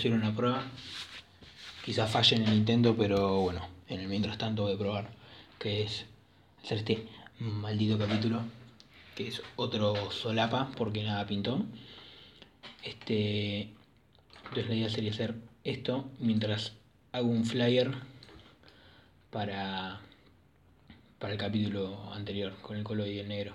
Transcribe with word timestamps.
hacer 0.00 0.12
una 0.12 0.34
prueba. 0.34 0.64
Quizás 1.84 2.10
falle 2.10 2.36
en 2.36 2.46
el 2.46 2.54
intento, 2.54 2.96
pero 2.96 3.40
bueno, 3.40 3.68
en 3.88 4.00
el 4.00 4.08
mientras 4.08 4.38
tanto 4.38 4.62
voy 4.62 4.74
a 4.74 4.78
probar. 4.78 5.10
Que 5.58 5.82
es 5.82 6.06
hacer 6.64 6.78
este 6.78 7.06
maldito 7.38 7.98
capítulo. 7.98 8.42
Que 9.14 9.28
es 9.28 9.42
otro 9.56 10.10
solapa 10.10 10.70
porque 10.76 11.04
nada 11.04 11.26
pintó. 11.26 11.64
Este. 12.82 13.70
Entonces 14.44 14.68
la 14.68 14.74
idea 14.74 14.88
sería 14.88 15.10
hacer 15.10 15.34
esto 15.62 16.10
mientras 16.18 16.72
hago 17.12 17.28
un 17.28 17.44
flyer 17.44 17.92
para, 19.30 20.00
para 21.18 21.34
el 21.34 21.38
capítulo 21.38 22.12
anterior 22.12 22.56
con 22.62 22.76
el 22.76 22.82
color 22.82 23.06
y 23.06 23.18
el 23.18 23.28
negro. 23.28 23.54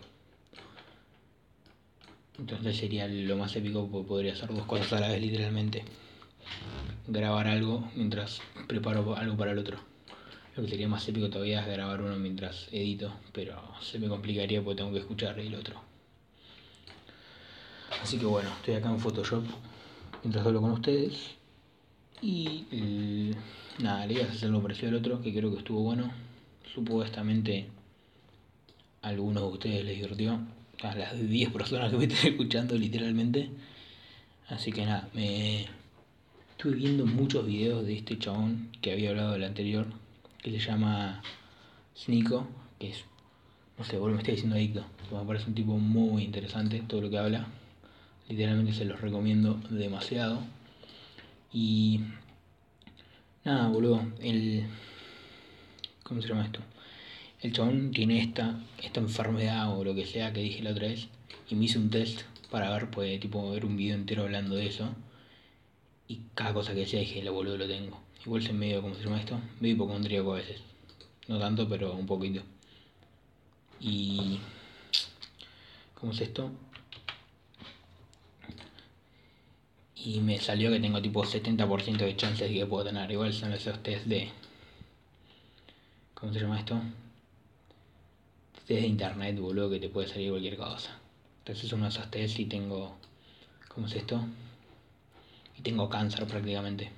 Entonces 2.37 2.77
sería 2.77 3.07
lo 3.07 3.35
más 3.35 3.55
épico 3.55 3.87
porque 3.87 4.07
podría 4.07 4.33
hacer 4.33 4.53
dos 4.53 4.65
cosas 4.65 4.93
a 4.93 4.99
la 4.99 5.09
vez 5.09 5.21
literalmente. 5.21 5.83
Grabar 7.07 7.47
algo 7.47 7.89
mientras 7.95 8.41
preparo 8.67 9.15
algo 9.15 9.37
para 9.37 9.51
el 9.51 9.59
otro. 9.59 9.77
Lo 10.55 10.63
que 10.63 10.69
sería 10.69 10.87
más 10.87 11.07
épico 11.07 11.29
todavía 11.29 11.61
es 11.61 11.67
grabar 11.67 12.01
uno 12.01 12.15
mientras 12.15 12.69
edito, 12.71 13.13
pero 13.33 13.61
se 13.81 13.99
me 13.99 14.07
complicaría 14.07 14.63
porque 14.63 14.77
tengo 14.77 14.93
que 14.93 14.99
escuchar 14.99 15.37
el 15.39 15.53
otro. 15.53 15.81
Así 18.01 18.17
que 18.17 18.25
bueno, 18.25 18.49
estoy 18.57 18.75
acá 18.75 18.89
en 18.89 18.99
Photoshop 18.99 19.43
mientras 20.23 20.45
hablo 20.45 20.61
con 20.61 20.71
ustedes. 20.71 21.35
Y 22.21 22.65
eh, 22.71 23.35
nada, 23.79 24.05
le 24.05 24.15
iba 24.15 24.23
a 24.25 24.27
hacer 24.27 24.47
algo 24.47 24.61
parecido 24.61 24.89
al 24.89 24.95
otro, 24.95 25.21
que 25.21 25.33
creo 25.33 25.51
que 25.51 25.59
estuvo 25.59 25.81
bueno. 25.81 26.11
Supuestamente 26.73 27.67
a 29.01 29.09
algunos 29.09 29.43
de 29.43 29.49
ustedes 29.49 29.85
les 29.85 29.95
divirtió. 29.95 30.39
A 30.81 30.95
las 30.95 31.19
10 31.19 31.51
personas 31.51 31.91
que 31.91 31.97
me 31.97 32.05
están 32.05 32.31
escuchando 32.31 32.75
literalmente. 32.75 33.49
Así 34.47 34.71
que 34.71 34.85
nada, 34.85 35.09
me 35.13 35.65
estuve 36.57 36.75
viendo 36.75 37.05
muchos 37.05 37.45
videos 37.45 37.85
de 37.85 37.97
este 37.97 38.17
chabón 38.17 38.69
que 38.81 38.93
había 38.93 39.09
hablado 39.09 39.33
del 39.33 39.43
anterior, 39.43 39.87
que 40.41 40.51
se 40.51 40.59
llama 40.59 41.21
Snico, 41.97 42.47
que 42.79 42.91
es, 42.91 43.03
no 43.77 43.83
sé, 43.83 43.97
vos 43.97 44.09
me 44.09 44.19
estoy 44.19 44.35
diciendo 44.35 44.55
adicto. 44.55 44.85
Me 45.11 45.25
parece 45.25 45.47
un 45.47 45.53
tipo 45.53 45.77
muy 45.77 46.23
interesante 46.23 46.81
todo 46.87 47.01
lo 47.01 47.09
que 47.09 47.17
habla. 47.17 47.47
Literalmente 48.29 48.71
se 48.71 48.85
los 48.85 49.01
recomiendo 49.01 49.59
demasiado. 49.69 50.39
Y 51.51 51.99
nada, 53.43 53.67
boludo, 53.67 54.01
el... 54.21 54.63
¿Cómo 56.03 56.21
se 56.21 56.29
llama 56.29 56.45
esto? 56.45 56.61
El 57.41 57.51
chabón 57.51 57.91
tiene 57.91 58.21
esta, 58.21 58.61
esta 58.81 59.01
enfermedad 59.01 59.77
o 59.77 59.83
lo 59.83 59.93
que 59.93 60.05
sea 60.05 60.31
que 60.31 60.39
dije 60.39 60.63
la 60.63 60.71
otra 60.71 60.87
vez 60.87 61.09
y 61.49 61.55
me 61.55 61.65
hice 61.65 61.79
un 61.79 61.89
test 61.89 62.21
para 62.49 62.71
ver, 62.71 62.89
pues, 62.91 63.19
tipo, 63.19 63.51
ver 63.51 63.65
un 63.65 63.75
video 63.75 63.95
entero 63.95 64.23
hablando 64.23 64.55
de 64.55 64.67
eso. 64.67 64.89
Y 66.07 66.21
cada 66.33 66.53
cosa 66.53 66.73
que 66.73 66.81
decía 66.81 66.99
dije, 66.99 67.23
la 67.23 67.31
boludo 67.31 67.57
lo 67.57 67.67
tengo. 67.67 67.99
Igual 68.25 68.43
se 68.43 68.53
medio, 68.53 68.81
¿cómo 68.81 68.95
se 68.95 69.03
llama 69.03 69.19
esto? 69.19 69.39
Medio 69.59 69.75
hipocondríaco 69.75 70.33
a 70.33 70.37
veces. 70.37 70.61
No 71.27 71.39
tanto, 71.39 71.67
pero 71.67 71.93
un 71.93 72.05
poquito. 72.05 72.41
Y... 73.79 74.39
¿Cómo 75.95 76.11
es 76.11 76.21
esto? 76.21 76.51
y 80.05 80.19
me 80.21 80.39
salió 80.39 80.71
que 80.71 80.79
tengo 80.79 81.01
tipo 81.01 81.23
70% 81.23 81.97
de 81.97 82.15
chances 82.15 82.51
que 82.51 82.65
puedo 82.67 82.85
tener. 82.85 83.09
Igual 83.09 83.33
son 83.33 83.51
esos 83.53 83.81
test 83.81 84.05
de. 84.05 84.29
¿Cómo 86.13 86.31
se 86.31 86.41
llama 86.41 86.59
esto? 86.59 86.79
Test 88.67 88.81
de 88.81 88.87
internet, 88.87 89.39
boludo, 89.39 89.71
que 89.71 89.79
te 89.79 89.89
puede 89.89 90.07
salir 90.07 90.29
cualquier 90.29 90.57
cosa. 90.57 90.99
Entonces 91.39 91.73
uno 91.73 91.85
de 91.85 91.89
esos 91.89 92.11
test 92.11 92.39
y 92.39 92.45
tengo. 92.45 92.95
¿Cómo 93.67 93.87
es 93.87 93.95
esto? 93.95 94.23
Y 95.57 95.61
tengo 95.61 95.89
cáncer 95.89 96.25
prácticamente. 96.27 96.91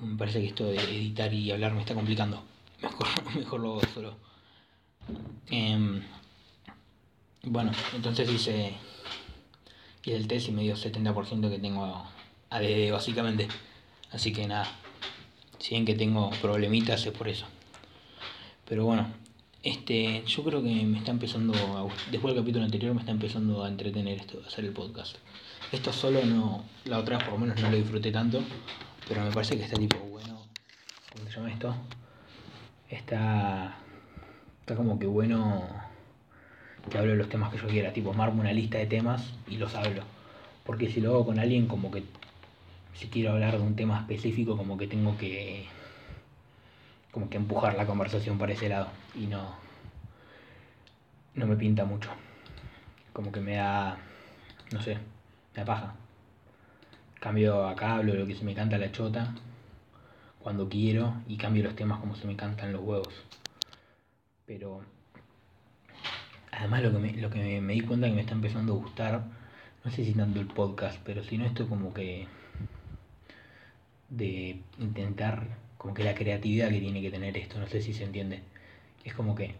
Me 0.00 0.16
parece 0.16 0.40
que 0.40 0.46
esto 0.46 0.66
de 0.66 0.76
editar 0.76 1.32
y 1.32 1.50
hablar 1.50 1.74
me 1.74 1.80
está 1.80 1.94
complicando. 1.94 2.42
Mejor, 2.82 3.06
mejor 3.36 3.60
lo 3.60 3.72
hago 3.72 3.82
solo. 3.92 4.16
Em, 5.48 6.02
bueno, 7.42 7.72
entonces 7.94 8.30
hice 8.30 8.74
y 10.04 10.12
el 10.12 10.26
test 10.26 10.48
y 10.48 10.52
me 10.52 10.62
dio 10.62 10.76
70% 10.76 11.50
que 11.50 11.58
tengo 11.58 12.06
ADD 12.50 12.92
básicamente. 12.92 13.48
Así 14.10 14.32
que 14.32 14.46
nada, 14.46 14.66
si 15.58 15.70
bien 15.70 15.84
que 15.84 15.94
tengo 15.94 16.30
problemitas 16.42 17.04
es 17.06 17.12
por 17.12 17.28
eso. 17.28 17.46
Pero 18.66 18.84
bueno, 18.84 19.08
este, 19.62 20.22
yo 20.26 20.42
creo 20.42 20.62
que 20.62 20.84
me 20.86 20.98
está 20.98 21.10
empezando, 21.10 21.52
a, 21.54 22.10
después 22.10 22.34
del 22.34 22.42
capítulo 22.42 22.64
anterior 22.64 22.94
me 22.94 23.00
está 23.00 23.12
empezando 23.12 23.62
a 23.62 23.68
entretener 23.68 24.18
esto, 24.18 24.40
hacer 24.46 24.64
el 24.64 24.72
podcast. 24.72 25.16
Esto 25.70 25.92
solo 25.92 26.24
no, 26.24 26.64
la 26.86 26.98
otra 26.98 27.18
por 27.18 27.34
lo 27.34 27.38
menos 27.38 27.60
no 27.60 27.70
lo 27.70 27.76
disfruté 27.76 28.10
tanto, 28.10 28.42
pero 29.06 29.22
me 29.22 29.30
parece 29.30 29.56
que 29.56 29.64
está 29.64 29.76
tipo 29.76 29.98
bueno, 29.98 30.42
¿cómo 31.12 31.28
se 31.28 31.36
llama 31.36 31.52
esto? 31.52 31.74
Está, 32.88 33.76
está 34.60 34.74
como 34.74 34.98
que 34.98 35.06
bueno 35.06 35.68
que 36.90 36.98
hablo 36.98 37.12
de 37.12 37.18
los 37.18 37.28
temas 37.28 37.52
que 37.52 37.58
yo 37.58 37.68
quiera, 37.68 37.92
tipo, 37.92 38.14
marmo 38.14 38.40
una 38.40 38.52
lista 38.52 38.78
de 38.78 38.86
temas 38.86 39.34
y 39.46 39.58
los 39.58 39.74
hablo. 39.74 40.02
Porque 40.64 40.90
si 40.90 41.00
lo 41.00 41.10
hago 41.10 41.26
con 41.26 41.38
alguien, 41.38 41.66
como 41.66 41.90
que 41.90 42.02
si 42.94 43.08
quiero 43.08 43.32
hablar 43.32 43.58
de 43.58 43.62
un 43.62 43.76
tema 43.76 44.00
específico, 44.00 44.56
como 44.56 44.78
que 44.78 44.86
tengo 44.86 45.16
que 45.18 45.66
como 47.10 47.28
que 47.28 47.36
empujar 47.36 47.76
la 47.76 47.86
conversación 47.86 48.38
para 48.38 48.52
ese 48.52 48.68
lado 48.68 48.88
y 49.14 49.26
no 49.26 49.54
no 51.34 51.46
me 51.46 51.56
pinta 51.56 51.84
mucho. 51.84 52.10
Como 53.12 53.32
que 53.32 53.40
me 53.40 53.56
da 53.56 53.98
no 54.72 54.80
sé, 54.82 54.94
me 54.94 55.56
da 55.56 55.64
paja. 55.64 55.94
Cambio 57.20 57.66
acá, 57.68 57.96
hablo 57.96 58.14
lo 58.14 58.26
que 58.26 58.34
se 58.34 58.44
me 58.44 58.54
canta 58.54 58.78
la 58.78 58.92
chota 58.92 59.34
cuando 60.40 60.68
quiero 60.68 61.14
y 61.28 61.36
cambio 61.36 61.64
los 61.64 61.76
temas 61.76 62.00
como 62.00 62.14
se 62.16 62.26
me 62.26 62.36
cantan 62.36 62.72
los 62.72 62.82
huevos. 62.82 63.14
Pero 64.46 64.82
Además 66.60 66.82
lo 66.82 66.92
que, 66.92 66.98
me, 66.98 67.12
lo 67.14 67.30
que 67.30 67.60
me, 67.60 67.72
di 67.72 67.80
cuenta 67.80 68.08
que 68.08 68.14
me 68.14 68.20
está 68.20 68.34
empezando 68.34 68.74
a 68.74 68.76
gustar, 68.76 69.22
no 69.84 69.90
sé 69.90 70.04
si 70.04 70.12
tanto 70.12 70.40
el 70.40 70.46
podcast, 70.46 70.98
pero 71.04 71.22
si 71.24 71.38
no 71.38 71.46
esto 71.46 71.68
como 71.68 71.94
que 71.94 72.26
de 74.08 74.60
intentar, 74.78 75.46
como 75.78 75.94
que 75.94 76.04
la 76.04 76.14
creatividad 76.14 76.68
que 76.68 76.80
tiene 76.80 77.00
que 77.00 77.10
tener 77.10 77.36
esto, 77.38 77.58
no 77.58 77.66
sé 77.66 77.80
si 77.80 77.94
se 77.94 78.04
entiende. 78.04 78.42
Es 79.04 79.14
como 79.14 79.34
que 79.34 79.54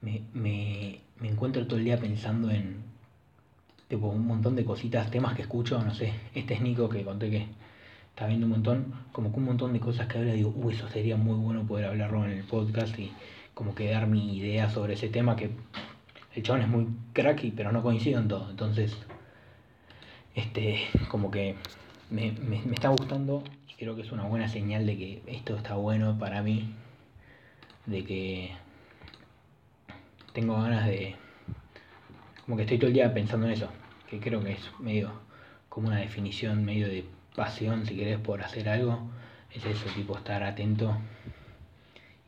me, 0.00 0.22
me, 0.32 1.00
me 1.18 1.28
encuentro 1.28 1.66
todo 1.66 1.78
el 1.78 1.84
día 1.84 1.98
pensando 1.98 2.50
en 2.50 2.82
tipo, 3.90 4.06
un 4.06 4.26
montón 4.26 4.54
de 4.54 4.64
cositas, 4.64 5.10
temas 5.10 5.34
que 5.34 5.42
escucho, 5.42 5.82
no 5.82 5.92
sé, 5.92 6.12
este 6.34 6.54
es 6.54 6.60
Nico 6.60 6.88
que 6.88 7.04
conté 7.04 7.30
que 7.30 7.46
está 8.10 8.26
viendo 8.26 8.46
un 8.46 8.52
montón, 8.52 8.94
como 9.12 9.32
que 9.32 9.38
un 9.38 9.44
montón 9.44 9.72
de 9.72 9.80
cosas 9.80 10.06
que 10.06 10.18
habla, 10.18 10.32
digo, 10.32 10.52
uy, 10.56 10.74
eso 10.74 10.88
sería 10.88 11.16
muy 11.16 11.34
bueno 11.36 11.66
poder 11.66 11.86
hablarlo 11.86 12.24
en 12.24 12.30
el 12.30 12.44
podcast 12.44 12.98
y 12.98 13.12
como 13.54 13.74
que 13.74 13.90
dar 13.90 14.06
mi 14.06 14.36
idea 14.36 14.70
sobre 14.70 14.94
ese 14.94 15.08
tema 15.08 15.36
que 15.36 15.50
el 16.34 16.42
chabón 16.42 16.62
es 16.62 16.68
muy 16.68 16.86
cracky, 17.12 17.50
pero 17.50 17.72
no 17.72 17.82
coincido 17.82 18.20
en 18.20 18.28
todo. 18.28 18.48
Entonces, 18.50 18.96
este, 20.34 20.78
como 21.08 21.30
que 21.30 21.56
me, 22.10 22.32
me, 22.32 22.62
me, 22.62 22.74
está 22.74 22.88
gustando 22.88 23.42
y 23.68 23.74
creo 23.74 23.96
que 23.96 24.02
es 24.02 24.12
una 24.12 24.24
buena 24.24 24.48
señal 24.48 24.86
de 24.86 24.96
que 24.96 25.22
esto 25.26 25.56
está 25.56 25.74
bueno 25.74 26.16
para 26.18 26.42
mí, 26.42 26.72
de 27.90 28.04
que 28.04 28.52
tengo 30.32 30.54
ganas 30.62 30.86
de, 30.86 31.16
como 32.44 32.56
que 32.56 32.62
estoy 32.62 32.78
todo 32.78 32.88
el 32.88 32.94
día 32.94 33.12
pensando 33.12 33.46
en 33.46 33.52
eso, 33.52 33.68
que 34.08 34.20
creo 34.20 34.42
que 34.42 34.52
es 34.52 34.70
medio 34.78 35.10
como 35.68 35.88
una 35.88 35.98
definición, 35.98 36.64
medio 36.64 36.88
de 36.88 37.04
pasión, 37.34 37.84
si 37.86 37.96
querés, 37.96 38.18
por 38.18 38.42
hacer 38.42 38.68
algo, 38.68 39.10
es 39.52 39.64
eso, 39.64 39.86
tipo 39.94 40.16
estar 40.16 40.42
atento 40.42 40.96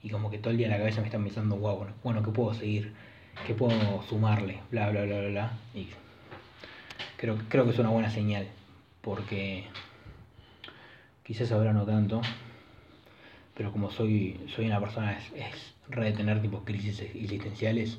y 0.02 0.10
como 0.10 0.30
que 0.30 0.38
todo 0.38 0.50
el 0.50 0.56
día 0.56 0.66
en 0.66 0.72
la 0.72 0.78
cabeza 0.78 1.00
me 1.00 1.06
está 1.06 1.18
pensando, 1.18 1.56
wow, 1.56 1.76
bueno, 1.76 1.94
bueno, 2.02 2.22
¿qué 2.24 2.30
puedo 2.32 2.54
seguir? 2.54 2.92
¿Qué 3.46 3.54
puedo 3.54 4.02
sumarle? 4.08 4.60
Bla, 4.70 4.90
bla, 4.90 5.04
bla, 5.04 5.20
bla, 5.20 5.28
bla. 5.28 5.52
Y 5.74 5.88
creo, 7.16 7.38
creo 7.48 7.64
que 7.64 7.70
es 7.70 7.78
una 7.78 7.90
buena 7.90 8.10
señal, 8.10 8.48
porque 9.00 9.68
quizás 11.22 11.52
ahora 11.52 11.72
no 11.72 11.86
tanto, 11.86 12.20
pero 13.62 13.70
como 13.70 13.92
soy, 13.92 14.40
soy 14.52 14.66
una 14.66 14.80
persona, 14.80 15.16
es, 15.16 15.32
es 15.36 15.74
re 15.88 16.06
de 16.06 16.16
tener 16.16 16.42
tipo 16.42 16.64
crisis 16.64 16.98
existenciales 17.00 17.96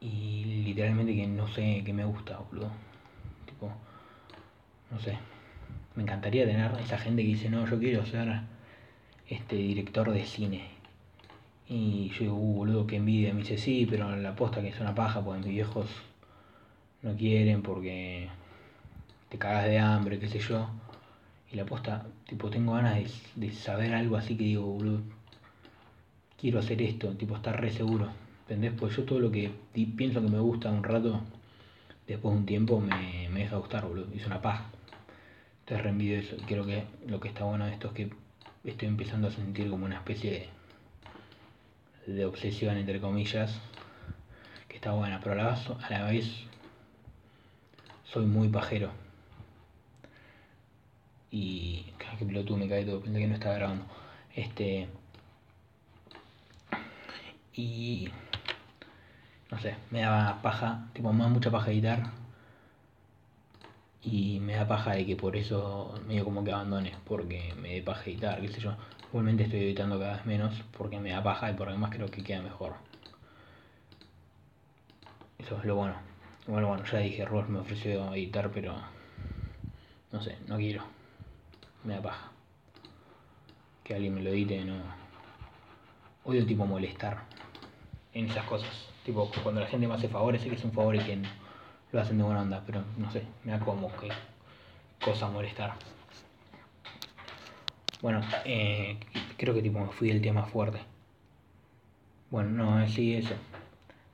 y 0.00 0.62
literalmente 0.64 1.14
que 1.14 1.26
no 1.26 1.46
sé 1.46 1.82
qué 1.84 1.92
me 1.92 2.06
gusta, 2.06 2.38
boludo. 2.38 2.70
Tipo, 3.44 3.70
no 4.90 4.98
sé. 4.98 5.18
Me 5.94 6.04
encantaría 6.04 6.46
tener 6.46 6.72
esa 6.80 6.96
gente 6.96 7.20
que 7.20 7.28
dice, 7.28 7.50
no, 7.50 7.66
yo 7.68 7.78
quiero 7.78 8.06
ser 8.06 8.40
este 9.28 9.56
director 9.56 10.10
de 10.10 10.24
cine. 10.24 10.70
Y 11.68 12.08
yo 12.14 12.20
digo, 12.20 12.36
uh, 12.36 12.54
boludo, 12.54 12.86
que 12.86 12.96
envidia. 12.96 13.34
Me 13.34 13.40
dice, 13.40 13.58
sí, 13.58 13.86
pero 13.90 14.16
la 14.16 14.34
posta 14.34 14.62
que 14.62 14.68
es 14.68 14.80
una 14.80 14.94
paja, 14.94 15.22
porque 15.22 15.40
mis 15.40 15.50
viejos 15.50 15.90
no 17.02 17.14
quieren 17.14 17.60
porque 17.60 18.30
te 19.28 19.36
cagas 19.36 19.66
de 19.66 19.78
hambre, 19.78 20.18
qué 20.18 20.28
sé 20.28 20.38
yo. 20.38 20.66
Y 21.52 21.56
la 21.56 21.64
posta, 21.64 22.06
tipo, 22.26 22.50
tengo 22.50 22.72
ganas 22.74 22.98
de, 23.36 23.52
saber 23.52 23.94
algo 23.94 24.16
así 24.16 24.36
que 24.36 24.44
digo, 24.44 24.64
boludo, 24.66 25.00
quiero 26.38 26.58
hacer 26.58 26.82
esto, 26.82 27.10
tipo, 27.16 27.36
estar 27.36 27.60
re 27.60 27.70
seguro. 27.70 28.08
¿Entendés? 28.42 28.72
Pues 28.78 28.96
yo 28.96 29.04
todo 29.04 29.20
lo 29.20 29.30
que 29.30 29.50
pienso 29.96 30.20
que 30.20 30.28
me 30.28 30.40
gusta 30.40 30.70
un 30.70 30.84
rato, 30.84 31.20
después 32.06 32.34
de 32.34 32.40
un 32.40 32.46
tiempo 32.46 32.80
me, 32.80 33.28
me 33.30 33.40
deja 33.40 33.56
gustar, 33.56 33.86
boludo. 33.86 34.12
Hice 34.14 34.26
una 34.26 34.42
paja. 34.42 34.66
Te 35.64 35.78
reenvío 35.78 36.18
eso. 36.18 36.36
Creo 36.46 36.66
que 36.66 36.84
lo 37.06 37.20
que 37.20 37.28
está 37.28 37.44
bueno 37.44 37.66
de 37.66 37.72
esto 37.72 37.88
es 37.88 37.94
que 37.94 38.10
estoy 38.64 38.88
empezando 38.88 39.28
a 39.28 39.30
sentir 39.30 39.70
como 39.70 39.84
una 39.86 39.96
especie 39.96 40.48
de, 42.06 42.12
de 42.12 42.24
obsesión, 42.26 42.76
entre 42.76 43.00
comillas, 43.00 43.58
que 44.68 44.76
está 44.76 44.92
buena, 44.92 45.20
pero 45.22 45.40
a 45.40 45.90
la 45.90 46.04
vez 46.04 46.44
soy 48.04 48.26
muy 48.26 48.48
pajero. 48.48 48.90
Y. 51.34 51.84
que 52.16 52.24
pelotudo 52.24 52.58
me 52.58 52.68
cae 52.68 52.84
todo, 52.84 53.00
pensé 53.00 53.18
que 53.18 53.26
no 53.26 53.34
estaba 53.34 53.56
grabando. 53.56 53.86
Este. 54.36 54.88
Y. 57.54 58.08
No 59.50 59.58
sé, 59.58 59.74
me 59.90 60.02
daba 60.02 60.40
paja, 60.42 60.88
tipo, 60.92 61.12
más 61.12 61.28
mucha 61.30 61.50
paja 61.50 61.72
editar. 61.72 62.04
Y 64.02 64.38
me 64.40 64.54
da 64.54 64.68
paja 64.68 64.92
de 64.92 65.06
que 65.06 65.16
por 65.16 65.36
eso 65.36 65.98
medio 66.06 66.24
como 66.24 66.44
que 66.44 66.52
abandone, 66.52 66.92
porque 67.04 67.52
me 67.60 67.70
dé 67.74 67.82
paja 67.82 68.04
editar, 68.04 68.40
qué 68.40 68.48
sé 68.48 68.60
yo. 68.60 68.76
Igualmente 69.08 69.44
estoy 69.44 69.60
editando 69.60 69.98
cada 69.98 70.16
vez 70.16 70.26
menos 70.26 70.54
porque 70.78 71.00
me 71.00 71.10
da 71.10 71.22
paja 71.22 71.50
y 71.50 71.54
por 71.54 71.68
además 71.68 71.90
creo 71.92 72.08
que 72.10 72.22
queda 72.22 72.42
mejor. 72.42 72.74
Eso 75.38 75.58
es 75.58 75.64
lo 75.64 75.74
bueno. 75.76 75.94
Bueno, 76.46 76.68
bueno, 76.68 76.84
ya 76.84 76.98
dije, 76.98 77.24
Ross 77.24 77.48
me 77.48 77.58
ofreció 77.58 78.14
editar, 78.14 78.50
pero 78.52 78.76
no 80.12 80.22
sé, 80.22 80.36
no 80.46 80.56
quiero. 80.58 80.93
Me 81.84 81.94
da 81.94 82.02
paja. 82.02 82.30
Que 83.82 83.94
alguien 83.94 84.14
me 84.14 84.22
lo 84.22 84.30
edite, 84.30 84.64
no. 84.64 84.74
Odio 86.24 86.46
tipo 86.46 86.66
molestar 86.66 87.22
en 88.14 88.30
esas 88.30 88.44
cosas. 88.46 88.88
Tipo, 89.04 89.30
cuando 89.42 89.60
la 89.60 89.66
gente 89.66 89.86
me 89.86 89.94
hace 89.94 90.08
favores, 90.08 90.40
sé 90.40 90.48
que 90.48 90.54
es 90.54 90.64
un 90.64 90.72
favor 90.72 90.96
y 90.96 91.00
que 91.00 91.18
lo 91.92 92.00
hacen 92.00 92.16
de 92.16 92.24
buena 92.24 92.42
onda, 92.42 92.62
pero 92.64 92.82
no 92.96 93.10
sé, 93.10 93.22
me 93.44 93.52
da 93.52 93.60
como 93.60 93.94
que 93.96 94.08
cosa 95.04 95.28
molestar. 95.28 95.74
Bueno, 98.00 98.20
eh, 98.44 98.98
creo 99.36 99.54
que 99.54 99.62
tipo 99.62 99.78
me 99.78 99.88
fui 99.88 100.08
del 100.08 100.22
tema 100.22 100.44
fuerte. 100.46 100.80
Bueno, 102.30 102.50
no, 102.50 102.88
sí, 102.88 103.14
eso. 103.14 103.34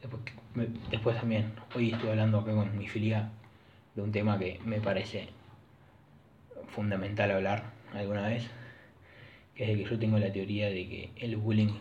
Después, 0.01 0.23
después 0.91 1.19
también, 1.19 1.53
hoy 1.75 1.93
estoy 1.93 2.11
hablando 2.11 2.39
acá 2.39 2.55
con 2.55 2.77
mi 2.77 2.89
filia 2.89 3.31
de 3.95 4.03
un 4.03 4.13
tema 4.13 4.39
que 4.39 4.61
me 4.65 4.81
parece 4.81 5.29
fundamental 6.75 7.31
hablar 7.31 7.65
alguna 7.95 8.29
vez, 8.29 8.49
que 9.55 9.65
es 9.65 9.69
de 9.71 9.85
que 9.85 9.91
yo 9.91 9.99
tengo 9.99 10.19
la 10.19 10.33
teoría 10.33 10.69
de 10.69 10.89
que 10.89 11.11
el 11.17 11.37
bullying 11.37 11.73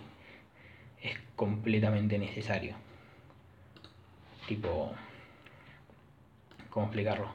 es 1.02 1.18
completamente 1.36 2.18
necesario. 2.18 2.76
Tipo, 4.48 4.92
¿cómo 6.70 6.88
explicarlo? 6.88 7.34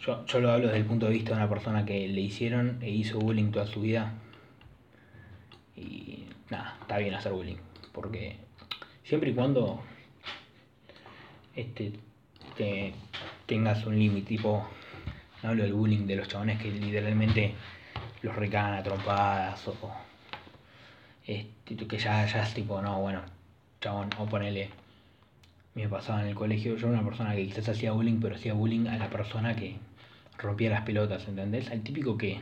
Yo, 0.00 0.26
yo 0.26 0.40
lo 0.40 0.50
hablo 0.50 0.66
desde 0.66 0.80
el 0.80 0.84
punto 0.84 1.06
de 1.06 1.12
vista 1.12 1.30
de 1.30 1.36
una 1.36 1.48
persona 1.48 1.84
que 1.84 2.06
le 2.08 2.20
hicieron 2.20 2.78
e 2.82 2.90
hizo 2.90 3.18
bullying 3.18 3.50
toda 3.50 3.66
su 3.66 3.80
vida. 3.80 4.14
Y 5.76 6.24
nada, 6.50 6.76
está 6.80 6.98
bien 6.98 7.14
hacer 7.14 7.32
bullying. 7.32 7.56
Porque 7.92 8.36
siempre 9.04 9.30
y 9.30 9.34
cuando 9.34 9.80
este, 11.54 11.92
te, 12.56 12.92
tengas 13.46 13.86
un 13.86 13.98
límite, 13.98 14.28
tipo, 14.28 14.68
no 15.42 15.50
hablo 15.50 15.62
del 15.62 15.72
bullying 15.72 16.06
de 16.06 16.16
los 16.16 16.28
chabones 16.28 16.60
que 16.60 16.70
literalmente 16.70 17.54
los 18.22 18.34
recagan 18.34 18.74
a 18.74 18.82
trompadas 18.82 19.68
o 19.68 19.76
este, 21.26 21.86
que 21.86 21.98
ya, 21.98 22.24
ya 22.26 22.42
es 22.42 22.54
tipo, 22.54 22.80
no, 22.80 23.00
bueno, 23.00 23.20
chabón, 23.80 24.10
o 24.18 24.26
ponele, 24.26 24.70
me 25.74 25.88
pasaba 25.88 26.22
en 26.22 26.28
el 26.28 26.34
colegio, 26.34 26.76
yo 26.76 26.88
era 26.88 26.98
una 26.98 27.08
persona 27.08 27.34
que 27.34 27.44
quizás 27.46 27.68
hacía 27.68 27.92
bullying, 27.92 28.20
pero 28.20 28.36
hacía 28.36 28.54
bullying 28.54 28.86
a 28.86 28.96
la 28.96 29.10
persona 29.10 29.56
que 29.56 29.76
rompía 30.38 30.70
las 30.70 30.82
pelotas, 30.82 31.26
¿entendés? 31.28 31.70
Al 31.70 31.82
típico 31.82 32.16
que 32.16 32.38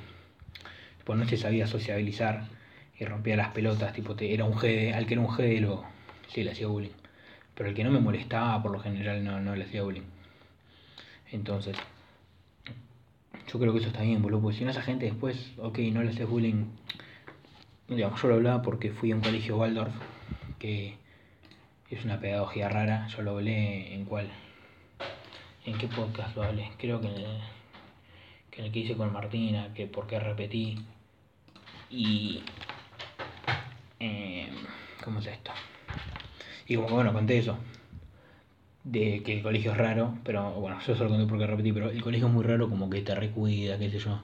tipo, 0.98 1.14
no 1.14 1.26
se 1.26 1.36
sabía 1.36 1.66
sociabilizar 1.66 2.44
y 2.98 3.04
rompía 3.06 3.36
las 3.36 3.48
pelotas, 3.48 3.92
tipo, 3.94 4.14
te, 4.14 4.32
era 4.34 4.44
un 4.44 4.54
GD, 4.54 4.94
al 4.94 5.06
que 5.06 5.14
era 5.14 5.22
un 5.22 5.34
GD 5.34 5.60
lo, 5.60 5.84
sí, 6.28 6.44
le 6.44 6.52
hacía 6.52 6.66
bullying. 6.66 6.92
Pero 7.54 7.68
el 7.70 7.74
que 7.74 7.84
no 7.84 7.90
me 7.90 8.00
molestaba, 8.00 8.62
por 8.62 8.72
lo 8.72 8.80
general, 8.80 9.24
no, 9.24 9.40
no 9.40 9.56
le 9.56 9.64
hacía 9.64 9.82
bullying. 9.82 10.02
Entonces, 11.32 11.76
yo 13.52 13.58
creo 13.58 13.72
que 13.72 13.78
eso 13.78 13.88
está 13.88 14.02
bien, 14.02 14.22
boludo, 14.22 14.42
porque 14.42 14.58
si 14.58 14.64
no 14.64 14.70
esa 14.70 14.82
gente 14.82 15.06
después, 15.06 15.52
ok, 15.58 15.78
no 15.92 16.02
le 16.02 16.10
haces 16.10 16.28
bullying. 16.28 16.66
Digamos, 17.88 18.20
yo 18.20 18.28
lo 18.28 18.34
hablaba 18.34 18.62
porque 18.62 18.90
fui 18.90 19.12
a 19.12 19.16
un 19.16 19.20
colegio 19.20 19.58
Waldorf, 19.58 19.94
que 20.58 20.96
es 21.90 22.04
una 22.04 22.18
pedagogía 22.18 22.68
rara, 22.68 23.06
yo 23.08 23.22
lo 23.22 23.32
hablé 23.32 23.94
en 23.94 24.04
cuál. 24.04 24.28
¿En 25.64 25.78
qué 25.78 25.86
podcast 25.88 26.36
lo 26.36 26.42
hablé? 26.42 26.70
Creo 26.78 27.00
que 27.00 27.08
en 27.08 27.14
el 28.64 28.72
que, 28.72 28.78
hice 28.78 28.96
con 28.96 29.12
Martina, 29.12 29.72
que 29.74 29.86
por 29.86 30.06
qué 30.06 30.18
repetí. 30.18 30.78
Y... 31.90 32.42
Eh, 34.00 34.48
¿Cómo 35.02 35.20
es 35.20 35.26
esto? 35.26 35.52
Y 36.66 36.76
como 36.76 36.88
que 36.88 36.94
bueno, 36.94 37.12
conté 37.12 37.38
eso. 37.38 37.58
De 38.84 39.22
que 39.22 39.34
el 39.36 39.42
colegio 39.42 39.72
es 39.72 39.78
raro, 39.78 40.18
pero 40.24 40.52
bueno, 40.52 40.78
yo 40.86 40.94
solo 40.94 41.10
conté 41.10 41.26
porque 41.26 41.46
repetí, 41.46 41.72
pero 41.72 41.90
el 41.90 42.02
colegio 42.02 42.26
es 42.28 42.32
muy 42.32 42.44
raro, 42.44 42.68
como 42.68 42.90
que 42.90 43.00
te 43.02 43.14
recuida, 43.14 43.78
qué 43.78 43.90
sé 43.90 43.98
yo. 43.98 44.20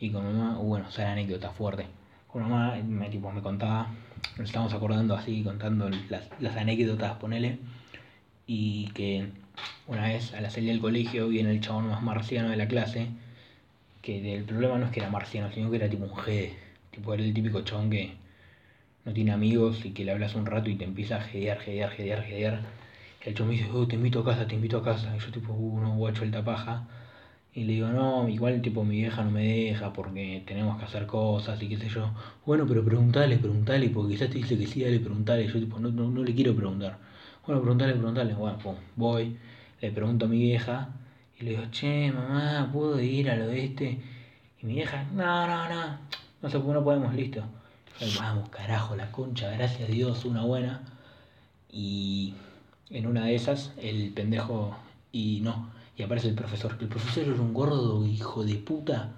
Y 0.00 0.10
con 0.10 0.24
mamá, 0.24 0.58
bueno, 0.58 0.88
esa 0.88 1.12
anécdota 1.12 1.50
fuerte. 1.50 1.86
Con 2.26 2.42
mamá 2.42 2.76
me, 2.84 3.08
tipo, 3.08 3.30
me 3.30 3.40
contaba, 3.40 3.88
nos 4.36 4.48
estábamos 4.48 4.74
acordando 4.74 5.14
así, 5.14 5.42
contando 5.44 5.88
las, 6.10 6.28
las 6.40 6.56
anécdotas, 6.56 7.14
ponele. 7.18 7.58
Y 8.46 8.88
que 8.94 9.28
una 9.86 10.08
vez 10.08 10.34
a 10.34 10.40
la 10.40 10.50
salida 10.50 10.72
del 10.72 10.80
colegio 10.80 11.28
viene 11.28 11.50
el 11.52 11.60
chabón 11.60 11.88
más 11.88 12.02
marciano 12.02 12.50
de 12.50 12.56
la 12.56 12.68
clase, 12.68 13.08
que 14.02 14.34
el 14.34 14.44
problema 14.44 14.78
no 14.78 14.86
es 14.86 14.92
que 14.92 15.00
era 15.00 15.10
marciano, 15.10 15.50
sino 15.52 15.70
que 15.70 15.76
era 15.76 15.88
tipo 15.88 16.04
un 16.04 16.10
G, 16.10 16.50
tipo 16.90 17.14
era 17.14 17.22
el 17.22 17.32
típico 17.32 17.62
chabón 17.62 17.90
que 17.90 18.14
no 19.04 19.12
tiene 19.12 19.32
amigos 19.32 19.84
y 19.84 19.92
que 19.92 20.04
le 20.04 20.12
hablas 20.12 20.34
un 20.34 20.46
rato 20.46 20.70
y 20.70 20.76
te 20.76 20.84
empieza 20.84 21.16
a 21.16 21.20
jedear, 21.20 21.58
jedear, 21.60 21.90
jedear, 21.90 22.22
jedear. 22.22 22.60
El 23.24 23.34
chabón 23.34 23.50
me 23.50 23.56
dice, 23.56 23.70
oh, 23.72 23.86
te 23.86 23.96
invito 23.96 24.20
a 24.20 24.24
casa, 24.24 24.46
te 24.46 24.54
invito 24.54 24.78
a 24.78 24.84
casa. 24.84 25.16
Y 25.16 25.18
yo 25.18 25.30
tipo, 25.32 25.52
uh, 25.52 25.80
no, 25.80 25.96
guacho 25.96 26.24
el 26.24 26.30
tapaja. 26.30 26.86
Y 27.54 27.64
le 27.64 27.74
digo, 27.74 27.88
no, 27.88 28.28
igual 28.28 28.60
tipo 28.60 28.84
mi 28.84 28.96
vieja 28.96 29.22
no 29.24 29.30
me 29.30 29.44
deja 29.44 29.92
porque 29.92 30.42
tenemos 30.46 30.78
que 30.78 30.84
hacer 30.84 31.06
cosas 31.06 31.62
y 31.62 31.68
qué 31.68 31.76
sé 31.78 31.88
yo. 31.88 32.10
Bueno, 32.44 32.66
pero 32.66 32.84
preguntale, 32.84 33.38
preguntale, 33.38 33.88
porque 33.90 34.14
quizás 34.14 34.28
te 34.28 34.38
dice 34.38 34.58
que 34.58 34.66
sí, 34.66 34.82
dale, 34.82 35.00
preguntale. 35.00 35.46
Yo 35.46 35.60
tipo, 35.60 35.78
no, 35.78 35.90
no, 35.90 36.10
no 36.10 36.22
le 36.22 36.34
quiero 36.34 36.54
preguntar. 36.54 36.98
Bueno, 37.46 37.62
preguntale, 37.62 37.94
preguntale. 37.94 38.34
Bueno, 38.34 38.58
pues 38.62 38.76
voy, 38.96 39.36
le 39.80 39.90
pregunto 39.92 40.26
a 40.26 40.28
mi 40.28 40.38
vieja 40.38 40.90
y 41.38 41.44
le 41.44 41.50
digo, 41.52 41.62
che, 41.70 42.12
mamá, 42.12 42.70
¿puedo 42.72 43.00
ir 43.00 43.30
al 43.30 43.42
oeste? 43.42 44.00
Y 44.60 44.66
mi 44.66 44.74
vieja, 44.74 45.04
no, 45.14 45.46
no, 45.46 45.68
no, 45.68 45.98
no 46.42 46.50
sé, 46.50 46.58
no 46.58 46.84
podemos, 46.84 47.14
listo. 47.14 47.42
vamos, 48.18 48.48
carajo, 48.50 48.96
la 48.96 49.10
concha, 49.12 49.50
gracias 49.50 49.88
a 49.88 49.92
Dios, 49.92 50.24
una 50.24 50.42
buena. 50.42 50.82
Y 51.70 52.34
en 52.90 53.06
una 53.06 53.26
de 53.26 53.34
esas, 53.34 53.72
el 53.80 54.12
pendejo, 54.12 54.76
y 55.12 55.40
no, 55.42 55.70
y 55.96 56.02
aparece 56.02 56.28
el 56.28 56.34
profesor. 56.34 56.76
El 56.80 56.88
profesor 56.88 57.24
es 57.24 57.38
un 57.38 57.54
gordo 57.54 58.04
hijo 58.06 58.44
de 58.44 58.54
puta. 58.56 59.12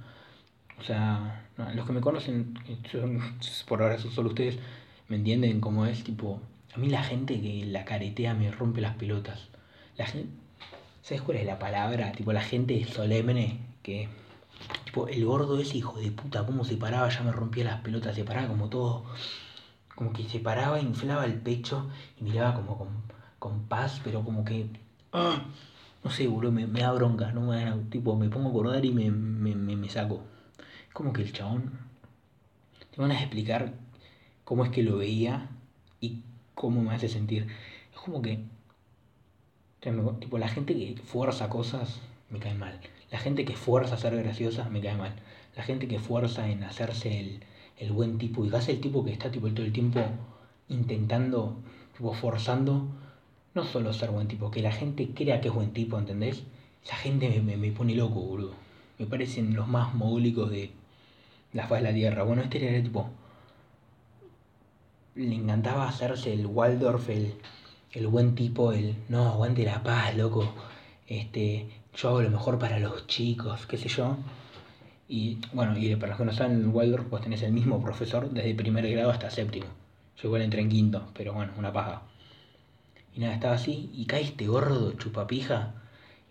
O 0.78 0.82
sea, 0.82 1.46
los 1.74 1.86
que 1.86 1.92
me 1.92 2.00
conocen, 2.00 2.54
por 3.66 3.82
ahora 3.82 3.98
son 3.98 4.12
solo 4.12 4.28
ustedes, 4.28 4.58
me 5.08 5.16
entienden 5.16 5.60
cómo 5.60 5.86
es, 5.86 6.04
tipo, 6.04 6.40
a 6.74 6.78
mí 6.78 6.88
la 6.88 7.02
gente 7.02 7.40
que 7.40 7.64
la 7.66 7.84
caretea 7.84 8.34
me 8.34 8.50
rompe 8.50 8.80
las 8.80 8.96
pelotas. 8.96 9.48
La 9.96 10.06
gente, 10.06 10.28
¿sabes 11.02 11.22
cuál 11.22 11.38
es 11.38 11.46
la 11.46 11.58
palabra? 11.58 12.12
Tipo, 12.12 12.32
la 12.32 12.42
gente 12.42 12.84
solemne 12.84 13.60
que, 13.82 14.08
tipo, 14.84 15.08
el 15.08 15.24
gordo 15.24 15.58
ese 15.58 15.78
hijo 15.78 15.98
de 15.98 16.10
puta, 16.10 16.44
cómo 16.44 16.64
se 16.64 16.76
paraba, 16.76 17.08
ya 17.08 17.22
me 17.22 17.32
rompía 17.32 17.64
las 17.64 17.80
pelotas, 17.80 18.14
se 18.14 18.24
paraba 18.24 18.48
como 18.48 18.68
todo, 18.68 19.04
como 19.94 20.12
que 20.12 20.24
se 20.24 20.40
paraba, 20.40 20.80
inflaba 20.80 21.24
el 21.24 21.34
pecho 21.40 21.88
y 22.20 22.24
miraba 22.24 22.54
como 22.54 22.76
con, 22.76 22.88
con 23.46 23.62
paz, 23.68 24.00
pero 24.02 24.24
como 24.24 24.44
que... 24.44 24.66
¡ah! 25.12 25.44
no 26.02 26.10
sé, 26.10 26.26
boludo, 26.26 26.50
me, 26.50 26.66
da 26.66 26.92
bronca, 26.92 27.30
no 27.32 27.42
me 27.42 27.64
da, 27.64 27.78
tipo, 27.90 28.16
me 28.16 28.28
pongo 28.28 28.48
a 28.48 28.50
acordar 28.50 28.84
y 28.84 28.92
me, 28.92 29.08
me, 29.10 29.54
me, 29.54 29.88
saco. 29.88 30.20
Como 30.92 31.12
que 31.12 31.22
el 31.22 31.32
chabón, 31.32 31.78
te 32.90 33.00
van 33.00 33.12
a 33.12 33.20
explicar 33.20 33.72
cómo 34.44 34.64
es 34.64 34.70
que 34.70 34.82
lo 34.82 34.96
veía 34.96 35.48
y 36.00 36.22
cómo 36.54 36.82
me 36.82 36.92
hace 36.92 37.08
sentir. 37.08 37.46
Es 37.92 38.00
como 38.00 38.20
que, 38.20 38.44
tipo, 40.20 40.38
la 40.38 40.48
gente 40.48 40.74
que 40.74 41.00
fuerza 41.02 41.48
cosas 41.48 42.00
me 42.30 42.40
cae 42.40 42.54
mal. 42.54 42.80
La 43.12 43.18
gente 43.18 43.44
que 43.44 43.54
fuerza 43.56 43.94
a 43.94 43.98
ser 43.98 44.16
graciosa 44.16 44.68
me 44.68 44.80
cae 44.80 44.96
mal. 44.96 45.14
La 45.56 45.62
gente 45.62 45.86
que 45.86 46.00
fuerza 46.00 46.48
en 46.48 46.64
hacerse 46.64 47.20
el, 47.20 47.44
el 47.78 47.92
buen 47.92 48.18
tipo 48.18 48.44
y 48.44 48.54
hace 48.54 48.72
el 48.72 48.80
tipo 48.80 49.04
que 49.04 49.12
está 49.12 49.30
tipo 49.30 49.48
todo 49.50 49.64
el 49.64 49.72
tiempo 49.72 50.02
intentando, 50.68 51.56
tipo 51.96 52.12
forzando 52.12 52.88
no 53.56 53.64
solo 53.64 53.94
ser 53.94 54.10
buen 54.10 54.28
tipo, 54.28 54.50
que 54.50 54.60
la 54.60 54.70
gente 54.70 55.08
crea 55.14 55.40
que 55.40 55.48
es 55.48 55.54
buen 55.54 55.72
tipo, 55.72 55.98
¿entendés? 55.98 56.42
Esa 56.84 56.96
gente 56.96 57.40
me, 57.40 57.56
me, 57.56 57.72
pone 57.72 57.94
loco, 57.94 58.20
boludo. 58.20 58.52
Me 58.98 59.06
parecen 59.06 59.56
los 59.56 59.66
más 59.66 59.94
mogólicos 59.94 60.50
de 60.50 60.70
la 61.54 61.66
faz 61.66 61.80
de 61.80 61.88
la 61.88 61.94
tierra. 61.94 62.22
Bueno, 62.22 62.42
este 62.42 62.62
era 62.62 62.76
el 62.76 62.84
tipo. 62.84 63.08
Le 65.14 65.34
encantaba 65.34 65.88
hacerse 65.88 66.34
el 66.34 66.46
Waldorf, 66.46 67.08
el, 67.08 67.34
el 67.92 68.06
buen 68.08 68.34
tipo, 68.34 68.72
el 68.72 68.94
no, 69.08 69.26
aguante 69.26 69.64
la 69.64 69.82
paz, 69.82 70.14
loco. 70.14 70.52
este, 71.08 71.66
yo 71.94 72.10
hago 72.10 72.22
lo 72.22 72.30
mejor 72.30 72.58
para 72.58 72.78
los 72.78 73.06
chicos, 73.06 73.66
qué 73.66 73.78
sé 73.78 73.88
yo. 73.88 74.18
Y 75.08 75.38
bueno, 75.54 75.78
y 75.78 75.96
para 75.96 76.08
los 76.08 76.18
que 76.18 76.24
no 76.26 76.32
saben, 76.32 76.56
en 76.58 76.74
Waldorf 76.74 77.08
vos 77.08 77.22
tenés 77.22 77.42
el 77.42 77.52
mismo 77.52 77.82
profesor 77.82 78.28
desde 78.30 78.54
primer 78.54 78.86
grado 78.90 79.10
hasta 79.10 79.30
séptimo. 79.30 79.66
Yo 80.18 80.28
igual 80.28 80.42
entré 80.42 80.60
en 80.60 80.68
quinto, 80.68 81.08
pero 81.14 81.32
bueno, 81.32 81.52
una 81.56 81.72
paja. 81.72 82.02
Y 83.16 83.20
nada, 83.20 83.34
estaba 83.34 83.54
así, 83.54 83.90
y 83.94 84.04
cae 84.04 84.22
este 84.22 84.46
gordo 84.46 84.92
chupapija, 84.92 85.72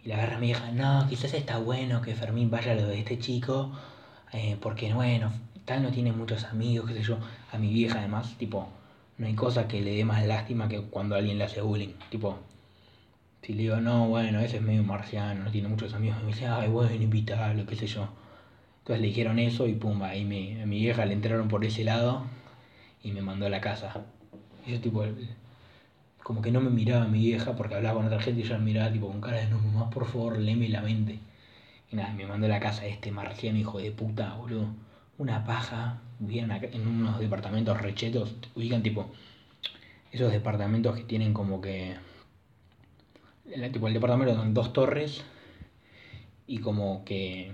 y 0.04 0.10
la 0.10 0.16
agarra 0.18 0.38
mi 0.38 0.52
hija, 0.52 0.72
no, 0.72 1.08
quizás 1.10 1.34
está 1.34 1.58
bueno 1.58 2.02
que 2.04 2.14
Fermín 2.14 2.52
vaya 2.52 2.74
a 2.74 2.76
lo 2.76 2.88
de 2.88 3.00
este 3.00 3.18
chico, 3.18 3.72
eh, 4.34 4.56
porque 4.62 4.94
bueno, 4.94 5.34
tal 5.66 5.82
no 5.82 5.90
tiene 5.90 6.12
muchos 6.12 6.44
amigos, 6.46 6.88
qué 6.88 6.98
sé 6.98 7.04
yo. 7.04 7.18
A 7.52 7.58
mi 7.58 7.74
vieja 7.74 8.00
además, 8.00 8.38
tipo, 8.38 8.70
no 9.18 9.26
hay 9.26 9.34
cosa 9.34 9.68
que 9.68 9.82
le 9.82 9.96
dé 9.96 10.06
más 10.06 10.26
lástima 10.28 10.70
que 10.70 10.82
cuando 10.82 11.16
alguien 11.16 11.40
le 11.40 11.46
hace 11.46 11.62
bullying. 11.62 11.94
Tipo, 12.12 12.38
si 13.42 13.54
le 13.54 13.64
digo, 13.64 13.78
no, 13.78 14.08
bueno, 14.08 14.40
ese 14.40 14.58
es 14.58 14.62
medio 14.62 14.84
marciano, 14.84 15.44
no 15.44 15.52
tiene 15.52 15.68
muchos 15.68 15.94
amigos, 15.96 16.22
me 16.22 16.28
dice, 16.28 16.48
ay, 16.48 16.70
bueno, 16.70 16.94
invitarlo, 16.94 17.66
qué 17.66 17.76
sé 17.76 17.88
yo. 17.88 18.08
Entonces 18.80 19.02
le 19.02 19.08
dijeron 19.08 19.40
eso 19.40 19.68
y 19.68 19.74
pum, 19.74 20.04
ahí 20.04 20.22
a 20.62 20.66
mi 20.68 20.80
vieja 20.80 21.06
le 21.06 21.14
entraron 21.14 21.48
por 21.48 21.66
ese 21.66 21.84
lado 21.84 22.26
y 23.04 23.12
me 23.12 23.22
mandó 23.22 23.48
a 23.48 23.50
la 23.50 23.62
casa. 23.62 24.06
Y 24.68 24.74
yo 24.74 24.82
tipo, 24.82 25.04
como 26.26 26.42
que 26.42 26.50
no 26.50 26.60
me 26.60 26.72
miraba 26.72 27.06
mi 27.06 27.20
vieja 27.20 27.56
porque 27.56 27.76
hablaba 27.76 27.98
con 27.98 28.08
otra 28.08 28.20
gente 28.20 28.42
y 28.42 28.44
yo 28.46 28.58
me 28.58 28.66
miraba 28.66 28.92
tipo 28.92 29.08
con 29.08 29.22
cara 29.22 29.38
de 29.38 29.48
no 29.48 29.60
mamá, 29.60 29.92
por 29.92 30.08
favor, 30.08 30.40
léeme 30.40 30.68
la 30.70 30.82
mente. 30.82 31.20
Y 31.92 31.96
nada, 31.96 32.12
me 32.14 32.26
mandó 32.26 32.48
a 32.48 32.50
la 32.50 32.60
casa 32.60 32.88
este 32.88 33.12
marciano 33.12 33.60
hijo 33.60 33.78
de 33.78 33.92
puta, 33.92 34.34
boludo. 34.34 34.70
Una 35.20 35.46
paja, 35.46 36.02
vivían 36.18 36.50
en 36.50 36.88
unos 36.88 37.20
departamentos 37.20 37.80
rechetos, 37.80 38.34
ubican 38.56 38.82
tipo 38.82 39.12
esos 40.12 40.32
departamentos 40.32 40.96
que 40.96 41.04
tienen 41.04 41.32
como 41.32 41.62
que 41.62 41.96
el, 43.46 43.72
tipo 43.72 43.88
el 43.88 43.94
departamento 43.94 44.34
son 44.34 44.56
dos 44.56 44.74
torres 44.74 45.24
y 46.48 46.58
como 46.58 47.06
que 47.06 47.52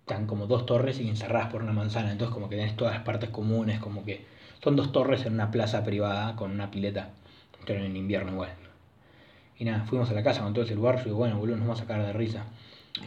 están 0.00 0.26
como 0.26 0.48
dos 0.48 0.66
torres 0.66 0.98
y 0.98 1.08
encerradas 1.08 1.52
por 1.52 1.62
una 1.62 1.72
manzana, 1.72 2.10
entonces 2.10 2.34
como 2.34 2.48
que 2.48 2.56
tenés 2.56 2.74
todas 2.74 2.94
las 2.94 3.04
partes 3.04 3.30
comunes, 3.30 3.78
como 3.78 4.04
que 4.04 4.31
son 4.62 4.76
dos 4.76 4.92
torres 4.92 5.26
en 5.26 5.34
una 5.34 5.50
plaza 5.50 5.84
privada 5.84 6.36
con 6.36 6.50
una 6.52 6.70
pileta. 6.70 7.10
Pero 7.66 7.84
en 7.84 7.96
invierno 7.96 8.32
igual. 8.32 8.50
Y 9.58 9.64
nada, 9.64 9.84
fuimos 9.84 10.10
a 10.10 10.14
la 10.14 10.22
casa 10.22 10.42
con 10.42 10.52
todo 10.52 10.64
ese 10.64 10.74
lugar. 10.74 11.02
Y 11.04 11.10
bueno, 11.10 11.38
boludo, 11.38 11.56
nos 11.56 11.66
vamos 11.66 11.80
a 11.80 11.82
sacar 11.84 12.04
de 12.04 12.12
risa. 12.12 12.44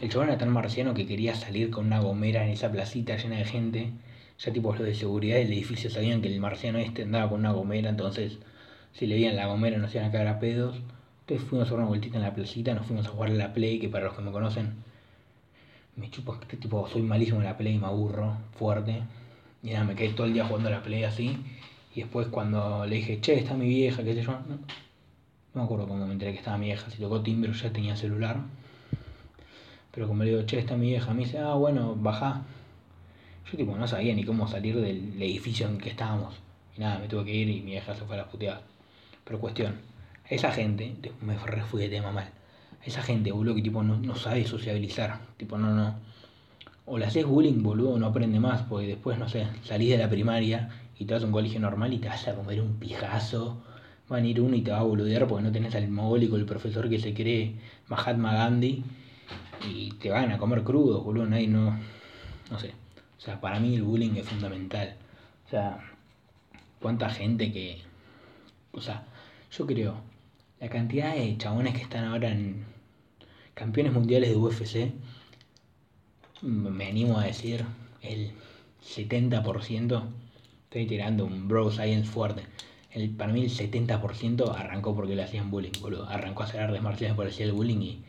El 0.00 0.10
chabón 0.10 0.28
era 0.28 0.38
tan 0.38 0.50
marciano 0.50 0.94
que 0.94 1.06
quería 1.06 1.34
salir 1.34 1.70
con 1.70 1.86
una 1.86 2.00
gomera 2.00 2.44
en 2.44 2.50
esa 2.50 2.70
placita 2.70 3.16
llena 3.16 3.36
de 3.36 3.44
gente. 3.44 3.92
Ya 4.38 4.52
tipo 4.52 4.74
los 4.74 4.82
de 4.82 4.94
seguridad 4.94 5.36
del 5.36 5.52
edificio 5.52 5.88
sabían 5.90 6.20
que 6.20 6.28
el 6.28 6.40
marciano 6.40 6.78
este 6.78 7.02
andaba 7.02 7.30
con 7.30 7.40
una 7.40 7.52
gomera, 7.52 7.88
entonces 7.88 8.38
si 8.92 9.06
le 9.06 9.14
veían 9.14 9.36
la 9.36 9.46
gomera 9.46 9.78
nos 9.78 9.94
iban 9.94 10.08
a 10.08 10.12
caer 10.12 10.28
a 10.28 10.38
pedos. 10.38 10.76
Entonces 11.20 11.48
fuimos 11.48 11.68
a 11.68 11.70
dar 11.70 11.80
una 11.80 11.88
vueltita 11.88 12.16
en 12.16 12.22
la 12.22 12.34
placita, 12.34 12.74
nos 12.74 12.86
fuimos 12.86 13.06
a 13.06 13.10
jugar 13.10 13.30
a 13.30 13.34
la 13.34 13.52
play, 13.54 13.78
que 13.78 13.88
para 13.88 14.06
los 14.06 14.14
que 14.14 14.22
me 14.22 14.30
conocen, 14.30 14.74
me 15.96 16.10
chupo, 16.10 16.34
este 16.40 16.56
tipo, 16.58 16.86
soy 16.88 17.02
malísimo 17.02 17.38
en 17.38 17.44
la 17.44 17.56
play, 17.56 17.78
me 17.78 17.86
aburro, 17.86 18.36
fuerte. 18.58 19.02
Y 19.66 19.70
nada, 19.70 19.84
me 19.84 19.96
quedé 19.96 20.10
todo 20.10 20.28
el 20.28 20.32
día 20.32 20.44
jugando 20.44 20.68
a 20.68 20.72
la 20.72 20.82
play 20.82 21.02
así. 21.02 21.36
Y 21.92 22.02
después 22.02 22.28
cuando 22.28 22.86
le 22.86 22.96
dije, 22.96 23.20
che, 23.20 23.34
está 23.34 23.54
mi 23.54 23.66
vieja, 23.66 24.04
qué 24.04 24.14
sé 24.14 24.22
yo. 24.22 24.30
No, 24.30 24.58
me 25.54 25.62
acuerdo 25.62 25.88
cómo 25.88 26.06
me 26.06 26.12
enteré 26.12 26.30
que 26.32 26.38
estaba 26.38 26.56
mi 26.56 26.66
vieja. 26.66 26.88
Si 26.88 26.98
tocó 26.98 27.20
timbre 27.20 27.52
ya 27.52 27.72
tenía 27.72 27.96
celular. 27.96 28.36
Pero 29.90 30.06
como 30.06 30.22
le 30.22 30.30
digo, 30.30 30.42
che, 30.42 30.60
está 30.60 30.76
mi 30.76 30.86
vieja, 30.86 31.12
me 31.12 31.24
dice, 31.24 31.38
ah, 31.38 31.54
bueno, 31.54 31.96
baja. 31.96 32.42
Yo 33.50 33.58
tipo 33.58 33.76
no 33.76 33.88
sabía 33.88 34.14
ni 34.14 34.24
cómo 34.24 34.46
salir 34.46 34.76
del 34.76 35.20
edificio 35.20 35.66
en 35.66 35.78
que 35.78 35.90
estábamos. 35.90 36.36
Y 36.76 36.80
nada, 36.80 37.00
me 37.00 37.08
tuve 37.08 37.24
que 37.24 37.34
ir 37.34 37.48
y 37.48 37.60
mi 37.62 37.72
vieja 37.72 37.92
se 37.92 38.04
fue 38.04 38.14
a 38.14 38.18
la 38.18 38.28
puteada. 38.28 38.62
Pero 39.24 39.40
cuestión, 39.40 39.80
esa 40.28 40.52
gente, 40.52 40.94
me 41.22 41.36
fui 41.64 41.82
de 41.82 41.88
tema 41.88 42.12
mal. 42.12 42.30
Esa 42.84 43.02
gente, 43.02 43.32
boludo, 43.32 43.56
que 43.56 43.62
tipo 43.62 43.82
no, 43.82 43.96
no 43.96 44.14
sabe 44.14 44.46
sociabilizar. 44.46 45.18
Tipo, 45.36 45.58
no, 45.58 45.74
no 45.74 46.05
o 46.86 46.98
le 46.98 47.04
haces 47.04 47.26
bullying, 47.26 47.62
boludo, 47.62 47.98
no 47.98 48.06
aprende 48.06 48.40
más, 48.40 48.62
porque 48.62 48.86
después, 48.86 49.18
no 49.18 49.28
sé, 49.28 49.46
salís 49.64 49.90
de 49.90 49.98
la 49.98 50.08
primaria 50.08 50.70
y 50.98 51.04
te 51.04 51.14
vas 51.14 51.22
a 51.22 51.26
un 51.26 51.32
colegio 51.32 51.60
normal 51.60 51.92
y 51.92 51.98
te 51.98 52.08
vas 52.08 52.26
a 52.28 52.34
comer 52.34 52.62
un 52.62 52.78
pijazo. 52.78 53.62
Va 54.10 54.18
a 54.18 54.20
ir 54.20 54.40
uno 54.40 54.54
y 54.54 54.62
te 54.62 54.70
va 54.70 54.78
a 54.78 54.82
boludear 54.82 55.26
porque 55.26 55.42
no 55.42 55.50
tenés 55.50 55.74
al 55.74 55.88
mogólico, 55.88 56.36
el 56.36 56.46
profesor 56.46 56.88
que 56.88 57.00
se 57.00 57.12
cree 57.12 57.56
Mahatma 57.88 58.34
Gandhi 58.34 58.84
y 59.68 59.90
te 59.94 60.10
van 60.10 60.30
a 60.30 60.38
comer 60.38 60.62
crudo, 60.62 61.02
boludo, 61.02 61.26
nadie 61.26 61.48
no. 61.48 61.76
No 62.50 62.58
sé. 62.60 62.72
O 63.18 63.20
sea, 63.20 63.40
para 63.40 63.58
mí 63.58 63.74
el 63.74 63.82
bullying 63.82 64.14
es 64.16 64.26
fundamental. 64.26 64.94
O 65.46 65.50
sea, 65.50 65.80
cuánta 66.80 67.10
gente 67.10 67.52
que. 67.52 67.78
O 68.72 68.80
sea, 68.80 69.04
yo 69.50 69.66
creo, 69.66 69.96
la 70.60 70.68
cantidad 70.68 71.14
de 71.16 71.36
chabones 71.36 71.74
que 71.74 71.82
están 71.82 72.04
ahora 72.04 72.30
en 72.30 72.64
campeones 73.54 73.92
mundiales 73.92 74.30
de 74.30 74.36
UFC 74.36 74.92
me 76.42 76.86
animo 76.86 77.18
a 77.18 77.24
decir, 77.24 77.64
el 78.02 78.30
70%, 78.84 80.02
estoy 80.64 80.86
tirando 80.86 81.24
un 81.24 81.48
bro 81.48 81.70
science 81.70 82.08
fuerte. 82.08 82.42
El, 82.92 83.10
para 83.10 83.32
mí 83.32 83.42
el 83.42 83.50
70% 83.50 84.54
arrancó 84.54 84.94
porque 84.94 85.14
le 85.14 85.22
hacían 85.22 85.50
bullying, 85.50 85.72
boludo. 85.80 86.08
Arrancó 86.08 86.42
a 86.42 86.46
hacer 86.46 86.60
artes 86.60 86.82
marciales 86.82 87.16
por 87.16 87.26
hacer 87.26 87.46
el 87.46 87.52
bullying 87.52 87.80
y 87.80 88.04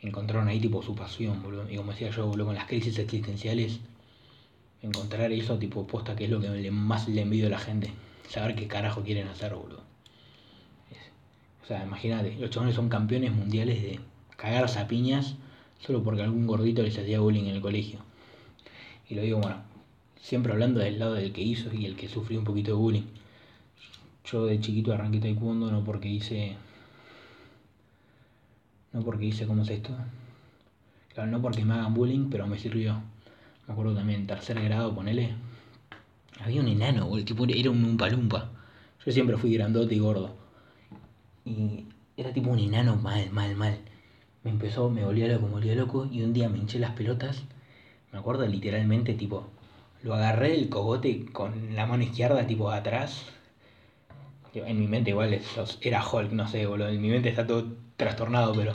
encontraron 0.00 0.48
ahí 0.48 0.60
tipo 0.60 0.82
su 0.82 0.94
pasión, 0.94 1.42
boludo. 1.42 1.70
Y 1.70 1.76
como 1.76 1.92
decía 1.92 2.10
yo, 2.10 2.26
boludo, 2.26 2.46
con 2.46 2.54
las 2.54 2.66
crisis 2.66 2.98
existenciales, 2.98 3.80
encontrar 4.82 5.32
eso 5.32 5.58
tipo 5.58 5.86
posta 5.86 6.16
que 6.16 6.24
es 6.24 6.30
lo 6.30 6.40
que 6.40 6.70
más 6.70 7.08
le 7.08 7.22
envidio 7.22 7.46
a 7.46 7.50
la 7.50 7.58
gente. 7.58 7.90
Saber 8.28 8.54
qué 8.54 8.66
carajo 8.66 9.02
quieren 9.02 9.28
hacer, 9.28 9.54
boludo. 9.54 9.82
o 11.62 11.66
sea, 11.66 11.84
imagínate, 11.84 12.36
los 12.38 12.50
chavales 12.50 12.74
son 12.74 12.88
campeones 12.88 13.32
mundiales 13.32 13.82
de 13.82 14.00
cagarse 14.36 14.78
a 14.78 14.88
piñas 14.88 15.36
solo 15.78 16.02
porque 16.02 16.22
algún 16.22 16.46
gordito 16.46 16.82
les 16.82 16.98
hacía 16.98 17.20
bullying 17.20 17.44
en 17.44 17.56
el 17.56 17.60
colegio. 17.60 17.98
Y 19.08 19.14
lo 19.14 19.22
digo, 19.22 19.38
bueno, 19.40 19.56
siempre 20.20 20.52
hablando 20.52 20.80
del 20.80 20.98
lado 20.98 21.14
del 21.14 21.32
que 21.32 21.42
hizo 21.42 21.72
y 21.74 21.86
el 21.86 21.96
que 21.96 22.08
sufrió 22.08 22.38
un 22.38 22.44
poquito 22.44 22.72
de 22.72 22.78
bullying. 22.78 23.02
Yo 24.24 24.46
de 24.46 24.58
chiquito 24.60 24.92
arranqué 24.92 25.20
taekwondo 25.20 25.70
no 25.70 25.84
porque 25.84 26.08
hice... 26.08 26.56
No 28.92 29.02
porque 29.02 29.26
hice, 29.26 29.46
¿cómo 29.46 29.62
es 29.62 29.70
esto? 29.70 29.90
Claro, 31.12 31.30
no 31.30 31.42
porque 31.42 31.64
me 31.64 31.74
hagan 31.74 31.94
bullying, 31.94 32.30
pero 32.30 32.46
me 32.46 32.58
sirvió. 32.58 33.02
Me 33.66 33.72
acuerdo 33.72 33.94
también, 33.94 34.26
tercer 34.26 34.62
grado, 34.62 34.94
ponele. 34.94 35.34
Había 36.40 36.60
un 36.60 36.68
enano, 36.68 37.16
el 37.16 37.24
tipo 37.24 37.44
era 37.46 37.70
un 37.70 37.96
palumpa. 37.96 38.50
Yo 39.04 39.12
siempre 39.12 39.36
fui 39.36 39.52
grandote 39.52 39.94
y 39.94 39.98
gordo. 39.98 40.34
Y 41.44 41.84
era 42.16 42.32
tipo 42.32 42.50
un 42.50 42.58
enano 42.58 42.96
mal, 42.96 43.30
mal, 43.30 43.54
mal 43.56 43.78
me 44.44 44.50
empezó, 44.50 44.90
me 44.90 45.04
volvía 45.04 45.26
loco, 45.26 45.46
me 45.46 45.52
volvía 45.52 45.74
loco 45.74 46.06
y 46.10 46.22
un 46.22 46.32
día 46.32 46.48
me 46.48 46.58
hinché 46.58 46.78
las 46.78 46.92
pelotas, 46.92 47.42
me 48.12 48.18
acuerdo 48.18 48.46
literalmente 48.46 49.14
tipo, 49.14 49.46
lo 50.02 50.14
agarré 50.14 50.50
del 50.50 50.68
cogote 50.68 51.24
con 51.32 51.74
la 51.74 51.86
mano 51.86 52.04
izquierda 52.04 52.46
tipo 52.46 52.70
atrás, 52.70 53.24
en 54.54 54.78
mi 54.78 54.86
mente 54.86 55.10
igual 55.10 55.40
era 55.80 56.06
Hulk, 56.06 56.30
no 56.32 56.46
sé, 56.46 56.66
boludo, 56.66 56.88
en 56.88 57.00
mi 57.00 57.08
mente 57.08 57.28
está 57.30 57.46
todo 57.46 57.72
trastornado, 57.96 58.54
pero 58.54 58.72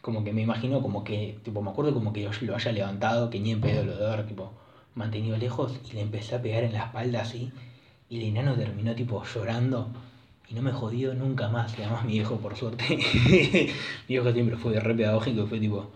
como 0.00 0.24
que 0.24 0.32
me 0.32 0.42
imagino 0.42 0.82
como 0.82 1.04
que, 1.04 1.38
tipo, 1.42 1.62
me 1.62 1.70
acuerdo 1.70 1.94
como 1.94 2.12
que 2.12 2.22
yo 2.22 2.30
lo 2.42 2.54
haya 2.54 2.72
levantado, 2.72 3.30
que 3.30 3.40
ni 3.40 3.52
en 3.52 3.60
pedo 3.60 3.84
de 3.84 4.06
haber, 4.06 4.26
tipo, 4.26 4.52
mantenido 4.94 5.36
lejos 5.38 5.80
y 5.88 5.94
le 5.94 6.02
empecé 6.02 6.34
a 6.34 6.42
pegar 6.42 6.64
en 6.64 6.72
la 6.72 6.84
espalda 6.84 7.22
así, 7.22 7.50
y 8.08 8.18
el 8.18 8.24
enano 8.24 8.54
terminó 8.54 8.94
tipo 8.94 9.24
llorando 9.24 9.90
y 10.52 10.54
no 10.54 10.62
me 10.62 10.72
jodió 10.72 11.14
nunca 11.14 11.48
más. 11.48 11.78
Y 11.78 11.82
además 11.82 12.04
mi 12.04 12.12
viejo, 12.12 12.36
por 12.36 12.56
suerte, 12.56 12.84
mi 13.28 13.72
viejo 14.08 14.32
siempre 14.32 14.56
fue 14.56 14.78
re 14.78 14.94
pedagógico, 14.94 15.46
fue 15.46 15.58
tipo, 15.58 15.90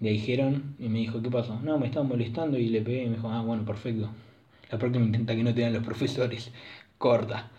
le 0.00 0.10
dijeron 0.10 0.76
y 0.78 0.88
me 0.88 1.00
dijo, 1.00 1.20
¿qué 1.20 1.30
pasó? 1.30 1.60
No, 1.62 1.78
me 1.78 1.86
estaban 1.86 2.08
molestando 2.08 2.58
y 2.58 2.68
le 2.68 2.80
pegué 2.80 3.04
y 3.04 3.08
me 3.08 3.16
dijo, 3.16 3.28
ah, 3.28 3.42
bueno, 3.42 3.64
perfecto. 3.64 4.08
La 4.70 4.78
próxima 4.78 5.04
intenta 5.04 5.36
que 5.36 5.42
no 5.42 5.54
tengan 5.54 5.74
los 5.74 5.84
profesores. 5.84 6.50
Corta. 6.98 7.50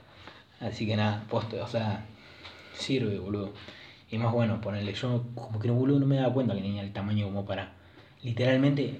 Así 0.60 0.88
que 0.88 0.96
nada, 0.96 1.24
poste, 1.30 1.62
o 1.62 1.68
sea, 1.68 2.06
sirve, 2.74 3.20
boludo. 3.20 3.54
Y 4.10 4.18
más 4.18 4.34
bueno, 4.34 4.60
ponerle, 4.60 4.94
yo 4.94 5.24
como 5.36 5.60
que 5.60 5.68
no, 5.68 5.76
boludo, 5.76 6.00
no 6.00 6.08
me 6.08 6.16
daba 6.16 6.34
cuenta 6.34 6.56
que 6.56 6.62
tenía 6.62 6.82
el 6.82 6.94
tamaño 6.94 7.26
como 7.26 7.46
para... 7.46 7.74
Literalmente, 8.24 9.00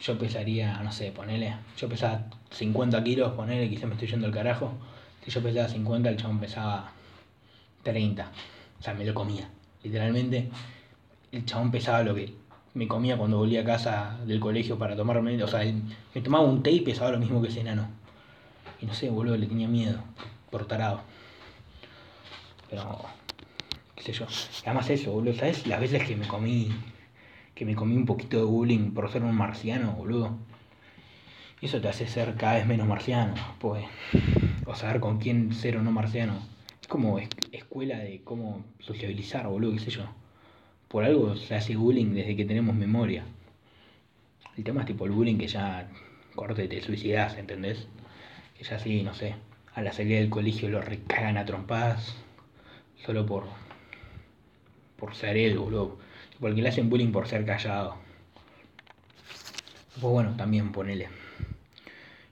yo 0.00 0.18
pesaría, 0.18 0.78
no 0.82 0.92
sé, 0.92 1.10
ponele, 1.12 1.56
yo 1.78 1.88
pesaba 1.88 2.26
50 2.50 3.02
kilos, 3.02 3.32
ponele, 3.32 3.70
quizá 3.70 3.86
me 3.86 3.94
estoy 3.94 4.08
yendo 4.08 4.26
al 4.26 4.32
carajo 4.32 4.74
si 5.28 5.34
yo 5.34 5.42
pesaba 5.42 5.68
50, 5.68 6.08
el 6.08 6.16
chabón 6.16 6.40
pesaba 6.40 6.90
30. 7.82 8.32
O 8.80 8.82
sea, 8.82 8.94
me 8.94 9.04
lo 9.04 9.12
comía. 9.12 9.46
Literalmente, 9.82 10.48
el 11.30 11.44
chabón 11.44 11.70
pesaba 11.70 12.02
lo 12.02 12.14
que 12.14 12.32
me 12.72 12.88
comía 12.88 13.18
cuando 13.18 13.36
volvía 13.36 13.60
a 13.60 13.64
casa 13.64 14.18
del 14.24 14.40
colegio 14.40 14.78
para 14.78 14.96
tomarme. 14.96 15.42
O 15.42 15.46
sea, 15.46 15.60
me 16.14 16.20
tomaba 16.22 16.44
un 16.44 16.62
té 16.62 16.70
y 16.70 16.80
pesaba 16.80 17.10
lo 17.10 17.18
mismo 17.18 17.42
que 17.42 17.48
ese 17.48 17.60
enano. 17.60 17.88
Y 18.80 18.86
no 18.86 18.94
sé, 18.94 19.10
boludo, 19.10 19.36
le 19.36 19.46
tenía 19.46 19.68
miedo. 19.68 20.00
Por 20.50 20.66
tarado. 20.66 21.02
Pero, 22.70 22.98
qué 23.96 24.04
sé 24.04 24.12
yo. 24.14 24.26
además 24.64 24.88
eso, 24.88 25.12
boludo, 25.12 25.34
¿sabes? 25.34 25.66
Las 25.66 25.78
veces 25.78 26.04
que 26.04 26.16
me 26.16 26.26
comí, 26.26 26.70
que 27.54 27.66
me 27.66 27.74
comí 27.74 27.96
un 27.96 28.06
poquito 28.06 28.38
de 28.38 28.44
bullying 28.44 28.92
por 28.92 29.12
ser 29.12 29.22
un 29.24 29.34
marciano, 29.34 29.92
boludo. 29.92 30.38
Y 31.60 31.66
eso 31.66 31.82
te 31.82 31.88
hace 31.88 32.06
ser 32.06 32.34
cada 32.36 32.54
vez 32.54 32.66
menos 32.66 32.86
marciano, 32.86 33.34
pues 33.58 33.84
o 34.68 34.74
saber 34.74 35.00
con 35.00 35.18
quién 35.18 35.54
ser 35.54 35.78
o 35.78 35.82
no 35.82 35.90
marciano. 35.90 36.34
Es 36.82 36.88
como 36.88 37.18
escuela 37.52 37.98
de 37.98 38.20
cómo 38.22 38.64
sociabilizar, 38.80 39.48
boludo, 39.48 39.72
qué 39.72 39.78
sé 39.80 39.90
yo. 39.90 40.04
Por 40.88 41.04
algo 41.04 41.36
se 41.36 41.54
hace 41.54 41.74
bullying 41.76 42.12
desde 42.14 42.36
que 42.36 42.44
tenemos 42.44 42.74
memoria. 42.76 43.24
El 44.58 44.64
tema 44.64 44.82
es 44.82 44.86
tipo 44.86 45.06
el 45.06 45.12
bullying 45.12 45.38
que 45.38 45.46
ya 45.46 45.88
corte 46.34 46.68
te 46.68 46.82
suicidas, 46.82 47.38
¿entendés? 47.38 47.88
Que 48.58 48.64
ya 48.64 48.78
sí, 48.78 49.02
no 49.02 49.14
sé, 49.14 49.36
a 49.74 49.80
la 49.80 49.92
salida 49.92 50.18
del 50.18 50.28
colegio 50.28 50.68
lo 50.68 50.82
recagan 50.82 51.38
a 51.38 51.46
trompadas 51.46 52.14
solo 53.06 53.24
por 53.24 53.44
por 54.98 55.14
ser 55.14 55.36
él, 55.36 55.58
boludo. 55.58 55.98
Porque 56.40 56.60
le 56.60 56.68
hacen 56.68 56.90
bullying 56.90 57.12
por 57.12 57.26
ser 57.26 57.46
callado. 57.46 57.96
Pues 59.94 60.12
bueno, 60.12 60.36
también 60.36 60.72
ponele. 60.72 61.08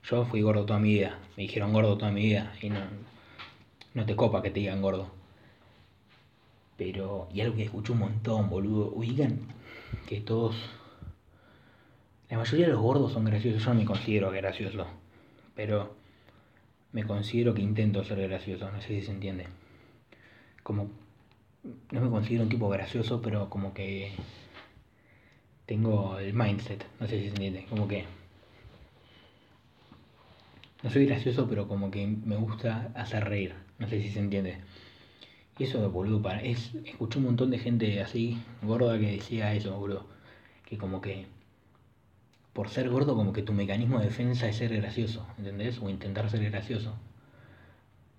Yo 0.08 0.24
fui 0.24 0.40
gordo 0.40 0.64
toda 0.64 0.78
mi 0.78 0.94
vida, 0.94 1.18
me 1.36 1.42
dijeron 1.42 1.72
gordo 1.72 1.98
toda 1.98 2.12
mi 2.12 2.22
vida 2.22 2.54
y 2.62 2.70
no, 2.70 2.78
no 3.94 4.06
te 4.06 4.14
copa 4.14 4.40
que 4.40 4.50
te 4.50 4.60
digan 4.60 4.80
gordo. 4.80 5.10
Pero, 6.76 7.28
y 7.32 7.40
algo 7.40 7.56
que 7.56 7.64
escucho 7.64 7.92
un 7.92 8.00
montón, 8.00 8.48
boludo, 8.48 8.94
oigan, 8.94 9.40
que 10.06 10.20
todos, 10.20 10.54
la 12.30 12.38
mayoría 12.38 12.66
de 12.66 12.72
los 12.74 12.82
gordos 12.82 13.14
son 13.14 13.24
graciosos, 13.24 13.64
yo 13.64 13.74
no 13.74 13.80
me 13.80 13.84
considero 13.84 14.30
gracioso, 14.30 14.86
pero 15.56 15.96
me 16.92 17.04
considero 17.04 17.52
que 17.52 17.62
intento 17.62 18.04
ser 18.04 18.20
gracioso, 18.28 18.70
no 18.70 18.80
sé 18.80 18.88
si 18.88 19.02
se 19.02 19.10
entiende. 19.10 19.48
Como, 20.62 20.88
no 21.90 22.00
me 22.00 22.10
considero 22.10 22.44
un 22.44 22.48
tipo 22.48 22.68
gracioso, 22.68 23.20
pero 23.20 23.50
como 23.50 23.74
que 23.74 24.12
tengo 25.64 26.16
el 26.20 26.32
mindset, 26.32 26.86
no 27.00 27.08
sé 27.08 27.18
si 27.18 27.22
se 27.24 27.28
entiende, 27.30 27.66
como 27.68 27.88
que 27.88 28.04
no 30.86 30.92
soy 30.92 31.06
gracioso, 31.06 31.48
pero 31.48 31.66
como 31.66 31.90
que 31.90 32.06
me 32.06 32.36
gusta 32.36 32.92
hacer 32.94 33.24
reír. 33.24 33.56
No 33.80 33.88
sé 33.88 34.00
si 34.00 34.08
se 34.08 34.20
entiende. 34.20 34.58
Y 35.58 35.64
eso, 35.64 35.90
boludo, 35.90 36.22
para, 36.22 36.40
es, 36.42 36.76
escuché 36.84 37.18
un 37.18 37.24
montón 37.24 37.50
de 37.50 37.58
gente 37.58 38.00
así, 38.00 38.38
gorda, 38.62 38.96
que 38.96 39.10
decía 39.16 39.52
eso, 39.52 39.76
boludo. 39.76 40.06
Que 40.64 40.78
como 40.78 41.00
que 41.00 41.26
por 42.52 42.68
ser 42.68 42.88
gordo, 42.88 43.16
como 43.16 43.32
que 43.32 43.42
tu 43.42 43.52
mecanismo 43.52 43.98
de 43.98 44.04
defensa 44.04 44.46
es 44.48 44.58
ser 44.58 44.76
gracioso, 44.76 45.26
¿entendés? 45.38 45.80
O 45.80 45.90
intentar 45.90 46.30
ser 46.30 46.48
gracioso. 46.48 46.94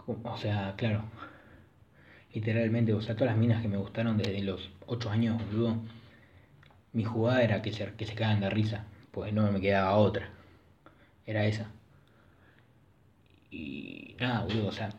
O 0.05 0.35
sea, 0.35 0.73
claro. 0.75 1.05
Literalmente, 2.33 2.93
o 2.93 3.01
sea, 3.01 3.15
todas 3.15 3.31
las 3.31 3.39
minas 3.39 3.61
que 3.61 3.69
me 3.69 3.77
gustaron 3.77 4.17
desde 4.17 4.41
los 4.43 4.71
8 4.87 5.09
años, 5.09 5.41
boludo, 5.53 5.77
mi 6.91 7.05
jugada 7.05 7.43
era 7.43 7.61
que 7.61 7.71
se, 7.71 7.93
que 7.93 8.05
se 8.05 8.13
cagan 8.13 8.41
de 8.41 8.49
risa, 8.49 8.87
pues 9.11 9.31
no 9.31 9.49
me 9.53 9.61
quedaba 9.61 9.95
otra. 9.95 10.31
Era 11.25 11.45
esa. 11.45 11.71
Y 13.51 14.15
nada, 14.19 14.43
boludo, 14.43 14.67
o 14.67 14.71
sea. 14.71 14.89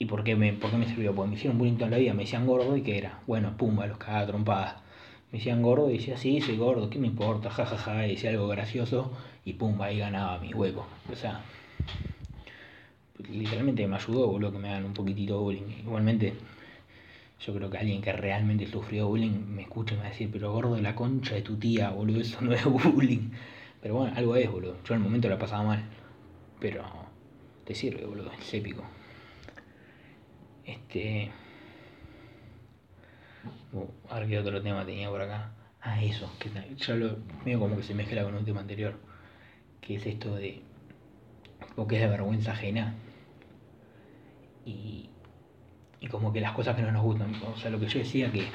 ¿Y 0.00 0.06
por 0.06 0.22
qué 0.22 0.36
me, 0.36 0.52
por 0.52 0.70
qué 0.70 0.76
me 0.76 0.86
sirvió? 0.86 1.14
Porque 1.14 1.30
me 1.30 1.36
hicieron 1.36 1.58
bullying 1.58 1.74
toda 1.76 1.90
la 1.90 1.98
vida, 1.98 2.14
me 2.14 2.22
decían 2.22 2.46
gordo 2.46 2.76
y 2.76 2.82
qué 2.82 2.98
era. 2.98 3.20
Bueno, 3.26 3.56
pumba, 3.56 3.86
los 3.86 3.98
cagaba 3.98 4.26
trompadas. 4.26 4.76
Me 5.32 5.38
decían 5.38 5.60
gordo 5.62 5.90
y 5.90 5.98
decía, 5.98 6.16
sí, 6.16 6.40
soy 6.40 6.56
gordo, 6.56 6.88
¿qué 6.88 6.98
me 6.98 7.08
importa? 7.08 7.50
jajaja, 7.50 7.76
ja, 7.76 7.94
ja. 7.96 8.06
y 8.06 8.10
decía 8.12 8.30
algo 8.30 8.48
gracioso 8.48 9.12
y 9.44 9.54
pumba, 9.54 9.86
ahí 9.86 9.98
ganaba 9.98 10.38
mi 10.38 10.54
hueco. 10.54 10.86
O 11.12 11.16
sea, 11.16 11.42
literalmente 13.28 13.86
me 13.86 13.96
ayudó, 13.96 14.28
boludo, 14.28 14.52
que 14.52 14.58
me 14.58 14.68
hagan 14.70 14.84
un 14.84 14.94
poquitito 14.94 15.40
bullying. 15.40 15.80
Igualmente, 15.80 16.34
yo 17.40 17.54
creo 17.54 17.70
que 17.70 17.78
alguien 17.78 18.00
que 18.00 18.12
realmente 18.12 18.66
sufrió 18.66 19.08
bullying 19.08 19.46
me 19.48 19.62
escucha 19.62 19.94
y 19.94 19.96
me 19.96 20.02
va 20.04 20.08
a 20.08 20.10
decir, 20.10 20.30
pero 20.32 20.52
gordo 20.52 20.74
de 20.76 20.82
la 20.82 20.94
concha 20.94 21.34
de 21.34 21.42
tu 21.42 21.56
tía, 21.56 21.90
boludo, 21.90 22.20
eso 22.20 22.40
no 22.40 22.52
es 22.52 22.64
bullying. 22.94 23.30
Pero 23.82 23.94
bueno, 23.96 24.14
algo 24.16 24.36
es, 24.36 24.50
boludo. 24.50 24.76
Yo 24.84 24.94
en 24.94 25.00
el 25.00 25.04
momento 25.04 25.28
la 25.28 25.38
pasaba 25.38 25.64
mal. 25.64 25.84
Pero 26.60 26.84
te 27.68 27.74
sirve, 27.74 28.06
boludo, 28.06 28.32
es 28.32 28.54
épico. 28.54 28.82
Este. 30.64 31.30
Uh, 33.74 33.84
ahora 34.08 34.26
qué 34.26 34.38
otro 34.38 34.62
tema 34.62 34.86
tenía 34.86 35.10
por 35.10 35.20
acá. 35.20 35.52
Ah, 35.82 36.02
eso, 36.02 36.32
que 36.38 36.48
ya 36.48 36.94
lo 36.94 37.18
medio 37.44 37.60
como 37.60 37.76
que 37.76 37.82
se 37.82 37.92
mezcla 37.92 38.24
con 38.24 38.34
un 38.34 38.44
tema 38.46 38.60
anterior. 38.60 38.98
Que 39.82 39.96
es 39.96 40.06
esto 40.06 40.34
de. 40.34 40.62
que 41.86 41.96
es 41.96 42.00
de 42.00 42.08
vergüenza 42.08 42.52
ajena. 42.52 42.94
Y. 44.64 45.10
Y 46.00 46.06
como 46.06 46.32
que 46.32 46.40
las 46.40 46.52
cosas 46.52 46.74
que 46.74 46.80
no 46.80 46.90
nos 46.90 47.02
gustan. 47.02 47.34
O 47.54 47.58
sea, 47.58 47.70
lo 47.70 47.78
que 47.78 47.88
yo 47.88 47.98
decía 47.98 48.32
que 48.32 48.46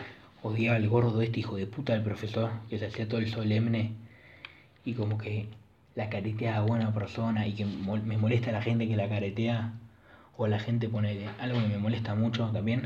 odiaba 0.41 0.77
al 0.77 0.89
gordo 0.89 1.21
este 1.21 1.41
hijo 1.41 1.55
de 1.55 1.67
puta 1.67 1.93
del 1.93 2.01
profesor, 2.01 2.49
que 2.67 2.79
se 2.79 2.87
hacía 2.87 3.07
todo 3.07 3.19
el 3.19 3.29
solemne. 3.29 3.93
Y 4.83 4.95
como 4.95 5.19
que 5.19 5.49
la 5.95 6.09
caretea 6.09 6.57
a 6.57 6.61
buena 6.61 6.93
persona 6.93 7.47
y 7.47 7.53
que 7.53 7.65
me 7.65 8.17
molesta 8.17 8.51
la 8.51 8.61
gente 8.61 8.87
que 8.87 8.95
la 8.95 9.09
caretea, 9.09 9.73
o 10.37 10.47
la 10.47 10.59
gente 10.59 10.89
pone 10.89 11.27
algo 11.39 11.59
que 11.61 11.67
me 11.67 11.77
molesta 11.77 12.15
mucho 12.15 12.49
también, 12.51 12.83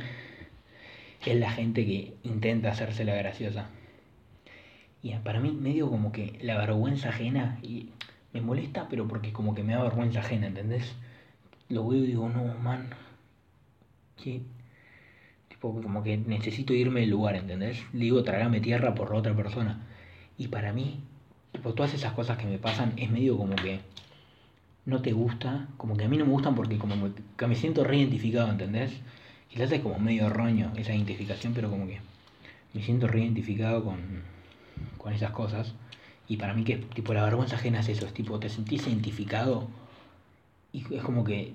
es 1.25 1.35
la 1.39 1.51
gente 1.51 1.85
que 1.85 2.15
intenta 2.23 2.71
hacerse 2.71 3.05
la 3.05 3.15
graciosa. 3.15 3.69
Y 5.01 5.13
para 5.19 5.39
mí 5.39 5.51
medio 5.51 5.89
como 5.89 6.11
que 6.11 6.37
la 6.41 6.57
vergüenza 6.57 7.09
ajena, 7.09 7.59
y 7.61 7.91
me 8.33 8.41
molesta, 8.41 8.87
pero 8.89 9.07
porque 9.07 9.31
como 9.31 9.55
que 9.55 9.63
me 9.63 9.73
da 9.73 9.83
vergüenza 9.83 10.19
ajena, 10.19 10.47
¿entendés? 10.47 10.95
Lo 11.69 11.87
veo 11.87 12.03
y 12.03 12.07
digo, 12.07 12.29
no, 12.29 12.45
man, 12.59 12.89
que 14.21 14.41
tipo 15.47 15.81
como 15.81 16.03
que 16.03 16.17
necesito 16.17 16.73
irme 16.73 17.01
del 17.01 17.11
lugar, 17.11 17.35
¿entendés? 17.35 17.83
Le 17.93 18.05
digo, 18.05 18.23
trágame 18.23 18.59
tierra 18.59 18.95
por 18.95 19.13
otra 19.13 19.35
persona. 19.35 19.87
Y 20.37 20.49
para 20.49 20.73
mí 20.73 21.01
por 21.59 21.73
todas 21.73 21.93
esas 21.93 22.13
cosas 22.13 22.37
que 22.37 22.45
me 22.45 22.57
pasan 22.57 22.93
es 22.97 23.09
medio 23.09 23.37
como 23.37 23.55
que 23.55 23.79
no 24.85 25.01
te 25.01 25.11
gusta, 25.11 25.67
como 25.77 25.97
que 25.97 26.05
a 26.05 26.07
mí 26.07 26.17
no 26.17 26.25
me 26.25 26.31
gustan 26.31 26.55
porque 26.55 26.77
como 26.77 27.09
que 27.37 27.47
me 27.47 27.55
siento 27.55 27.83
reidentificado, 27.83 28.49
¿entendés? 28.49 28.91
Quizás 29.49 29.71
es 29.71 29.81
como 29.81 29.99
medio 29.99 30.29
roño 30.29 30.71
esa 30.77 30.93
identificación, 30.93 31.53
pero 31.53 31.69
como 31.69 31.87
que 31.87 31.99
me 32.73 32.81
siento 32.81 33.07
reidentificado 33.07 33.83
con, 33.83 33.99
con 34.97 35.13
esas 35.13 35.31
cosas. 35.31 35.73
Y 36.27 36.37
para 36.37 36.53
mí 36.53 36.63
que 36.63 36.77
tipo 36.77 37.13
la 37.13 37.23
vergüenza 37.23 37.55
ajena 37.55 37.79
es 37.79 37.89
eso, 37.89 38.05
es 38.05 38.13
tipo 38.13 38.39
te 38.39 38.49
sentís 38.49 38.87
identificado 38.87 39.67
y 40.71 40.93
es 40.93 41.03
como 41.03 41.23
que 41.23 41.53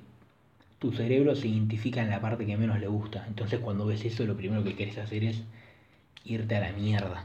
tu 0.79 0.93
cerebro 0.93 1.37
se 1.37 1.49
identifica 1.49 2.03
en 2.03 2.11
la 2.11 2.21
parte 2.21 2.45
que 2.45 2.57
menos 2.57 2.81
le 2.81 2.89
gusta. 2.89 3.25
Entonces 3.29 3.61
cuando 3.61 3.87
ves 3.87 4.05
eso 4.05 4.25
lo 4.25 4.37
primero 4.37 4.65
que 4.65 4.75
quieres 4.75 4.99
hacer 4.99 5.25
es 5.25 5.43
irte 6.25 6.57
a 6.57 6.61
la 6.61 6.73
mierda. 6.73 7.25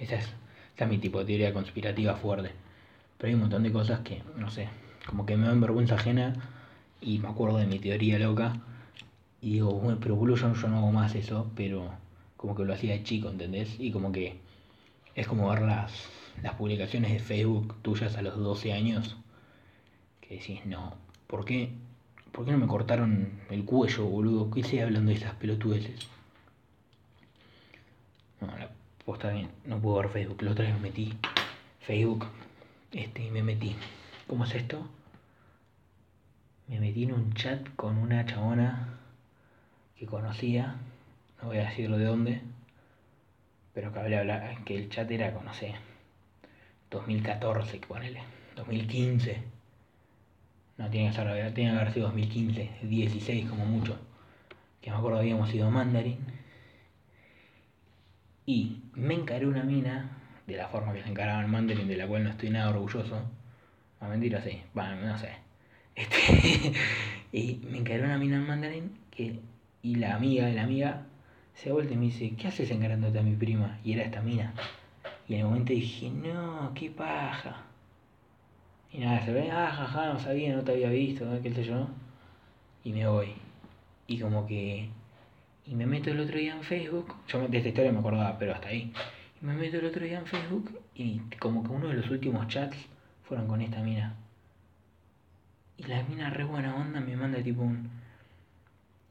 Esa 0.00 0.16
es 0.16 0.28
esa 0.74 0.84
es 0.84 0.90
mi 0.90 0.98
tipo 0.98 1.18
de 1.20 1.24
teoría 1.24 1.52
conspirativa 1.52 2.14
fuerte. 2.16 2.50
Pero 3.18 3.28
hay 3.28 3.34
un 3.34 3.40
montón 3.40 3.62
de 3.62 3.72
cosas 3.72 4.00
que, 4.00 4.22
no 4.36 4.50
sé, 4.50 4.68
como 5.06 5.24
que 5.24 5.36
me 5.36 5.46
dan 5.46 5.60
vergüenza 5.60 5.94
ajena 5.94 6.34
y 7.00 7.18
me 7.18 7.28
acuerdo 7.28 7.58
de 7.58 7.66
mi 7.66 7.78
teoría 7.78 8.18
loca 8.18 8.60
y 9.40 9.52
digo, 9.54 9.72
bueno, 9.72 9.98
pero 10.00 10.16
boludo, 10.16 10.36
yo, 10.54 10.68
no 10.68 10.78
hago 10.78 10.92
más 10.92 11.14
eso, 11.14 11.50
pero 11.54 11.90
como 12.36 12.54
que 12.54 12.64
lo 12.64 12.72
hacía 12.72 12.92
de 12.92 13.02
chico, 13.02 13.28
¿entendés? 13.28 13.78
Y 13.78 13.92
como 13.92 14.10
que 14.10 14.38
es 15.14 15.26
como 15.28 15.48
ver 15.50 15.62
las, 15.62 15.92
las 16.42 16.54
publicaciones 16.54 17.12
de 17.12 17.18
Facebook 17.20 17.74
tuyas 17.82 18.16
a 18.16 18.22
los 18.22 18.36
12 18.36 18.72
años, 18.72 19.16
que 20.22 20.36
decís, 20.36 20.64
no, 20.66 20.94
¿por 21.26 21.44
qué, 21.44 21.70
¿por 22.32 22.44
qué 22.44 22.52
no 22.52 22.58
me 22.58 22.66
cortaron 22.66 23.40
el 23.50 23.64
cuello, 23.64 24.06
boludo? 24.06 24.50
¿Qué 24.50 24.60
hice 24.60 24.82
hablando 24.82 25.10
de 25.10 25.18
esas 25.18 25.34
pelotudeces? 25.34 26.08
No, 28.40 28.46
la 28.46 28.70
pues 29.04 29.22
está 29.22 29.34
no 29.66 29.78
puedo 29.80 29.96
ver 29.98 30.08
Facebook. 30.08 30.42
La 30.42 30.52
otra 30.52 30.64
vez 30.64 30.74
me 30.74 30.80
metí 30.80 31.14
Facebook 31.80 32.26
este, 32.92 33.24
y 33.24 33.30
me 33.30 33.42
metí. 33.42 33.76
¿Cómo 34.26 34.44
es 34.44 34.54
esto? 34.54 34.88
Me 36.68 36.80
metí 36.80 37.04
en 37.04 37.12
un 37.12 37.34
chat 37.34 37.68
con 37.76 37.98
una 37.98 38.24
chabona 38.24 38.98
que 39.96 40.06
conocía, 40.06 40.76
no 41.42 41.48
voy 41.48 41.58
a 41.58 41.68
decirlo 41.68 41.98
de 41.98 42.06
dónde, 42.06 42.40
pero 43.74 43.92
que 43.92 43.98
hablar 43.98 44.64
que 44.64 44.76
el 44.76 44.88
chat 44.88 45.10
era 45.10 45.32
con, 45.34 45.44
no 45.44 45.52
sé, 45.52 45.74
2014, 46.90 47.80
que 47.80 47.86
ponele, 47.86 48.22
2015. 48.56 49.42
No, 50.78 50.88
tiene 50.90 51.10
que, 51.10 51.14
ser, 51.14 51.54
tiene 51.54 51.72
que 51.72 51.76
haber 51.76 51.92
sido 51.92 52.06
2015, 52.06 52.70
16 52.82 53.50
como 53.50 53.66
mucho. 53.66 53.98
Que 54.80 54.90
me 54.90 54.96
acuerdo 54.96 55.18
habíamos 55.18 55.52
ido 55.54 55.66
a 55.66 55.70
Mandarin 55.70 56.18
y 58.46 58.82
me 58.94 59.14
encaré 59.14 59.46
una 59.46 59.62
mina, 59.62 60.10
de 60.46 60.56
la 60.56 60.68
forma 60.68 60.92
que 60.92 61.02
se 61.02 61.08
encaraba 61.08 61.40
el 61.40 61.48
Mandarin, 61.48 61.88
de 61.88 61.96
la 61.96 62.06
cual 62.06 62.24
no 62.24 62.30
estoy 62.30 62.50
nada 62.50 62.70
orgulloso. 62.70 63.22
A 64.00 64.08
mentira, 64.08 64.42
sí, 64.42 64.60
bueno, 64.74 64.96
no 64.96 65.18
sé. 65.18 65.30
Este, 65.96 66.72
y 67.32 67.60
me 67.70 67.78
encaré 67.78 68.02
una 68.02 68.18
mina 68.18 68.36
en 68.36 68.46
Mandarin 68.46 68.90
que, 69.10 69.38
y 69.82 69.94
la 69.94 70.16
amiga 70.16 70.46
de 70.46 70.54
la 70.54 70.64
amiga 70.64 71.06
se 71.54 71.70
vuelve 71.72 71.94
y 71.94 71.96
me 71.96 72.04
dice, 72.06 72.34
¿qué 72.36 72.48
haces 72.48 72.70
encarándote 72.70 73.18
a 73.18 73.22
mi 73.22 73.36
prima? 73.36 73.78
Y 73.84 73.92
era 73.92 74.02
esta 74.02 74.20
mina. 74.20 74.54
Y 75.28 75.34
en 75.34 75.40
el 75.40 75.46
momento 75.46 75.72
dije, 75.72 76.10
no, 76.10 76.72
qué 76.74 76.90
paja. 76.90 77.62
Y 78.92 78.98
nada, 78.98 79.24
se 79.24 79.32
ve, 79.32 79.50
ah, 79.50 79.70
jaja, 79.70 80.12
no 80.12 80.18
sabía, 80.18 80.54
no 80.54 80.62
te 80.62 80.72
había 80.72 80.90
visto, 80.90 81.26
qué 81.42 81.52
sé 81.52 81.64
yo. 81.64 81.88
Y 82.84 82.92
me 82.92 83.06
voy. 83.06 83.32
Y 84.06 84.18
como 84.18 84.46
que 84.46 84.88
y 85.66 85.74
me 85.74 85.86
meto 85.86 86.10
el 86.10 86.20
otro 86.20 86.38
día 86.38 86.54
en 86.54 86.62
Facebook, 86.62 87.14
yo 87.28 87.48
de 87.48 87.56
esta 87.56 87.68
historia 87.68 87.92
me 87.92 88.00
acordaba, 88.00 88.38
pero 88.38 88.54
hasta 88.54 88.68
ahí. 88.68 88.92
Y 89.40 89.46
me 89.46 89.54
meto 89.54 89.78
el 89.78 89.86
otro 89.86 90.04
día 90.04 90.18
en 90.18 90.26
Facebook 90.26 90.78
y 90.94 91.20
como 91.38 91.62
que 91.62 91.70
uno 91.70 91.88
de 91.88 91.94
los 91.94 92.10
últimos 92.10 92.46
chats 92.48 92.76
fueron 93.22 93.46
con 93.46 93.60
esta 93.60 93.82
mina. 93.82 94.14
Y 95.76 95.84
la 95.84 96.02
mina 96.04 96.30
re 96.30 96.44
buena 96.44 96.76
onda 96.76 97.00
me 97.00 97.16
manda 97.16 97.42
tipo 97.42 97.62
un... 97.62 97.90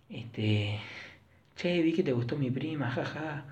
Este. 0.10 0.80
Che, 1.56 1.82
vi 1.82 1.94
que 1.94 2.04
te 2.04 2.13
gustó 2.13 2.38
mi 2.38 2.52
prima, 2.52 2.89
jaja. 2.92 3.46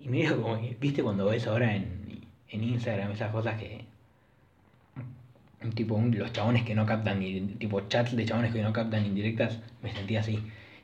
Y 0.00 0.08
me 0.08 0.18
dijo 0.18 0.40
como 0.40 0.60
viste 0.78 1.02
cuando 1.02 1.26
ves 1.26 1.46
ahora 1.46 1.74
en, 1.74 2.20
en 2.48 2.64
Instagram 2.64 3.12
esas 3.12 3.32
cosas 3.32 3.58
que. 3.58 3.84
Tipo, 5.74 6.00
los 6.00 6.32
chabones 6.32 6.62
que 6.62 6.74
no 6.74 6.86
captan, 6.86 7.18
tipo 7.58 7.80
chats 7.88 8.14
de 8.14 8.24
chabones 8.24 8.52
que 8.52 8.62
no 8.62 8.72
captan 8.72 9.04
indirectas, 9.04 9.58
me 9.82 9.92
sentía 9.92 10.20
así. 10.20 10.38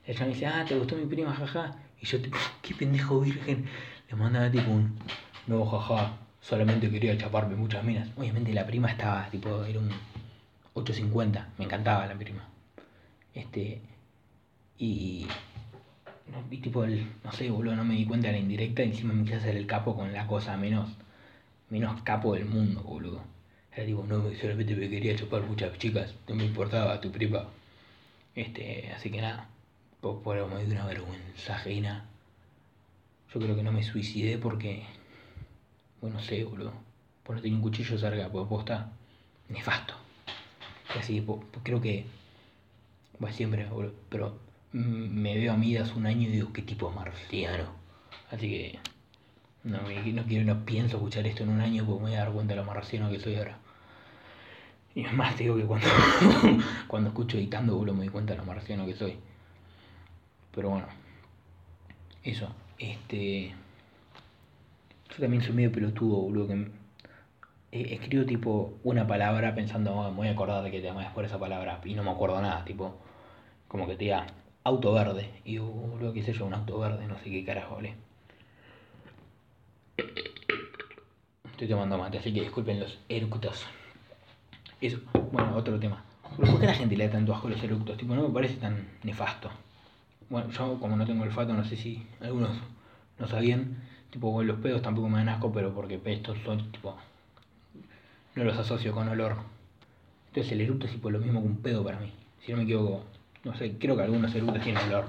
El 0.06 0.16
chabón 0.16 0.32
dice, 0.32 0.46
ah, 0.46 0.64
te 0.66 0.76
gustó 0.76 0.96
mi 0.96 1.06
prima, 1.06 1.32
jaja. 1.34 1.76
Y 2.00 2.06
yo, 2.06 2.20
tipo, 2.20 2.36
qué 2.60 2.74
pendejo 2.74 3.20
virgen. 3.20 3.66
Le 4.08 4.16
mandaba 4.16 4.50
tipo 4.50 4.70
un, 4.70 4.98
no, 5.46 5.64
jaja, 5.66 6.16
solamente 6.40 6.90
quería 6.90 7.16
chaparme 7.16 7.54
muchas 7.54 7.84
minas. 7.84 8.08
Obviamente 8.16 8.52
la 8.52 8.66
prima 8.66 8.90
estaba, 8.90 9.28
tipo, 9.30 9.64
era 9.64 9.78
un 9.78 9.90
850, 10.74 11.48
me 11.58 11.64
encantaba 11.64 12.06
la 12.06 12.14
prima. 12.14 12.48
Este, 13.34 13.80
y, 14.78 15.26
y 16.50 16.56
tipo, 16.58 16.84
el, 16.84 17.06
no 17.24 17.32
sé, 17.32 17.50
boludo, 17.50 17.76
no 17.76 17.84
me 17.84 17.94
di 17.94 18.04
cuenta 18.04 18.28
de 18.28 18.34
la 18.34 18.38
indirecta 18.40 18.82
encima 18.82 19.14
me 19.14 19.22
quise 19.24 19.36
hacer 19.36 19.56
el 19.56 19.66
capo 19.66 19.94
con 19.96 20.12
la 20.12 20.26
cosa 20.26 20.56
menos, 20.56 20.90
menos 21.70 22.00
capo 22.02 22.34
del 22.34 22.46
mundo, 22.46 22.82
boludo. 22.82 23.22
Era 23.74 23.86
tipo, 23.86 24.04
no, 24.04 24.24
solamente 24.40 24.74
me 24.74 24.90
quería 24.90 25.16
chapar 25.16 25.42
muchas 25.42 25.78
chicas, 25.78 26.14
no 26.28 26.34
me 26.34 26.44
importaba 26.44 27.00
tu 27.00 27.10
prima. 27.10 27.46
Este, 28.34 28.92
así 28.94 29.10
que 29.10 29.20
nada, 29.20 29.48
por, 30.02 30.20
por 30.20 30.36
me 30.48 30.64
dio 30.64 30.74
una 30.74 30.84
vergüenza 30.84 31.54
ajena. 31.54 32.04
Yo 33.32 33.40
creo 33.40 33.56
que 33.56 33.62
no 33.62 33.72
me 33.72 33.82
suicidé 33.82 34.36
porque, 34.36 34.82
bueno, 36.02 36.16
no 36.16 36.22
sé, 36.22 36.44
boludo. 36.44 36.72
Por 37.22 37.36
no 37.36 37.40
tenía 37.40 37.56
un 37.56 37.62
cuchillo 37.62 37.96
cerca, 37.96 38.28
porque 38.28 38.48
posta, 38.48 38.92
nefasto. 39.48 39.94
Y 40.94 40.98
así, 40.98 41.24
creo 41.62 41.80
que, 41.80 42.04
va 43.22 43.32
siempre, 43.32 43.64
boludo, 43.66 43.94
pero 44.10 44.38
me 44.72 45.38
veo 45.38 45.52
a 45.52 45.56
mí 45.56 45.76
hace 45.76 45.94
un 45.94 46.06
año 46.06 46.22
y 46.22 46.32
digo, 46.32 46.52
qué 46.52 46.62
tipo 46.62 46.90
marciano. 46.90 47.70
Así 48.30 48.50
que, 48.50 48.78
no, 49.62 49.78
no 49.82 50.24
quiero, 50.24 50.44
no 50.44 50.64
pienso 50.64 50.96
escuchar 50.96 51.26
esto 51.26 51.44
en 51.44 51.50
un 51.50 51.60
año 51.60 51.86
porque 51.86 52.02
me 52.02 52.10
voy 52.10 52.16
a 52.16 52.24
dar 52.24 52.32
cuenta 52.32 52.54
de 52.54 52.60
lo 52.60 52.66
marciano 52.66 53.08
que 53.08 53.20
soy 53.20 53.36
ahora. 53.36 53.56
Y 54.94 55.04
es 55.04 55.12
más, 55.12 55.38
digo 55.38 55.56
que 55.56 55.64
cuando, 55.64 55.86
cuando 56.88 57.10
escucho 57.10 57.38
editando, 57.38 57.76
boludo, 57.76 57.94
me 57.94 58.00
doy 58.00 58.08
cuenta 58.08 58.32
de 58.32 58.40
lo 58.40 58.44
marciano 58.44 58.84
que 58.84 58.94
soy. 58.94 59.16
Pero 60.54 60.70
bueno, 60.70 60.86
eso. 62.22 62.48
Este. 62.78 63.54
Yo 65.10 65.16
también 65.18 65.42
soy 65.42 65.54
medio 65.54 65.72
pelotudo, 65.72 66.16
boludo. 66.16 66.48
Que 66.48 67.94
escribo 67.94 68.24
tipo 68.26 68.78
una 68.84 69.06
palabra 69.06 69.54
pensando, 69.54 69.94
oh, 69.94 70.10
me 70.10 70.16
voy 70.16 70.28
a 70.28 70.32
acordar 70.32 70.62
de 70.62 70.70
que 70.70 70.80
te 70.80 70.86
llamas 70.86 71.12
por 71.12 71.24
esa 71.24 71.38
palabra. 71.38 71.80
Y 71.84 71.94
no 71.94 72.04
me 72.04 72.10
acuerdo 72.10 72.40
nada, 72.40 72.64
tipo. 72.64 72.96
Como 73.68 73.86
que 73.86 73.94
te 73.96 74.04
diga 74.04 74.26
auto 74.64 74.92
verde. 74.92 75.30
Y 75.44 75.54
yo, 75.54 75.64
boludo, 75.64 76.12
qué 76.12 76.22
sé 76.22 76.32
yo, 76.32 76.46
un 76.46 76.54
auto 76.54 76.78
verde, 76.78 77.06
no 77.06 77.18
sé 77.18 77.30
qué 77.30 77.44
carajo, 77.44 77.76
¿vale? 77.76 77.94
Estoy 81.50 81.68
tomando 81.68 81.96
mate, 81.96 82.18
así 82.18 82.32
que 82.32 82.40
disculpen 82.40 82.80
los 82.80 82.98
eructos. 83.08 83.66
Eso, 84.80 84.98
bueno, 85.30 85.54
otro 85.56 85.78
tema. 85.78 86.02
¿Por 86.36 86.58
qué 86.60 86.66
la 86.66 86.74
gente 86.74 86.96
le 86.96 87.06
da 87.06 87.12
tanto 87.12 87.34
asco 87.34 87.46
a 87.46 87.50
los 87.50 87.62
eructos? 87.62 87.96
Tipo, 87.96 88.14
no 88.14 88.22
me 88.22 88.34
parece 88.34 88.54
tan 88.54 88.88
nefasto. 89.04 89.50
Bueno, 90.32 90.48
yo 90.48 90.80
como 90.80 90.96
no 90.96 91.04
tengo 91.04 91.24
olfato, 91.24 91.52
no 91.52 91.62
sé 91.62 91.76
si 91.76 92.06
algunos 92.18 92.52
no 93.18 93.28
sabían. 93.28 93.82
Tipo, 94.10 94.42
los 94.42 94.58
pedos 94.60 94.80
tampoco 94.80 95.10
me 95.10 95.18
dan 95.18 95.28
asco, 95.28 95.52
pero 95.52 95.74
porque 95.74 96.00
estos 96.06 96.38
son, 96.38 96.72
tipo, 96.72 96.96
no 98.34 98.44
los 98.44 98.56
asocio 98.56 98.94
con 98.94 99.06
olor. 99.08 99.36
Entonces 100.28 100.52
el 100.52 100.62
eructo 100.62 100.86
es 100.86 100.92
tipo 100.92 101.10
lo 101.10 101.18
mismo 101.18 101.42
que 101.42 101.48
un 101.48 101.58
pedo 101.58 101.84
para 101.84 102.00
mí. 102.00 102.10
Si 102.40 102.50
no 102.50 102.56
me 102.56 102.64
equivoco, 102.64 103.04
no 103.44 103.54
sé, 103.54 103.76
creo 103.76 103.94
que 103.94 104.04
algunos 104.04 104.34
eructos 104.34 104.62
tienen 104.62 104.82
olor. 104.88 105.04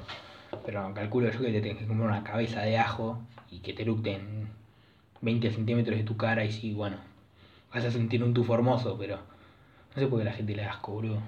Pero 0.66 0.94
calculo 0.94 1.32
yo 1.32 1.40
que 1.40 1.54
te 1.54 1.62
tienes 1.62 1.78
que 1.78 1.88
comer 1.88 2.06
una 2.06 2.26
cabeza 2.26 2.60
de 2.60 2.78
ajo 2.78 3.18
y 3.50 3.60
que 3.60 3.72
te 3.72 3.84
eructen 3.84 4.50
20 5.22 5.52
centímetros 5.52 5.98
de 5.98 6.04
tu 6.04 6.18
cara 6.18 6.44
y 6.44 6.52
sí, 6.52 6.74
bueno, 6.74 6.98
vas 7.74 7.86
a 7.86 7.92
sentir 7.92 8.22
un 8.26 8.34
tufo 8.34 8.56
hermoso, 8.56 8.98
pero 9.00 9.20
no 9.96 10.02
sé 10.02 10.06
por 10.06 10.20
qué 10.20 10.26
la 10.26 10.34
gente 10.34 10.54
le 10.54 10.64
da 10.64 10.72
asco, 10.72 10.92
boludo. 10.92 11.22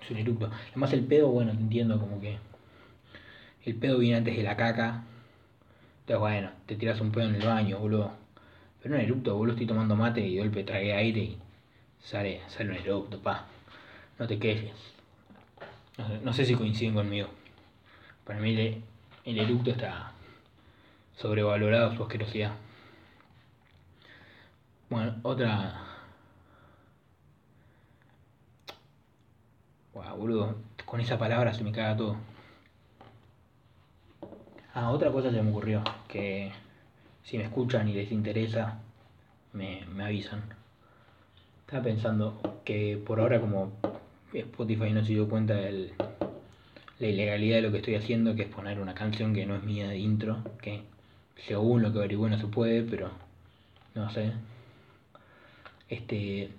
Es 0.00 0.10
un 0.10 0.16
eructo. 0.16 0.50
Además 0.70 0.94
el 0.94 1.04
pedo, 1.04 1.28
bueno, 1.28 1.52
te 1.52 1.58
entiendo 1.58 2.00
como 2.00 2.18
que 2.22 2.38
el 3.66 3.74
pedo 3.74 3.98
viene 3.98 4.18
antes 4.18 4.36
de 4.36 4.42
la 4.44 4.56
caca. 4.56 5.02
Entonces, 6.00 6.20
bueno, 6.20 6.50
te 6.66 6.76
tiras 6.76 7.00
un 7.00 7.10
pedo 7.10 7.28
en 7.28 7.34
el 7.34 7.46
baño, 7.46 7.78
boludo. 7.78 8.12
Pero 8.80 8.94
un 8.94 9.00
eructo, 9.00 9.34
boludo, 9.34 9.54
estoy 9.54 9.66
tomando 9.66 9.96
mate 9.96 10.20
y 10.20 10.38
golpe 10.38 10.62
tragué 10.62 10.94
aire 10.94 11.20
y 11.20 11.38
sale, 12.00 12.42
sale 12.48 12.70
un 12.70 12.76
eructo, 12.76 13.20
pa. 13.20 13.46
No 14.18 14.26
te 14.26 14.38
quejes. 14.38 14.72
No 16.22 16.32
sé, 16.32 16.44
si 16.44 16.54
coinciden 16.54 16.94
conmigo. 16.94 17.28
Para 18.24 18.38
mí 18.38 18.54
el, 18.54 18.82
el 19.24 19.38
eructo 19.38 19.70
está 19.70 20.12
sobrevalorado 21.16 21.94
su 21.96 22.02
asquerosidad. 22.04 22.52
Bueno, 24.88 25.16
otra. 25.24 25.82
Wow, 29.94 30.16
boludo, 30.16 30.54
con 30.84 31.00
esa 31.00 31.18
palabra 31.18 31.52
se 31.52 31.64
me 31.64 31.72
caga 31.72 31.96
todo. 31.96 32.16
Ah, 34.78 34.90
otra 34.90 35.10
cosa 35.10 35.30
se 35.30 35.40
me 35.40 35.48
ocurrió, 35.48 35.82
que 36.06 36.52
si 37.24 37.38
me 37.38 37.44
escuchan 37.44 37.88
y 37.88 37.94
les 37.94 38.12
interesa, 38.12 38.78
me, 39.54 39.82
avisan. 40.04 40.42
Estaba 41.60 41.82
pensando 41.82 42.60
que 42.62 42.98
por 42.98 43.18
ahora 43.18 43.40
como 43.40 43.72
Spotify 44.34 44.90
no 44.92 45.02
se 45.02 45.14
dio 45.14 45.30
cuenta 45.30 45.54
de 45.54 45.94
la 46.98 47.06
ilegalidad 47.06 47.56
de 47.56 47.62
lo 47.62 47.72
que 47.72 47.78
estoy 47.78 47.94
haciendo, 47.94 48.36
que 48.36 48.42
es 48.42 48.48
poner 48.48 48.78
una 48.78 48.92
canción 48.92 49.32
que 49.32 49.46
no 49.46 49.56
es 49.56 49.62
mía 49.62 49.88
de 49.88 49.96
intro, 49.96 50.42
que 50.60 50.82
según 51.46 51.80
lo 51.80 51.90
que 51.90 52.00
averigué 52.00 52.28
no 52.28 52.38
se 52.38 52.46
puede, 52.46 52.82
pero 52.82 53.10
no 53.94 54.10
sé. 54.10 54.30
Este, 55.88 56.50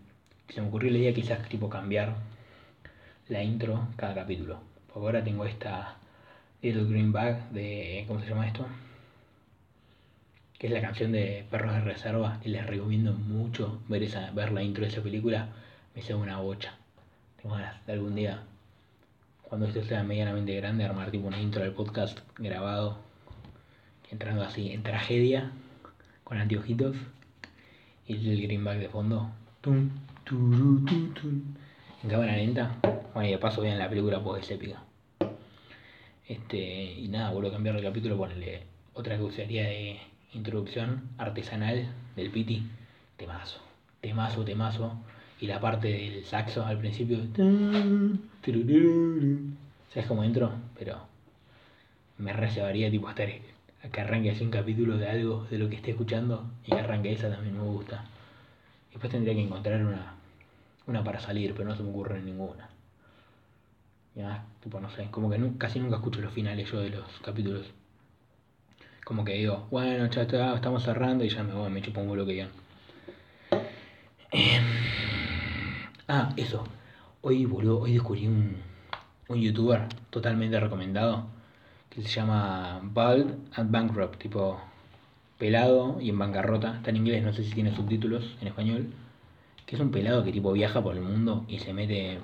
se 0.49 0.61
me 0.61 0.69
ocurrió 0.69 0.89
la 0.91 0.97
idea 0.97 1.13
quizás 1.13 1.47
tipo 1.49 1.69
cambiar 1.69 2.15
la 3.29 3.43
intro 3.43 3.89
cada 3.95 4.15
capítulo. 4.15 4.59
Porque 4.87 5.05
ahora 5.05 5.23
tengo 5.23 5.45
esta 5.45 5.96
Little 6.61 6.85
Green 6.85 7.11
Bag 7.11 7.49
de. 7.51 8.03
¿Cómo 8.07 8.19
se 8.19 8.29
llama 8.29 8.47
esto? 8.47 8.65
Que 10.57 10.67
es 10.67 10.73
la 10.73 10.81
canción 10.81 11.11
de 11.11 11.45
Perros 11.51 11.73
de 11.73 11.81
Reserva. 11.81 12.39
Y 12.43 12.49
les 12.49 12.65
recomiendo 12.65 13.13
mucho 13.13 13.79
ver, 13.87 14.01
esa, 14.01 14.31
ver 14.31 14.51
la 14.51 14.63
intro 14.63 14.83
de 14.83 14.89
esa 14.89 15.01
película. 15.03 15.49
Me 15.93 16.01
hizo 16.01 16.17
una 16.17 16.39
bocha. 16.39 16.75
Tengo 17.41 17.55
ganas 17.55 17.85
de 17.85 17.93
algún 17.93 18.15
día, 18.15 18.43
cuando 19.43 19.67
esto 19.67 19.83
sea 19.83 20.03
medianamente 20.03 20.55
grande, 20.55 20.83
armar 20.83 21.11
tipo 21.11 21.27
una 21.27 21.39
intro 21.39 21.61
del 21.61 21.73
podcast 21.73 22.19
grabado. 22.37 22.97
Entrando 24.09 24.43
así 24.43 24.71
en 24.71 24.81
tragedia, 24.81 25.51
con 26.23 26.39
anteojitos. 26.39 26.97
Y 28.07 28.13
el 28.29 28.41
green 28.41 28.63
bag 28.63 28.79
de 28.79 28.89
fondo. 28.89 29.29
En 32.03 32.09
cámara 32.09 32.35
lenta. 32.35 32.75
Bueno, 33.13 33.29
y 33.29 33.31
de 33.31 33.37
paso 33.37 33.61
vean 33.61 33.77
la 33.77 33.89
película 33.89 34.23
porque 34.23 34.41
es 34.41 34.49
épica. 34.49 34.86
Este, 36.27 36.57
y 36.57 37.07
nada, 37.07 37.31
vuelvo 37.31 37.49
a 37.49 37.53
cambiar 37.53 37.75
el 37.77 37.83
capítulo, 37.83 38.17
ponerle 38.17 38.63
otra 38.93 39.15
que 39.17 39.23
usaría 39.23 39.63
de 39.63 39.99
introducción 40.33 41.03
artesanal 41.17 41.87
del 42.15 42.31
Piti. 42.31 42.63
Temazo, 43.15 43.61
temazo, 44.01 44.43
temazo. 44.43 44.97
Y 45.39 45.47
la 45.47 45.59
parte 45.59 45.87
del 45.87 46.25
saxo 46.25 46.65
al 46.65 46.79
principio. 46.79 47.19
¿Sabes 49.93 50.07
cómo 50.07 50.23
entro? 50.23 50.51
Pero 50.77 50.97
me 52.17 52.33
reservaría 52.33 52.89
tipo 52.89 53.07
hasta 53.07 53.25
que 53.25 54.01
arranque 54.01 54.31
así 54.31 54.43
un 54.43 54.51
capítulo 54.51 54.97
de 54.97 55.07
algo 55.07 55.45
de 55.49 55.59
lo 55.59 55.69
que 55.69 55.75
esté 55.75 55.91
escuchando 55.91 56.49
y 56.65 56.71
que 56.71 56.79
arranque 56.79 57.13
esa 57.13 57.29
también 57.29 57.55
me 57.55 57.63
gusta. 57.63 58.03
Después 58.91 59.11
tendría 59.11 59.35
que 59.35 59.43
encontrar 59.43 59.85
una, 59.85 60.15
una 60.87 61.03
para 61.03 61.19
salir, 61.19 61.53
pero 61.53 61.69
no 61.69 61.75
se 61.75 61.83
me 61.83 61.89
ocurre 61.89 62.21
ninguna. 62.21 62.67
Ya, 64.17 64.43
tipo, 64.63 64.79
no 64.79 64.89
sé, 64.89 65.09
como 65.11 65.29
que 65.29 65.39
casi 65.59 65.79
nunca 65.79 65.97
escucho 65.97 66.21
los 66.21 66.33
finales 66.33 66.71
yo 66.71 66.79
de 66.79 66.89
los 66.89 67.05
capítulos. 67.23 67.67
Como 69.05 69.23
que 69.23 69.33
digo, 69.33 69.67
bueno, 69.69 70.07
ya 70.09 70.23
estamos 70.23 70.83
cerrando 70.83 71.23
y 71.23 71.29
ya 71.29 71.43
me 71.43 71.53
voy, 71.53 71.69
me 71.69 71.83
chupo 71.83 72.01
un 72.01 72.07
vuelo 72.07 72.25
que 72.25 72.31
digan. 72.31 72.49
Em, 74.31 74.63
ah, 76.07 76.33
eso. 76.35 76.63
Hoy, 77.21 77.45
boludo, 77.45 77.81
hoy 77.81 77.93
descubrí 77.93 78.25
un, 78.25 78.57
un 79.27 79.39
youtuber 79.39 79.87
totalmente 80.09 80.59
recomendado 80.59 81.27
que 81.91 82.01
se 82.01 82.09
llama 82.09 82.79
Bald 82.81 83.35
and 83.53 83.69
Bankrupt, 83.69 84.17
tipo 84.17 84.59
pelado 85.37 86.01
y 86.01 86.09
en 86.09 86.17
bancarrota. 86.17 86.77
Está 86.77 86.89
en 86.89 86.97
inglés, 86.97 87.23
no 87.23 87.33
sé 87.33 87.43
si 87.43 87.51
tiene 87.53 87.75
subtítulos 87.75 88.35
en 88.41 88.47
español. 88.47 88.87
Que 89.67 89.75
es 89.75 89.81
un 89.81 89.91
pelado 89.91 90.23
que 90.23 90.31
tipo 90.31 90.51
viaja 90.53 90.81
por 90.81 90.95
el 90.95 91.03
mundo 91.03 91.45
y 91.47 91.59
se 91.59 91.71
mete 91.71 92.19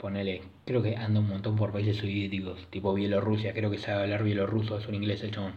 ponele, 0.00 0.42
creo 0.64 0.82
que 0.82 0.96
anda 0.96 1.20
un 1.20 1.28
montón 1.28 1.56
por 1.56 1.72
países 1.72 1.98
soviéticos, 1.98 2.66
tipo 2.70 2.94
Bielorrusia, 2.94 3.52
creo 3.52 3.70
que 3.70 3.78
sabe 3.78 4.02
hablar 4.02 4.24
bielorruso, 4.24 4.78
es 4.78 4.88
un 4.88 4.94
inglés 4.94 5.22
el 5.22 5.30
chabón. 5.30 5.52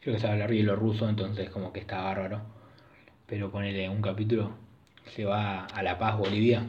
Creo 0.00 0.14
que 0.14 0.20
sabe 0.20 0.34
hablar 0.34 0.50
bielorruso, 0.50 1.08
entonces 1.08 1.48
como 1.50 1.72
que 1.72 1.80
está 1.80 2.02
bárbaro. 2.02 2.42
Pero 3.26 3.50
ponele 3.50 3.88
un 3.88 4.02
capítulo, 4.02 4.50
se 5.06 5.24
va 5.24 5.64
a 5.66 5.82
La 5.82 5.96
Paz, 5.98 6.18
Bolivia, 6.18 6.64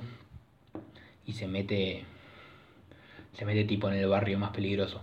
y 1.26 1.34
se 1.34 1.48
mete 1.48 2.06
se 3.34 3.46
mete 3.46 3.66
tipo 3.66 3.90
en 3.90 3.96
el 3.96 4.08
barrio 4.08 4.40
más 4.40 4.52
peligroso. 4.52 5.02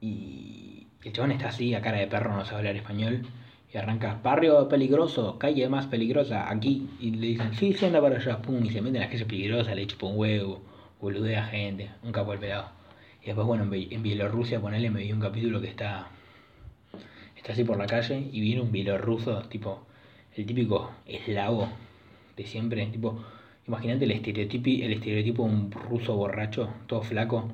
Y 0.00 0.86
el 1.04 1.12
chabón 1.12 1.32
está 1.32 1.48
así, 1.48 1.74
a 1.74 1.82
cara 1.82 1.98
de 1.98 2.06
perro, 2.08 2.34
no 2.36 2.44
sabe 2.44 2.58
hablar 2.58 2.76
español. 2.76 3.22
Y 3.72 3.78
arranca, 3.78 4.20
barrio 4.22 4.68
peligroso, 4.68 5.38
calle 5.38 5.68
más 5.68 5.86
peligrosa, 5.86 6.50
aquí. 6.50 6.88
Y 7.00 7.12
le 7.12 7.28
dicen, 7.28 7.54
sí, 7.54 7.72
sí, 7.72 7.86
anda 7.86 8.00
para 8.02 8.16
allá, 8.16 8.42
pum. 8.42 8.62
Y 8.64 8.70
se 8.70 8.82
mete 8.82 8.98
en 8.98 9.02
las 9.02 9.10
calles 9.10 9.26
peligrosas, 9.26 9.74
le 9.74 9.86
chupa 9.86 10.06
un 10.06 10.18
huevo, 10.18 10.62
boludea 11.00 11.44
gente, 11.44 11.90
un 12.02 12.12
capo 12.12 12.32
al 12.32 12.38
pelado. 12.38 12.68
Y 13.22 13.26
después, 13.26 13.46
bueno, 13.46 13.64
en 13.72 14.02
Bielorrusia, 14.02 14.60
ponele, 14.60 14.90
me 14.90 15.00
vi 15.00 15.12
un 15.12 15.20
capítulo 15.20 15.60
que 15.60 15.68
está, 15.68 16.08
está 17.36 17.52
así 17.52 17.64
por 17.64 17.78
la 17.78 17.86
calle 17.86 18.28
y 18.32 18.40
viene 18.40 18.60
un 18.60 18.72
bielorruso, 18.72 19.42
tipo, 19.48 19.86
el 20.36 20.44
típico 20.44 20.90
eslavo 21.06 21.68
de 22.36 22.46
siempre, 22.46 22.84
tipo, 22.86 23.22
imagínate 23.66 24.04
el 24.04 24.12
estereotipo, 24.12 24.84
el 24.84 24.92
estereotipo 24.92 25.44
de 25.44 25.50
un 25.50 25.70
ruso 25.70 26.16
borracho, 26.16 26.70
todo 26.86 27.02
flaco, 27.02 27.48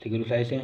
se 0.00 0.08
cruza 0.08 0.38
ese, 0.38 0.56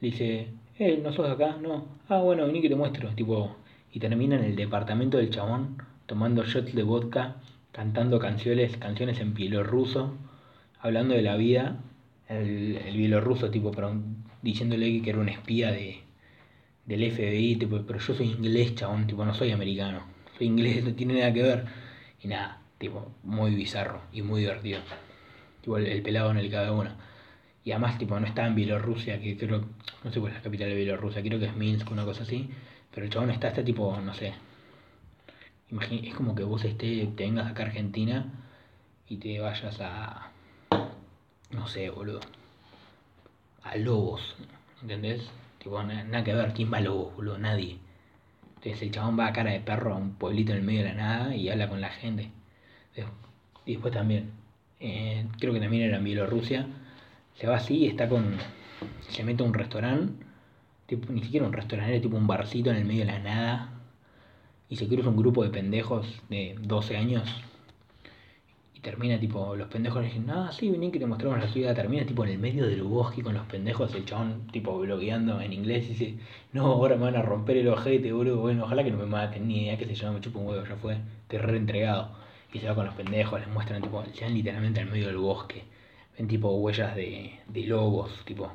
le 0.00 0.10
dice, 0.10 0.48
eh, 0.78 1.00
¿no 1.02 1.12
sos 1.12 1.26
de 1.26 1.32
acá? 1.32 1.56
No, 1.60 1.86
ah, 2.08 2.20
bueno, 2.20 2.46
vení 2.46 2.60
que 2.60 2.68
te 2.68 2.74
muestro, 2.74 3.10
tipo, 3.10 3.54
y 3.94 4.00
termina 4.00 4.34
en 4.34 4.44
el 4.44 4.56
departamento 4.56 5.18
del 5.18 5.30
chabón, 5.30 5.80
tomando 6.06 6.44
shots 6.44 6.74
de 6.74 6.82
vodka, 6.82 7.36
cantando 7.70 8.18
canciones, 8.18 8.76
canciones 8.76 9.20
en 9.20 9.34
bielorruso, 9.34 10.16
hablando 10.80 11.14
de 11.14 11.22
la 11.22 11.36
vida, 11.36 11.80
el, 12.28 12.76
el 12.76 12.96
bielorruso, 12.96 13.50
tipo, 13.50 13.70
pero 13.70 13.94
diciéndole 14.42 15.00
que 15.00 15.10
era 15.10 15.20
un 15.20 15.28
espía 15.28 15.70
de, 15.70 16.00
del 16.86 17.12
FBI, 17.12 17.54
tipo, 17.54 17.80
pero 17.86 18.00
yo 18.00 18.14
soy 18.14 18.32
inglés, 18.32 18.74
chabón, 18.74 19.06
tipo, 19.06 19.24
no 19.24 19.32
soy 19.32 19.52
americano, 19.52 20.02
soy 20.36 20.48
inglés, 20.48 20.82
no 20.82 20.92
tiene 20.94 21.14
nada 21.20 21.32
que 21.32 21.42
ver, 21.42 21.64
y 22.20 22.26
nada, 22.26 22.60
tipo, 22.78 23.14
muy 23.22 23.54
bizarro 23.54 24.02
y 24.12 24.22
muy 24.22 24.40
divertido, 24.40 24.80
tipo, 25.60 25.78
el, 25.78 26.02
pelado 26.02 26.32
en 26.32 26.38
el 26.38 26.50
cada 26.50 26.72
una. 26.72 26.96
Y 27.62 27.70
además, 27.70 27.96
tipo, 27.96 28.18
no 28.18 28.26
está 28.26 28.44
en 28.44 28.56
Bielorrusia, 28.56 29.20
que 29.20 29.38
creo, 29.38 29.64
no 30.02 30.12
sé 30.12 30.18
cuál 30.18 30.32
es 30.32 30.38
la 30.38 30.42
capital 30.42 30.68
de 30.68 30.74
Bielorrusia, 30.74 31.22
creo 31.22 31.38
que 31.38 31.46
es 31.46 31.56
Minsk, 31.56 31.90
una 31.92 32.04
cosa 32.04 32.24
así, 32.24 32.50
pero 32.94 33.06
el 33.06 33.12
chabón 33.12 33.30
está, 33.30 33.48
está 33.48 33.64
tipo, 33.64 33.96
no 34.00 34.14
sé, 34.14 34.34
es 35.90 36.14
como 36.14 36.34
que 36.34 36.44
vos 36.44 36.64
esté, 36.64 37.06
te 37.16 37.24
vengas 37.24 37.50
acá 37.50 37.64
a 37.64 37.66
Argentina 37.66 38.26
y 39.08 39.16
te 39.16 39.40
vayas 39.40 39.80
a, 39.80 40.30
no 41.50 41.66
sé, 41.66 41.90
boludo, 41.90 42.20
a 43.64 43.76
Lobos, 43.76 44.36
¿entendés? 44.80 45.28
Tipo, 45.58 45.82
nada 45.82 46.22
que 46.22 46.34
ver, 46.34 46.52
¿quién 46.52 46.72
va 46.72 46.78
a 46.78 46.82
Lobos, 46.82 47.16
boludo? 47.16 47.38
Nadie. 47.38 47.78
Entonces 48.56 48.82
el 48.82 48.92
chabón 48.92 49.18
va 49.18 49.26
a 49.26 49.32
cara 49.32 49.50
de 49.50 49.60
perro 49.60 49.94
a 49.94 49.96
un 49.96 50.14
pueblito 50.14 50.52
en 50.52 50.58
el 50.58 50.64
medio 50.64 50.84
de 50.84 50.90
la 50.90 50.94
nada 50.94 51.34
y 51.34 51.48
habla 51.48 51.68
con 51.68 51.80
la 51.80 51.90
gente. 51.90 52.30
Y 53.66 53.72
después 53.72 53.92
también, 53.92 54.30
eh, 54.78 55.26
creo 55.40 55.52
que 55.52 55.60
también 55.60 55.82
era 55.82 55.96
en 55.96 56.04
Bielorrusia, 56.04 56.66
se 57.34 57.46
va 57.46 57.56
así 57.56 57.86
está 57.86 58.08
con. 58.08 58.36
Se 59.08 59.24
mete 59.24 59.42
a 59.42 59.46
un 59.46 59.54
restaurante, 59.54 60.24
ni 60.90 61.22
siquiera 61.22 61.46
un 61.46 61.52
restaurante, 61.52 61.94
era 61.94 62.02
tipo 62.02 62.16
un 62.16 62.26
barcito 62.26 62.70
en 62.70 62.76
el 62.76 62.84
medio 62.84 63.06
de 63.06 63.12
la 63.12 63.18
nada. 63.18 63.70
Y 64.68 64.76
se 64.76 64.88
cruza 64.88 65.08
un 65.08 65.16
grupo 65.16 65.42
de 65.44 65.50
pendejos 65.50 66.06
de 66.28 66.56
12 66.60 66.96
años. 66.96 67.28
Y 68.74 68.80
termina 68.80 69.18
tipo, 69.18 69.56
los 69.56 69.68
pendejos 69.68 70.02
le 70.02 70.08
dicen, 70.08 70.30
ah, 70.30 70.50
sí, 70.52 70.70
vení 70.70 70.90
que 70.90 70.98
te 70.98 71.06
mostramos 71.06 71.38
la 71.38 71.48
ciudad. 71.48 71.74
Termina 71.74 72.04
tipo 72.06 72.24
en 72.24 72.30
el 72.30 72.38
medio 72.38 72.66
del 72.66 72.82
bosque 72.82 73.22
con 73.22 73.34
los 73.34 73.46
pendejos, 73.46 73.94
el 73.94 74.04
chabón 74.04 74.46
tipo 74.52 74.78
bloqueando 74.78 75.40
en 75.40 75.52
inglés 75.52 75.86
y 75.86 75.88
dice, 75.88 76.14
no, 76.52 76.66
ahora 76.66 76.96
me 76.96 77.02
van 77.02 77.16
a 77.16 77.22
romper 77.22 77.56
el 77.58 77.68
ojete, 77.68 78.12
boludo. 78.12 78.40
Bueno, 78.40 78.64
ojalá 78.64 78.84
que 78.84 78.90
no 78.90 78.98
me 78.98 79.06
maten, 79.06 79.48
ni 79.48 79.62
idea 79.62 79.78
que 79.78 79.86
se 79.86 79.94
llama, 79.94 80.14
me 80.14 80.20
chupa 80.20 80.38
un 80.38 80.46
huevo, 80.48 80.66
ya 80.66 80.76
fue, 80.76 80.98
te 81.28 81.36
entregado 81.36 82.10
Y 82.52 82.58
se 82.58 82.68
va 82.68 82.74
con 82.74 82.86
los 82.86 82.94
pendejos, 82.94 83.40
les 83.40 83.48
muestran 83.48 83.82
tipo, 83.82 83.96
van 83.98 84.34
literalmente 84.34 84.80
al 84.80 84.90
medio 84.90 85.06
del 85.06 85.18
bosque 85.18 85.64
ven 86.16 86.28
tipo 86.28 86.50
huellas 86.56 86.94
de, 86.94 87.38
de 87.48 87.62
lobos, 87.64 88.24
tipo. 88.24 88.52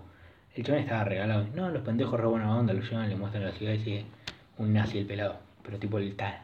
El 0.59 0.65
chabón 0.65 0.81
estaba 0.81 1.05
regalado. 1.05 1.47
No, 1.55 1.69
los 1.69 1.83
pendejos 1.83 2.19
re 2.19 2.27
buena 2.27 2.53
onda, 2.53 2.73
lo 2.73 2.81
llevan, 2.81 3.07
le 3.07 3.15
muestran 3.15 3.45
la 3.45 3.53
ciudad 3.53 3.71
y 3.71 3.79
sigue 3.79 4.05
un 4.57 4.73
nazi 4.73 4.97
el 4.97 5.05
pelado. 5.05 5.39
Pero 5.63 5.79
tipo 5.79 5.97
el 5.99 6.17
tal, 6.17 6.37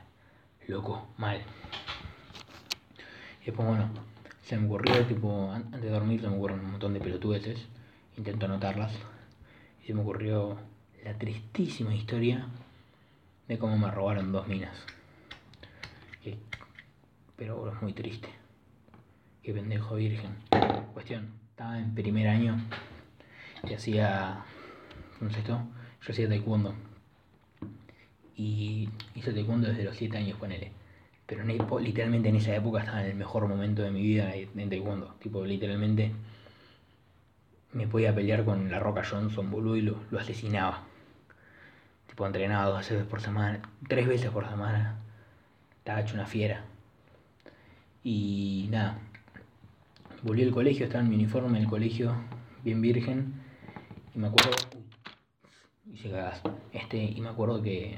loco, 0.69 1.09
mal. 1.17 1.41
Y 3.41 3.47
después 3.47 3.67
bueno, 3.67 3.89
se 4.41 4.57
me 4.57 4.67
ocurrió, 4.67 5.05
tipo, 5.05 5.51
antes 5.51 5.81
de 5.81 5.89
dormir 5.89 6.21
se 6.21 6.29
me 6.29 6.37
ocurren 6.37 6.61
un 6.61 6.71
montón 6.71 6.93
de 6.93 7.01
pelotudeces. 7.01 7.67
Intento 8.15 8.45
anotarlas. 8.45 8.93
Y 9.83 9.87
se 9.87 9.93
me 9.93 9.99
ocurrió 9.99 10.59
la 11.03 11.17
tristísima 11.17 11.93
historia 11.93 12.47
de 13.49 13.57
cómo 13.57 13.77
me 13.77 13.91
robaron 13.91 14.31
dos 14.31 14.47
minas. 14.47 14.77
pero 17.35 17.69
es 17.69 17.81
muy 17.81 17.91
triste. 17.91 18.29
Qué 19.43 19.53
pendejo 19.53 19.95
virgen. 19.95 20.37
Cuestión, 20.93 21.31
estaba 21.49 21.77
en 21.77 21.93
primer 21.93 22.29
año 22.29 22.57
y 23.69 23.73
hacía. 23.73 24.43
¿Cómo 25.19 25.31
es 25.31 25.37
esto? 25.37 25.61
Yo 26.01 26.11
hacía 26.11 26.27
taekwondo. 26.27 26.75
Y 28.35 28.89
hice 29.15 29.33
taekwondo 29.33 29.67
desde 29.67 29.83
los 29.83 29.95
7 29.95 30.17
años, 30.17 30.37
ponele. 30.37 30.71
Pero 31.25 31.43
literalmente 31.79 32.29
en 32.29 32.35
esa 32.35 32.55
época 32.55 32.79
estaba 32.79 33.01
en 33.01 33.11
el 33.11 33.15
mejor 33.15 33.47
momento 33.47 33.81
de 33.81 33.91
mi 33.91 34.01
vida 34.01 34.33
en 34.35 34.69
taekwondo. 34.69 35.15
Tipo, 35.19 35.45
literalmente 35.45 36.11
me 37.73 37.87
podía 37.87 38.13
pelear 38.13 38.45
con 38.45 38.69
la 38.69 38.79
Roca 38.79 39.03
Johnson, 39.03 39.49
boludo, 39.49 39.75
y 39.75 39.81
lo, 39.81 39.99
lo 40.11 40.19
asesinaba. 40.19 40.83
Tipo, 42.07 42.25
entrenaba 42.25 42.65
dos 42.65 42.79
veces 42.79 43.05
por 43.05 43.21
semana, 43.21 43.61
tres 43.87 44.07
veces 44.07 44.29
por 44.29 44.47
semana. 44.47 44.99
Estaba 45.79 46.01
hecho 46.01 46.13
una 46.13 46.25
fiera. 46.25 46.65
Y 48.03 48.67
nada, 48.69 48.99
volví 50.21 50.43
al 50.43 50.51
colegio, 50.51 50.85
estaba 50.85 51.03
en 51.03 51.09
mi 51.09 51.15
uniforme 51.15 51.59
del 51.59 51.67
colegio, 51.67 52.15
bien 52.63 52.81
virgen, 52.81 53.33
y 54.15 54.19
me 54.19 54.27
acuerdo. 54.27 54.51
y 55.93 55.97
se 55.97 56.09
cagas. 56.09 56.41
Este, 56.71 56.97
y 56.97 57.19
me 57.21 57.29
acuerdo 57.29 57.61
que 57.61 57.97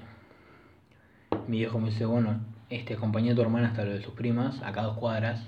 mi 1.47 1.59
viejo 1.59 1.79
me 1.79 1.89
dice, 1.89 2.05
bueno, 2.05 2.39
este 2.69 2.95
acompañé 2.95 3.31
a 3.31 3.35
tu 3.35 3.41
hermana 3.41 3.69
hasta 3.69 3.85
lo 3.85 3.91
de 3.91 4.01
sus 4.01 4.13
primas, 4.13 4.61
acá 4.63 4.81
dos 4.81 4.97
cuadras, 4.97 5.47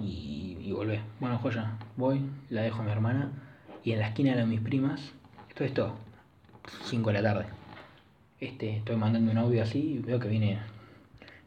y, 0.00 0.56
y 0.60 0.72
volvé. 0.72 1.00
Bueno, 1.20 1.38
joya, 1.38 1.78
voy, 1.96 2.22
la 2.48 2.62
dejo 2.62 2.80
a 2.80 2.84
mi 2.84 2.92
hermana, 2.92 3.32
y 3.84 3.92
en 3.92 3.98
la 3.98 4.08
esquina 4.08 4.36
de 4.36 4.46
mis 4.46 4.60
primas, 4.60 5.12
esto 5.48 5.64
es 5.64 5.74
todo, 5.74 5.96
5 6.84 7.10
de 7.10 7.14
la 7.14 7.22
tarde. 7.22 7.46
Este, 8.40 8.76
estoy 8.76 8.96
mandando 8.96 9.30
un 9.30 9.38
audio 9.38 9.62
así 9.62 9.78
y 9.78 9.98
veo 9.98 10.20
que 10.20 10.28
viene, 10.28 10.58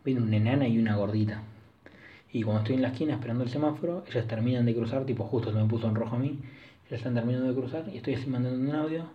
viene 0.03 0.21
una 0.21 0.37
enana 0.37 0.67
y 0.67 0.77
una 0.77 0.95
gordita. 0.95 1.43
Y 2.31 2.43
cuando 2.43 2.61
estoy 2.61 2.75
en 2.75 2.81
la 2.83 2.89
esquina 2.89 3.13
esperando 3.13 3.43
el 3.43 3.49
semáforo, 3.49 4.03
ellas 4.07 4.27
terminan 4.27 4.65
de 4.65 4.75
cruzar, 4.75 5.05
tipo 5.05 5.23
justo 5.23 5.51
se 5.51 5.57
me 5.57 5.65
puso 5.65 5.87
en 5.87 5.95
rojo 5.95 6.15
a 6.15 6.19
mí, 6.19 6.39
ellas 6.89 7.01
están 7.01 7.13
terminando 7.13 7.47
de 7.47 7.53
cruzar 7.53 7.87
y 7.93 7.97
estoy 7.97 8.15
así 8.15 8.25
mandando 8.27 8.59
un 8.59 8.75
audio, 8.75 9.05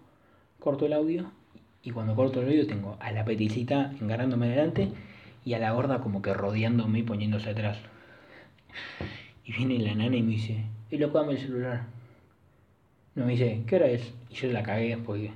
corto 0.61 0.87
el 0.87 0.93
audio 0.93 1.33
y 1.83 1.91
cuando 1.91 2.15
corto 2.15 2.41
el 2.41 2.47
audio 2.47 2.69
tengo 2.69 2.97
a 3.01 3.11
la 3.11 3.25
peticita 3.25 3.93
engarándome 4.01 4.47
adelante 4.47 4.93
y 5.45 5.55
a 5.55 5.59
la 5.59 5.73
gorda 5.73 6.01
como 6.01 6.23
que 6.23 6.33
rodeándome 6.33 7.01
y 7.01 7.03
poniéndose 7.03 7.51
atrás. 7.51 7.79
Y 9.45 9.53
viene 9.53 9.81
la 9.81 9.97
nana 9.97 10.17
y 10.17 10.23
me 10.23 10.31
dice, 10.31 10.65
y 10.89 10.99
loco, 10.99 11.19
dame 11.19 11.33
el 11.33 11.39
celular. 11.39 11.87
No, 13.17 13.27
me 13.27 13.33
dice, 13.33 13.65
¿qué 13.67 13.77
hora 13.77 13.89
es? 13.89 14.15
Y 14.31 14.35
yo 14.35 14.53
la 14.53 14.63
cagué 14.63 14.97
porque 14.97 15.33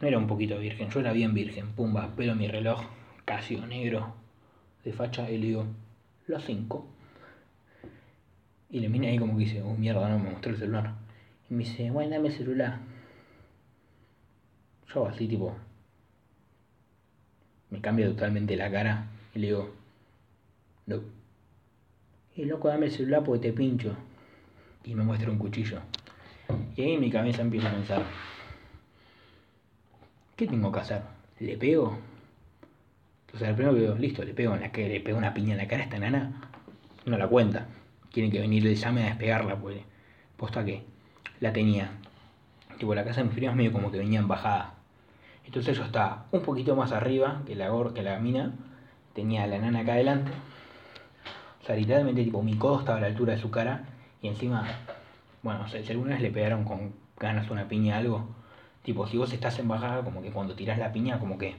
no 0.00 0.08
era 0.08 0.18
un 0.18 0.26
poquito 0.26 0.58
virgen, 0.58 0.90
yo 0.90 0.98
era 0.98 1.12
bien 1.12 1.32
virgen, 1.32 1.68
pumba, 1.72 2.08
pelo 2.16 2.34
mi 2.34 2.48
reloj, 2.48 2.82
casio 3.24 3.64
negro, 3.68 4.14
de 4.84 4.92
facha, 4.92 5.30
y 5.30 5.38
le 5.38 5.46
digo, 5.46 5.66
las 6.26 6.44
5. 6.44 6.86
Y 8.70 8.80
le 8.80 8.88
mira 8.88 9.08
ahí 9.08 9.18
como 9.18 9.38
que 9.38 9.44
dice, 9.44 9.62
oh 9.62 9.74
mierda, 9.74 10.08
no 10.08 10.18
me 10.18 10.30
mostró 10.30 10.50
el 10.50 10.58
celular. 10.58 11.05
Y 11.48 11.54
me 11.54 11.64
dice, 11.64 11.90
bueno, 11.90 12.10
dame 12.10 12.28
el 12.28 12.34
celular. 12.34 12.78
Yo 14.92 15.06
así 15.06 15.28
tipo, 15.28 15.56
me 17.70 17.80
cambia 17.80 18.06
totalmente 18.06 18.56
la 18.56 18.70
cara 18.70 19.06
y 19.34 19.38
le 19.40 19.46
digo, 19.48 19.74
no. 20.86 21.00
Y 22.34 22.44
loco, 22.44 22.68
dame 22.68 22.86
el 22.86 22.92
celular 22.92 23.22
porque 23.24 23.48
te 23.48 23.52
pincho. 23.52 23.96
Y 24.84 24.94
me 24.94 25.02
muestra 25.02 25.30
un 25.30 25.38
cuchillo. 25.38 25.80
Y 26.76 26.82
ahí 26.82 26.98
mi 26.98 27.10
cabeza 27.10 27.42
empieza 27.42 27.68
a 27.68 27.72
pensar, 27.74 28.02
¿qué 30.36 30.46
tengo 30.46 30.70
que 30.70 30.80
hacer? 30.80 31.02
¿Le 31.40 31.56
pego? 31.56 31.98
Sea, 33.38 33.50
el 33.50 33.54
primero 33.54 33.74
que 33.74 33.82
digo, 33.82 33.94
listo, 33.96 34.24
le 34.24 34.32
pego, 34.32 34.54
en 34.54 34.62
la, 34.62 34.68
le 34.68 35.00
pego 35.00 35.18
una 35.18 35.34
piña 35.34 35.52
en 35.52 35.58
la 35.58 35.68
cara 35.68 35.82
a 35.82 35.84
esta 35.84 35.98
nana, 35.98 36.40
no 37.04 37.18
la 37.18 37.28
cuenta. 37.28 37.66
Tiene 38.12 38.30
que 38.30 38.40
venir 38.40 38.66
el 38.66 38.76
llame 38.76 39.02
a 39.02 39.06
despegarla, 39.06 39.56
pues. 39.56 39.78
Posta 40.36 40.64
que 40.64 40.84
la 41.40 41.52
tenía. 41.52 41.90
Tipo, 42.78 42.94
la 42.94 43.04
casa 43.04 43.20
de 43.20 43.24
mis 43.24 43.34
primos 43.34 43.56
medio 43.56 43.72
como 43.72 43.90
que 43.90 43.98
venía 43.98 44.18
en 44.18 44.28
bajada. 44.28 44.74
Entonces 45.44 45.76
yo 45.76 45.84
estaba 45.84 46.26
un 46.32 46.42
poquito 46.42 46.76
más 46.76 46.92
arriba 46.92 47.42
que 47.46 47.54
la, 47.54 47.70
que 47.94 48.02
la 48.02 48.18
mina. 48.18 48.52
Tenía 49.14 49.46
la 49.46 49.58
nana 49.58 49.80
acá 49.80 49.94
adelante. 49.94 50.32
O 51.62 51.66
sea, 51.66 51.76
literalmente, 51.76 52.22
tipo, 52.22 52.42
mi 52.42 52.56
codo 52.56 52.80
estaba 52.80 52.98
a 52.98 53.00
la 53.00 53.06
altura 53.06 53.34
de 53.34 53.40
su 53.40 53.50
cara. 53.50 53.84
Y 54.20 54.28
encima, 54.28 54.66
bueno, 55.42 55.62
o 55.64 55.68
sea, 55.68 55.82
si 55.82 55.92
alguna 55.92 56.12
vez 56.12 56.20
le 56.20 56.30
pegaron 56.30 56.64
con 56.64 56.92
ganas 57.18 57.50
una 57.50 57.66
piña 57.68 57.96
algo, 57.96 58.28
tipo, 58.82 59.06
si 59.06 59.16
vos 59.16 59.32
estás 59.32 59.58
en 59.58 59.68
bajada, 59.68 60.02
como 60.02 60.20
que 60.22 60.30
cuando 60.30 60.54
tirás 60.54 60.78
la 60.78 60.92
piña, 60.92 61.18
como 61.18 61.38
que 61.38 61.56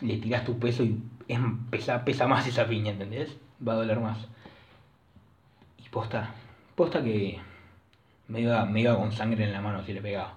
le 0.00 0.16
tiras 0.18 0.44
tu 0.44 0.58
peso 0.58 0.82
y 0.82 1.00
es, 1.28 1.38
pesa, 1.70 2.04
pesa 2.04 2.26
más 2.26 2.46
esa 2.46 2.66
piña, 2.66 2.92
¿entendés? 2.92 3.36
Va 3.66 3.74
a 3.74 3.76
doler 3.76 4.00
más. 4.00 4.18
Y 5.84 5.88
posta, 5.88 6.30
posta 6.74 7.02
que 7.02 7.38
Me 8.28 8.40
iba, 8.40 8.64
me 8.66 8.80
iba 8.80 8.96
con 8.96 9.12
sangre 9.12 9.44
en 9.44 9.52
la 9.52 9.60
mano 9.60 9.84
si 9.84 9.92
le 9.92 10.00
pegaba. 10.00 10.34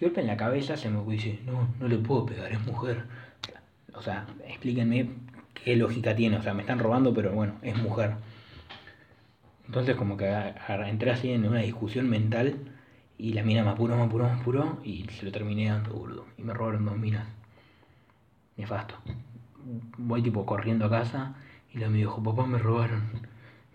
Golpe 0.00 0.20
en 0.22 0.28
la 0.28 0.36
cabeza 0.36 0.76
se 0.76 0.88
me 0.88 1.04
dice, 1.12 1.40
no, 1.44 1.68
no 1.78 1.88
le 1.88 1.98
puedo 1.98 2.24
pegar, 2.24 2.50
es 2.50 2.60
mujer. 2.64 3.04
O 3.94 4.00
sea, 4.00 4.26
explíquenme 4.46 5.10
qué 5.52 5.76
lógica 5.76 6.14
tiene. 6.14 6.38
O 6.38 6.42
sea, 6.42 6.54
me 6.54 6.62
están 6.62 6.78
robando, 6.78 7.12
pero 7.12 7.32
bueno, 7.32 7.54
es 7.62 7.76
mujer. 7.76 8.14
Entonces 9.66 9.96
como 9.96 10.16
que 10.16 10.54
entré 10.86 11.10
así 11.10 11.30
en 11.30 11.46
una 11.46 11.60
discusión 11.60 12.08
mental 12.08 12.56
y 13.18 13.34
la 13.34 13.42
mina 13.42 13.62
me 13.62 13.70
apuró, 13.70 13.96
me 13.96 14.04
apuró, 14.04 14.24
me 14.24 14.40
apuró 14.40 14.78
y 14.82 15.04
se 15.10 15.26
lo 15.26 15.32
terminé 15.32 15.68
dando, 15.68 15.92
boludo. 15.92 16.24
Y 16.38 16.42
me 16.42 16.54
robaron 16.54 16.86
dos 16.86 16.96
minas. 16.96 17.26
Nefasto. 18.56 18.94
Voy 19.98 20.22
tipo 20.22 20.46
corriendo 20.46 20.86
a 20.86 20.90
casa 20.90 21.34
y 21.72 21.78
la 21.78 21.88
me 21.88 21.98
dijo, 21.98 22.22
papá 22.22 22.46
me 22.46 22.58
robaron. 22.58 23.02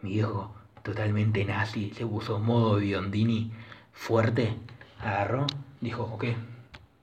Mi 0.02 0.14
viejo, 0.14 0.54
totalmente 0.86 1.44
nazi, 1.44 1.92
se 1.96 2.06
puso 2.06 2.40
modo 2.40 2.76
biondini 2.76 3.52
fuerte, 3.92 4.54
agarró, 5.02 5.48
dijo, 5.82 6.04
ok, 6.04 6.26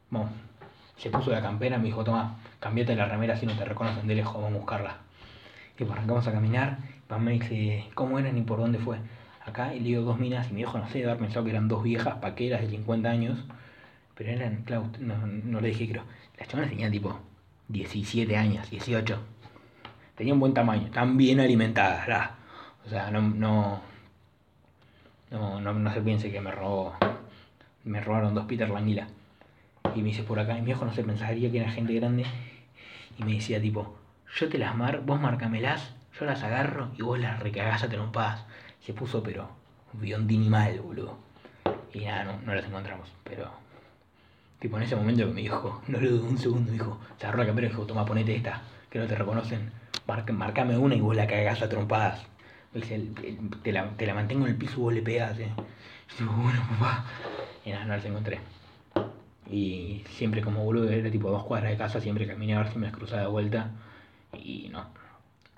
vamos. 0.08 0.30
Se 0.96 1.10
puso 1.10 1.32
la 1.32 1.42
campera, 1.42 1.78
me 1.78 1.86
dijo, 1.86 2.04
toma, 2.04 2.38
cambiate 2.60 2.94
la 2.94 3.06
remera 3.06 3.36
si 3.36 3.44
no 3.44 3.54
te 3.54 3.64
reconocen 3.64 4.06
de 4.06 4.14
lejos, 4.14 4.34
vamos 4.34 4.52
a 4.52 4.58
buscarla. 4.58 4.96
Y 5.76 5.84
pues 5.84 5.90
arrancamos 5.90 6.24
a 6.28 6.32
caminar, 6.32 6.78
papá 7.08 7.20
me 7.20 7.32
dice, 7.32 7.86
¿cómo 7.94 8.20
eran 8.20 8.38
y 8.38 8.42
por 8.42 8.60
dónde 8.60 8.78
fue? 8.78 8.98
Acá, 9.44 9.74
y 9.74 9.80
le 9.80 9.88
digo 9.88 10.02
dos 10.02 10.20
minas, 10.20 10.46
y 10.46 10.50
mi 10.50 10.58
viejo 10.58 10.78
no 10.78 10.88
sé, 10.88 11.02
haber 11.02 11.18
pensado 11.18 11.44
que 11.44 11.50
eran 11.50 11.66
dos 11.66 11.82
viejas 11.82 12.14
paqueras 12.18 12.60
de 12.60 12.68
50 12.68 13.10
años, 13.10 13.44
pero 14.14 14.30
eran, 14.30 14.64
no, 15.00 15.26
no 15.26 15.60
le 15.60 15.68
dije, 15.68 15.88
creo, 15.88 16.04
las 16.38 16.46
chavales 16.46 16.70
tenían 16.70 16.92
tipo 16.92 17.18
17 17.66 18.36
años, 18.36 18.70
18. 18.70 19.18
Tenían 20.14 20.38
buen 20.38 20.54
tamaño, 20.54 20.86
están 20.86 21.16
bien 21.16 21.40
alimentadas. 21.40 22.06
O 22.86 22.88
sea, 22.88 23.10
no, 23.10 23.20
no, 23.20 23.80
no, 25.30 25.60
no, 25.60 25.92
se 25.92 26.00
piense 26.00 26.30
que 26.30 26.40
me 26.40 26.50
robó, 26.50 26.94
me 27.84 28.00
robaron 28.00 28.34
dos 28.34 28.46
Peter 28.46 28.68
Languila. 28.68 29.08
Y 29.94 30.02
me 30.02 30.08
dice 30.08 30.22
por 30.22 30.38
acá, 30.38 30.56
y 30.56 30.60
mi 30.60 30.66
viejo 30.66 30.84
no 30.84 30.92
se 30.92 31.04
pensaría 31.04 31.50
que 31.50 31.60
era 31.60 31.70
gente 31.70 31.94
grande. 31.94 32.24
Y 33.18 33.24
me 33.24 33.34
decía 33.34 33.60
tipo, 33.60 33.96
yo 34.36 34.48
te 34.48 34.58
las 34.58 34.74
mar, 34.74 35.02
vos 35.04 35.20
marcamelas, 35.20 35.94
yo 36.18 36.24
las 36.24 36.42
agarro 36.42 36.90
y 36.96 37.02
vos 37.02 37.18
las 37.18 37.40
recagás 37.40 37.82
a 37.82 37.88
trompadas. 37.88 38.44
Se 38.80 38.92
puso 38.92 39.22
pero 39.22 39.48
biondini 39.92 40.48
mal, 40.48 40.80
boludo. 40.80 41.18
Y 41.92 42.00
nada, 42.00 42.24
no, 42.24 42.40
no 42.40 42.54
las 42.54 42.64
encontramos, 42.64 43.12
pero 43.22 43.62
Tipo, 44.62 44.76
en 44.76 44.84
ese 44.84 44.94
momento 44.94 45.26
que 45.26 45.34
me 45.34 45.40
dijo, 45.40 45.82
no 45.88 45.98
le 45.98 46.08
dudé 46.08 46.22
un 46.22 46.38
segundo, 46.38 46.70
dijo, 46.70 46.96
se 47.18 47.26
agarró 47.26 47.40
la 47.40 47.48
cámara 47.48 47.66
y 47.66 47.70
dijo, 47.70 47.82
toma, 47.82 48.04
ponete 48.04 48.36
esta, 48.36 48.62
que 48.88 49.00
no 49.00 49.08
te 49.08 49.16
reconocen, 49.16 49.72
marcame 50.06 50.78
una 50.78 50.94
y 50.94 51.00
vos 51.00 51.16
la 51.16 51.26
cagás 51.26 51.62
a 51.62 51.68
trompadas. 51.68 52.24
Dice, 52.74 53.00
te, 53.62 53.72
la, 53.72 53.90
te 53.90 54.06
la 54.06 54.14
mantengo 54.14 54.46
en 54.46 54.52
el 54.52 54.56
piso 54.56 54.80
vos 54.80 54.94
le 54.94 55.02
pegás, 55.02 55.38
eh. 55.38 55.50
Yo 56.18 56.24
digo, 56.24 56.32
bueno, 56.32 56.60
papá. 56.70 57.04
Y 57.64 57.70
nada, 57.70 57.84
no 57.84 57.96
las 57.96 58.04
encontré. 58.04 58.40
Y 59.50 60.02
siempre 60.08 60.40
como 60.42 60.64
boludo 60.64 60.88
era 60.90 61.10
tipo 61.10 61.30
dos 61.30 61.44
cuadras 61.44 61.72
de 61.72 61.76
casa, 61.76 62.00
siempre 62.00 62.26
caminé 62.26 62.54
a 62.54 62.62
ver 62.62 62.72
si 62.72 62.78
me 62.78 62.86
las 62.86 62.96
cruzaba 62.96 63.22
de 63.22 63.28
vuelta. 63.28 63.70
Y 64.32 64.68
no. 64.70 64.86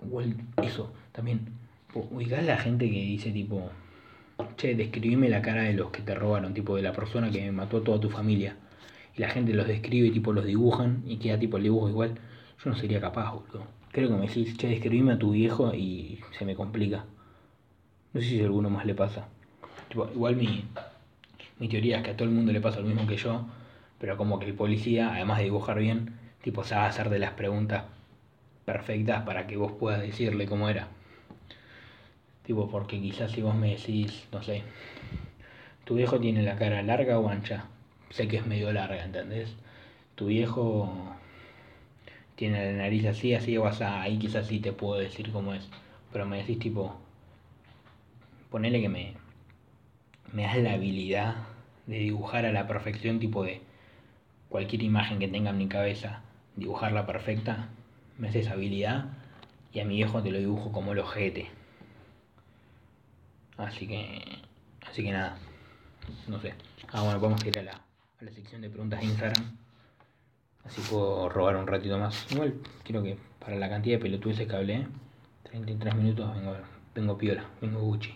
Igual 0.05 0.37
eso, 0.63 0.93
también. 1.13 1.49
Ubicás 1.95 2.45
la 2.45 2.59
gente 2.59 2.91
que 2.91 2.97
dice 2.97 3.31
tipo, 3.31 3.71
che, 4.57 4.75
describime 4.75 5.29
la 5.29 5.43
cara 5.43 5.63
de 5.63 5.75
los 5.75 5.91
que 5.91 6.03
te 6.03 6.15
robaron, 6.15 6.55
tipo 6.55 6.75
de 6.77 6.83
la 6.83 6.93
persona 6.93 7.31
que 7.31 7.53
mató 7.53 7.79
a 7.79 7.85
toda 7.85 8.01
tu 8.01 8.11
familia 8.11 8.57
y 9.17 9.21
la 9.21 9.29
gente 9.29 9.53
los 9.55 9.67
describe 9.67 10.11
tipo 10.11 10.33
los 10.33 10.45
dibujan 10.45 11.03
y 11.07 11.17
queda 11.19 11.39
tipo 11.39 11.57
el 11.57 11.65
dibujo 11.65 11.89
igual, 11.89 12.19
yo 12.63 12.71
no 12.71 12.77
sería 12.77 13.01
capaz, 13.01 13.33
boludo. 13.33 13.67
Creo 13.95 14.09
que 14.09 14.17
me 14.17 14.27
decís, 14.27 14.57
che, 14.57 14.67
describime 14.67 15.13
a 15.13 15.19
tu 15.21 15.31
viejo 15.31 15.73
y 15.73 16.19
se 16.37 16.45
me 16.45 16.57
complica. 16.57 17.05
No 18.13 18.21
sé 18.21 18.27
si 18.27 18.41
a 18.41 18.45
alguno 18.45 18.69
más 18.69 18.87
le 18.87 18.95
pasa. 18.97 19.29
igual 20.13 20.35
mi, 20.35 20.65
mi 21.61 21.69
teoría 21.69 21.99
es 21.99 22.03
que 22.03 22.11
a 22.11 22.17
todo 22.17 22.27
el 22.27 22.35
mundo 22.35 22.51
le 22.51 22.61
pasa 22.61 22.81
lo 22.81 22.89
mismo 22.89 23.07
que 23.07 23.17
yo, 23.17 23.47
pero 24.01 24.17
como 24.17 24.41
que 24.41 24.47
el 24.47 24.55
policía, 24.55 25.15
además 25.15 25.39
de 25.39 25.45
dibujar 25.45 25.79
bien, 25.79 26.19
tipo 26.43 26.65
sabe 26.65 26.89
hacer 26.89 27.09
de 27.09 27.21
las 27.21 27.35
preguntas 27.35 27.85
perfectas 28.65 29.23
para 29.23 29.47
que 29.47 29.57
vos 29.57 29.71
puedas 29.79 30.01
decirle 30.01 30.47
cómo 30.47 30.69
era. 30.69 30.89
Tipo, 32.43 32.69
porque 32.69 33.01
quizás 33.01 33.31
si 33.31 33.43
vos 33.43 33.55
me 33.55 33.77
decís, 33.77 34.27
no 34.33 34.43
sé, 34.43 34.65
tu 35.85 35.95
viejo 35.95 36.19
tiene 36.19 36.43
la 36.43 36.57
cara 36.57 36.83
larga 36.83 37.21
o 37.21 37.29
ancha, 37.29 37.67
sé 38.11 38.27
que 38.27 38.39
es 38.39 38.47
medio 38.47 38.73
larga, 38.73 39.05
¿entendés? 39.05 39.55
Tu 40.17 40.27
viejo 40.27 41.15
tiene 42.37 42.73
la 42.73 42.79
nariz 42.85 43.07
así, 43.07 43.35
así, 43.35 43.57
vas 43.57 43.81
a, 43.81 44.03
ahí 44.03 44.19
quizás 44.19 44.47
sí 44.47 44.61
te 44.61 44.73
puedo 44.73 45.01
decir 45.01 45.31
cómo 45.33 45.55
es. 45.55 45.69
Pero 46.13 46.27
me 46.27 46.39
decís 46.39 46.59
tipo, 46.59 46.97
ponele 48.51 48.81
que 48.81 48.89
me, 48.89 49.15
me 50.33 50.43
das 50.43 50.57
la 50.59 50.73
habilidad 50.73 51.37
de 51.87 51.99
dibujar 51.99 52.47
a 52.47 52.53
la 52.53 52.67
perfección, 52.67 53.21
tipo 53.21 53.45
de 53.45 53.61
cualquier 54.49 54.83
imagen 54.83 55.19
que 55.19 55.29
tenga 55.29 55.51
en 55.51 55.59
mi 55.59 55.69
cabeza, 55.69 56.23
dibujarla 56.57 57.07
perfecta, 57.07 57.69
me 58.19 58.29
haces 58.29 58.49
habilidad 58.49 59.07
y 59.73 59.81
a 59.81 59.85
mi 59.85 59.97
viejo 59.97 60.23
te 60.23 60.31
lo 60.31 60.39
dibujo 60.39 60.73
como 60.73 60.93
el 60.93 61.01
ojete. 61.01 61.51
Así 63.57 63.87
que, 63.87 64.23
así 64.89 65.03
que 65.03 65.13
nada, 65.13 65.37
no 66.29 66.41
sé. 66.41 66.55
Ah, 66.93 67.03
bueno, 67.03 67.21
vamos 67.21 67.43
a 67.43 67.49
ir 67.49 67.59
a 67.59 67.63
la, 67.63 67.81
la 68.21 68.31
sección 68.31 68.63
de 68.63 68.71
preguntas 68.71 69.01
de 69.01 69.07
Instagram. 69.07 69.64
Así 70.65 70.81
puedo 70.91 71.29
robar 71.29 71.57
un 71.57 71.67
ratito 71.67 71.99
más. 71.99 72.31
Igual, 72.33 72.55
creo 72.83 73.03
que 73.03 73.19
para 73.39 73.57
la 73.57 73.69
cantidad 73.69 73.97
de 73.97 74.03
pelotudeces 74.03 74.49
que 74.49 74.57
hablé, 74.57 74.87
33 75.45 75.95
minutos 75.95 76.35
vengo, 76.35 76.57
vengo 76.95 77.19
piola, 77.19 77.45
vengo 77.61 77.81
Gucci. 77.81 78.15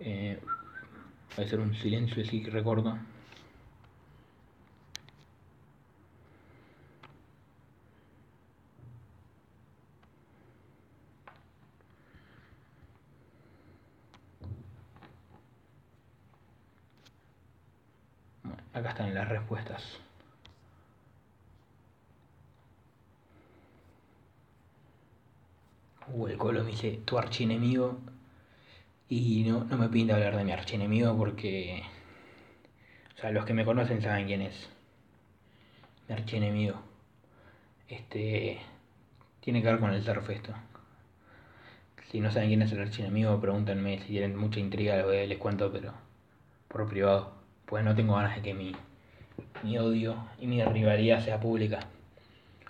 Eh, 0.00 0.38
voy 1.36 1.44
a 1.44 1.46
hacer 1.46 1.60
un 1.60 1.74
silencio 1.76 2.22
así 2.22 2.42
que 2.42 2.50
recuerdo. 2.50 2.98
Acá 18.74 18.90
están 18.90 19.14
las 19.14 19.28
respuestas. 19.28 20.00
Uh, 26.08 26.26
el 26.26 26.36
colo 26.36 26.64
me 26.64 26.72
dice 26.72 27.00
tu 27.04 27.16
archienemigo. 27.16 27.98
Y 29.08 29.44
no, 29.44 29.64
no 29.64 29.78
me 29.78 29.88
pinta 29.88 30.14
hablar 30.14 30.36
de 30.36 30.44
mi 30.44 30.52
archienemigo 30.52 31.16
porque. 31.16 31.84
O 33.16 33.20
sea, 33.20 33.30
los 33.30 33.44
que 33.44 33.54
me 33.54 33.64
conocen 33.64 34.02
saben 34.02 34.26
quién 34.26 34.42
es. 34.42 34.68
Mi 36.08 36.16
archienemigo. 36.16 36.74
Este. 37.88 38.60
Tiene 39.40 39.62
que 39.62 39.68
ver 39.68 39.78
con 39.78 39.92
el 39.94 40.02
surf 40.02 40.28
esto. 40.30 40.52
Si 42.10 42.20
no 42.20 42.30
saben 42.32 42.48
quién 42.48 42.62
es 42.62 42.72
el 42.72 42.80
archienemigo, 42.80 43.40
pregúntenme. 43.40 44.00
Si 44.00 44.08
tienen 44.08 44.36
mucha 44.36 44.58
intriga, 44.58 44.96
les 44.96 45.38
cuento, 45.38 45.70
pero 45.70 45.92
por 46.68 46.88
privado 46.88 47.43
pues 47.66 47.84
no 47.84 47.94
tengo 47.94 48.14
ganas 48.14 48.36
de 48.36 48.42
que 48.42 48.54
mi, 48.54 48.74
mi 49.62 49.78
odio 49.78 50.16
y 50.38 50.46
mi 50.46 50.62
rivalidad 50.62 51.24
sea 51.24 51.40
pública. 51.40 51.80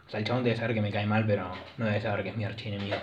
O 0.07 0.11
sea, 0.11 0.21
el 0.21 0.27
chabón 0.27 0.45
debe 0.45 0.57
saber 0.57 0.75
que 0.75 0.83
me 0.83 0.93
cae 0.93 1.07
mal, 1.07 1.25
pero 1.27 1.51
no 1.79 1.85
debe 1.87 2.01
saber 2.01 2.23
que 2.23 2.31
es 2.31 2.37
mi 2.37 2.45
archienemigo. 2.45 2.97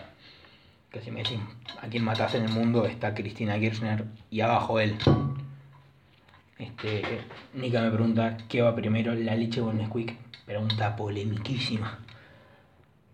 Que 0.91 1.01
si 1.01 1.12
me 1.12 1.21
dicen 1.21 1.41
a 1.82 1.88
quien 1.88 2.04
matas 2.04 2.36
en 2.36 2.43
el 2.43 2.51
mundo 2.51 2.86
está 2.86 3.13
Cristina 3.13 3.60
Kirchner 3.60 4.06
y 4.30 4.41
abajo 4.41 4.80
él. 4.80 4.97
Este, 6.57 7.01
Nika 7.53 7.82
me 7.82 7.89
pregunta 7.89 8.38
qué 8.47 8.61
va 8.61 8.76
primero, 8.76 9.16
la 9.16 9.36
leche 9.36 9.61
o 9.61 9.72
el 9.72 9.78
Nesquik. 9.78 10.16
Pregunta 10.45 10.95
polemiquísima. 10.95 11.99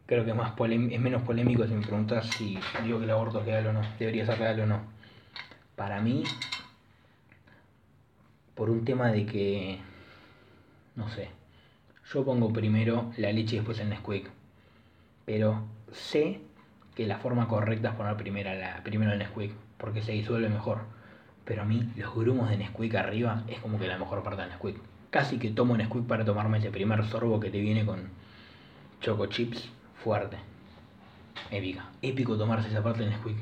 Creo 0.05 0.23
que 0.23 0.31
es, 0.31 0.37
más 0.37 0.53
es 0.57 0.99
menos 0.99 1.21
polémico 1.21 1.67
si 1.67 1.73
me 1.73 1.81
preguntas 1.81 2.27
si 2.27 2.57
digo 2.83 2.97
que 2.97 3.05
el 3.05 3.11
aborto 3.11 3.41
es 3.41 3.45
legal 3.45 3.67
o 3.67 3.73
no. 3.73 3.81
Debería 3.99 4.25
ser 4.25 4.39
real 4.39 4.59
o 4.61 4.65
no. 4.65 4.81
Para 5.75 6.01
mí, 6.01 6.23
por 8.57 8.71
un 8.71 8.83
tema 8.83 9.11
de 9.11 9.27
que, 9.27 9.77
no 10.95 11.07
sé, 11.09 11.29
yo 12.11 12.25
pongo 12.25 12.51
primero 12.51 13.11
la 13.17 13.31
leche 13.31 13.55
y 13.55 13.59
después 13.59 13.79
el 13.79 13.89
Nesquik, 13.89 14.29
pero 15.25 15.63
sé 15.91 16.41
que 16.95 17.05
la 17.05 17.19
forma 17.19 17.47
correcta 17.47 17.89
es 17.89 17.95
poner 17.95 18.17
primero, 18.17 18.51
la, 18.55 18.81
primero 18.83 19.13
el 19.13 19.19
Nesquik, 19.19 19.51
porque 19.77 20.01
se 20.01 20.13
disuelve 20.13 20.49
mejor. 20.49 20.79
Pero 21.45 21.61
a 21.61 21.65
mí 21.65 21.87
los 21.95 22.13
grumos 22.15 22.49
de 22.49 22.57
Nesquik 22.57 22.95
arriba 22.95 23.43
es 23.47 23.59
como 23.59 23.77
que 23.77 23.87
la 23.87 23.99
mejor 23.99 24.23
parte 24.23 24.41
del 24.41 24.49
Nesquik. 24.49 24.77
Casi 25.11 25.37
que 25.37 25.51
tomo 25.51 25.77
Nesquik 25.77 26.07
para 26.07 26.25
tomarme 26.25 26.57
ese 26.57 26.71
primer 26.71 27.05
sorbo 27.05 27.39
que 27.39 27.51
te 27.51 27.61
viene 27.61 27.85
con 27.85 28.09
choco 29.01 29.27
chips 29.27 29.69
fuerte. 30.03 30.37
Épica. 31.51 31.85
Épico 32.01 32.35
tomarse 32.35 32.69
esa 32.69 32.81
parte 32.81 33.01
del 33.01 33.11
Nesquik. 33.11 33.37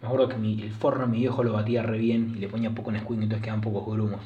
Me 0.00 0.08
acuerdo 0.08 0.28
que 0.28 0.36
el 0.36 0.72
forno 0.72 1.06
mi 1.06 1.18
viejo 1.18 1.44
lo 1.44 1.52
batía 1.52 1.82
re 1.82 1.98
bien 1.98 2.32
y 2.36 2.38
le 2.38 2.48
ponía 2.48 2.70
poco 2.70 2.90
Nesquik, 2.90 3.20
entonces 3.20 3.42
quedaban 3.42 3.60
pocos 3.60 3.94
grumos. 3.94 4.22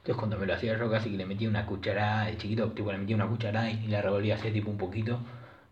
Entonces 0.00 0.16
cuando 0.16 0.38
me 0.38 0.46
lo 0.46 0.54
hacía 0.54 0.76
yo 0.78 0.90
casi 0.90 1.10
que 1.10 1.16
le 1.16 1.26
metía 1.26 1.48
una 1.48 1.66
cucharada, 1.66 2.28
el 2.28 2.36
chiquito 2.38 2.70
tipo 2.72 2.90
le 2.92 2.98
metía 2.98 3.16
una 3.16 3.28
cucharada 3.28 3.70
y 3.70 3.86
la 3.86 4.02
revolvía 4.02 4.34
así 4.34 4.50
tipo 4.50 4.70
un 4.70 4.78
poquito 4.78 5.20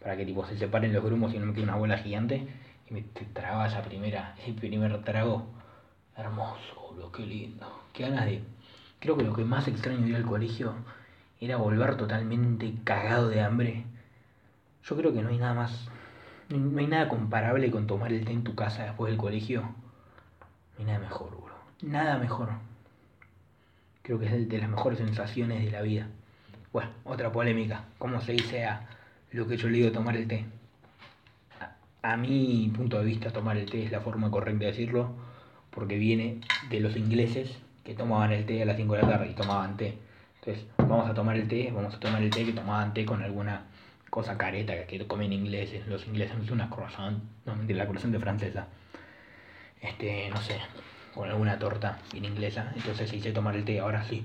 para 0.00 0.16
que 0.16 0.24
tipo 0.24 0.46
se 0.46 0.56
separen 0.56 0.92
los 0.92 1.04
grumos 1.04 1.34
y 1.34 1.38
no 1.38 1.46
me 1.46 1.52
quede 1.52 1.64
una 1.64 1.76
bola 1.76 1.98
gigante 1.98 2.46
y 2.88 2.94
me 2.94 3.02
tragaba 3.32 3.66
esa 3.66 3.82
primera, 3.82 4.34
ese 4.38 4.52
primer 4.52 5.02
trago 5.02 5.46
Hermoso, 6.18 6.74
boludo, 6.74 7.12
qué 7.12 7.24
lindo. 7.24 7.80
Qué 7.92 8.02
ganas 8.02 8.26
de. 8.26 8.42
Creo 8.98 9.16
que 9.16 9.22
lo 9.22 9.32
que 9.34 9.44
más 9.44 9.68
extraño 9.68 10.00
de 10.00 10.08
ir 10.08 10.16
al 10.16 10.26
colegio 10.26 10.74
era 11.40 11.56
volver 11.56 11.96
totalmente 11.96 12.74
cagado 12.82 13.28
de 13.28 13.40
hambre. 13.40 13.84
Yo 14.82 14.96
creo 14.96 15.12
que 15.12 15.22
no 15.22 15.28
hay 15.28 15.38
nada 15.38 15.54
más. 15.54 15.88
No 16.48 16.80
hay 16.80 16.88
nada 16.88 17.08
comparable 17.08 17.70
con 17.70 17.86
tomar 17.86 18.12
el 18.12 18.24
té 18.24 18.32
en 18.32 18.42
tu 18.42 18.56
casa 18.56 18.82
después 18.82 19.12
del 19.12 19.18
colegio. 19.18 19.62
No 19.62 20.80
hay 20.80 20.84
nada 20.86 20.98
mejor, 20.98 21.30
boludo. 21.30 21.54
Nada 21.82 22.18
mejor. 22.18 22.48
Creo 24.08 24.18
que 24.18 24.24
es 24.24 24.48
de 24.48 24.56
las 24.56 24.70
mejores 24.70 25.00
sensaciones 25.00 25.62
de 25.62 25.70
la 25.70 25.82
vida. 25.82 26.06
Bueno, 26.72 26.88
otra 27.04 27.30
polémica. 27.30 27.84
¿Cómo 27.98 28.22
se 28.22 28.32
dice 28.32 28.64
a 28.64 28.88
lo 29.32 29.46
que 29.46 29.58
yo 29.58 29.68
le 29.68 29.76
digo 29.76 29.92
tomar 29.92 30.16
el 30.16 30.26
té? 30.26 30.46
A, 32.00 32.16
mi 32.16 32.72
punto 32.74 32.98
de 33.00 33.04
vista, 33.04 33.30
tomar 33.30 33.58
el 33.58 33.68
té 33.68 33.84
es 33.84 33.92
la 33.92 34.00
forma 34.00 34.30
correcta 34.30 34.60
de 34.60 34.70
decirlo, 34.70 35.10
porque 35.70 35.98
viene 35.98 36.40
de 36.70 36.80
los 36.80 36.96
ingleses 36.96 37.58
que 37.84 37.92
tomaban 37.92 38.32
el 38.32 38.46
té 38.46 38.62
a 38.62 38.64
las 38.64 38.78
5 38.78 38.94
de 38.94 39.02
la 39.02 39.08
tarde 39.08 39.30
y 39.30 39.34
tomaban 39.34 39.76
té. 39.76 39.98
Entonces, 40.40 40.64
vamos 40.78 41.10
a 41.10 41.12
tomar 41.12 41.36
el 41.36 41.46
té, 41.46 41.70
vamos 41.70 41.94
a 41.94 42.00
tomar 42.00 42.22
el 42.22 42.30
té 42.30 42.46
que 42.46 42.54
tomaban 42.54 42.94
té 42.94 43.04
con 43.04 43.22
alguna 43.22 43.66
cosa 44.08 44.38
careta 44.38 44.86
que 44.86 45.06
comen 45.06 45.34
ingleses. 45.34 45.86
Los 45.86 46.06
ingleses 46.06 46.34
no 46.34 46.50
una 46.54 46.70
croissant, 46.70 47.22
no 47.44 47.56
mentira, 47.56 47.80
la 47.80 47.86
croissant 47.86 48.14
de 48.14 48.20
francesa. 48.20 48.68
Este, 49.82 50.30
no 50.30 50.38
sé, 50.38 50.54
con 51.18 51.28
alguna 51.28 51.58
torta 51.58 51.98
bien 52.12 52.24
inglesa. 52.24 52.72
Entonces 52.76 53.10
se 53.10 53.16
hice 53.16 53.32
tomar 53.32 53.56
el 53.56 53.64
té, 53.64 53.80
ahora 53.80 54.04
sí. 54.04 54.24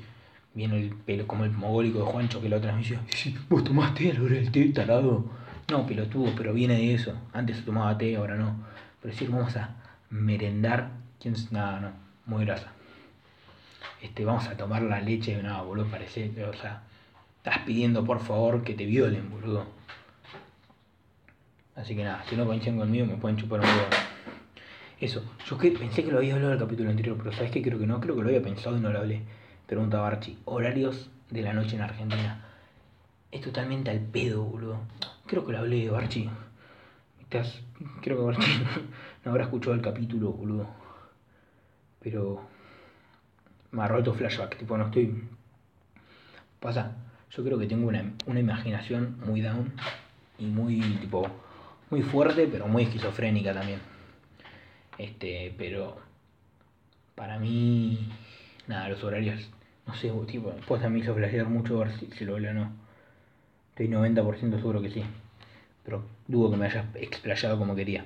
Viene 0.53 0.79
el 0.79 0.93
pelo 0.93 1.25
como 1.25 1.45
el 1.45 1.51
mogólico 1.51 1.99
de 1.99 2.05
Juancho 2.05 2.39
que 2.39 2.47
la 2.47 2.57
otra 2.57 2.75
vez 2.75 2.91
me 2.91 2.97
dice, 2.97 3.35
vos 3.49 3.63
tomaste 3.63 4.11
a 4.11 4.13
el 4.13 4.51
té, 4.51 4.65
talado. 4.69 5.25
No, 5.71 5.87
pelotudo, 5.87 6.31
pero 6.37 6.53
viene 6.53 6.75
de 6.75 6.93
eso. 6.93 7.17
Antes 7.33 7.57
se 7.57 7.63
tomaba 7.63 7.97
té, 7.97 8.15
ahora 8.15 8.35
no. 8.35 8.55
Pero 9.01 9.13
decir, 9.13 9.29
vamos 9.29 9.55
a 9.57 9.75
merendar. 10.09 10.91
¿Quién? 11.19 11.35
Nada, 11.51 11.79
no, 11.79 11.91
muy 12.25 12.45
grasa 12.45 12.73
este, 14.03 14.25
vamos 14.25 14.45
a 14.47 14.57
tomar 14.57 14.81
la 14.81 14.99
leche, 14.99 15.41
no, 15.41 15.65
boludo, 15.65 15.87
parece, 15.87 16.29
o 16.43 16.53
sea, 16.53 16.83
estás 17.37 17.59
pidiendo 17.59 18.03
por 18.03 18.19
favor 18.19 18.61
que 18.63 18.73
te 18.73 18.85
violen, 18.85 19.29
boludo. 19.31 19.65
Así 21.75 21.95
que 21.95 22.03
nada, 22.03 22.23
si 22.29 22.35
no 22.35 22.45
coinciden 22.45 22.77
conmigo 22.77 23.05
me 23.05 23.15
pueden 23.15 23.37
chupar 23.37 23.61
un 23.61 23.65
huevo. 23.65 24.12
Eso, 25.03 25.21
yo 25.49 25.57
que, 25.57 25.69
pensé 25.71 26.01
que 26.01 26.13
lo 26.13 26.19
había 26.19 26.35
hablado 26.35 26.53
en 26.53 26.59
el 26.59 26.63
capítulo 26.63 26.89
anterior, 26.89 27.17
pero 27.17 27.33
¿sabes 27.33 27.51
qué? 27.51 27.61
Creo 27.61 27.77
que 27.77 27.85
no, 27.85 27.99
creo 27.99 28.15
que 28.15 28.21
lo 28.21 28.29
había 28.29 28.41
pensado 28.41 28.77
y 28.77 28.79
no 28.79 28.89
lo 28.89 28.99
hablé. 28.99 29.21
Pregunta 29.67 29.99
Barchi, 29.99 30.37
horarios 30.45 31.09
de 31.29 31.41
la 31.41 31.51
noche 31.51 31.75
en 31.75 31.81
Argentina. 31.81 32.45
Es 33.29 33.41
totalmente 33.41 33.91
al 33.91 33.99
pedo, 33.99 34.43
boludo. 34.43 34.79
Creo 35.25 35.45
que 35.45 35.51
lo 35.51 35.57
hablé, 35.57 35.89
Barchi. 35.89 36.29
Estás, 37.19 37.59
creo 38.01 38.15
que 38.15 38.23
Barchi 38.23 38.63
no 39.25 39.31
habrá 39.31 39.43
escuchado 39.43 39.73
el 39.73 39.81
capítulo, 39.81 40.31
boludo. 40.31 40.67
Pero 41.99 42.39
me 43.71 43.83
ha 43.83 43.89
roto 43.89 44.13
flashback, 44.13 44.57
tipo, 44.57 44.77
no 44.77 44.85
estoy... 44.85 45.21
Pasa, 46.61 46.95
yo 47.29 47.43
creo 47.43 47.59
que 47.59 47.67
tengo 47.67 47.89
una, 47.89 48.09
una 48.25 48.39
imaginación 48.39 49.19
muy 49.25 49.41
down 49.41 49.73
y 50.39 50.45
muy, 50.45 50.79
tipo, 51.01 51.27
muy 51.89 52.03
fuerte, 52.03 52.47
pero 52.49 52.69
muy 52.69 52.83
esquizofrénica 52.83 53.53
también. 53.53 53.92
Este, 54.97 55.53
pero 55.57 55.97
para 57.15 57.39
mí, 57.39 58.09
nada, 58.67 58.89
los 58.89 59.03
horarios, 59.03 59.49
no 59.87 59.93
sé, 59.95 60.11
tipo, 60.27 60.51
después 60.51 60.89
me 60.89 60.99
hizo 60.99 61.13
flashear 61.15 61.47
mucho 61.47 61.79
ver 61.79 61.91
si, 61.97 62.07
si 62.11 62.25
lo 62.25 62.35
veo 62.35 62.51
o 62.51 62.53
no. 62.53 62.71
Estoy 63.71 63.87
90% 63.87 64.57
seguro 64.57 64.81
que 64.81 64.89
sí. 64.89 65.03
Pero 65.83 66.03
dudo 66.27 66.51
que 66.51 66.57
me 66.57 66.65
haya 66.67 66.89
explayado 66.95 67.57
como 67.57 67.75
quería. 67.75 68.05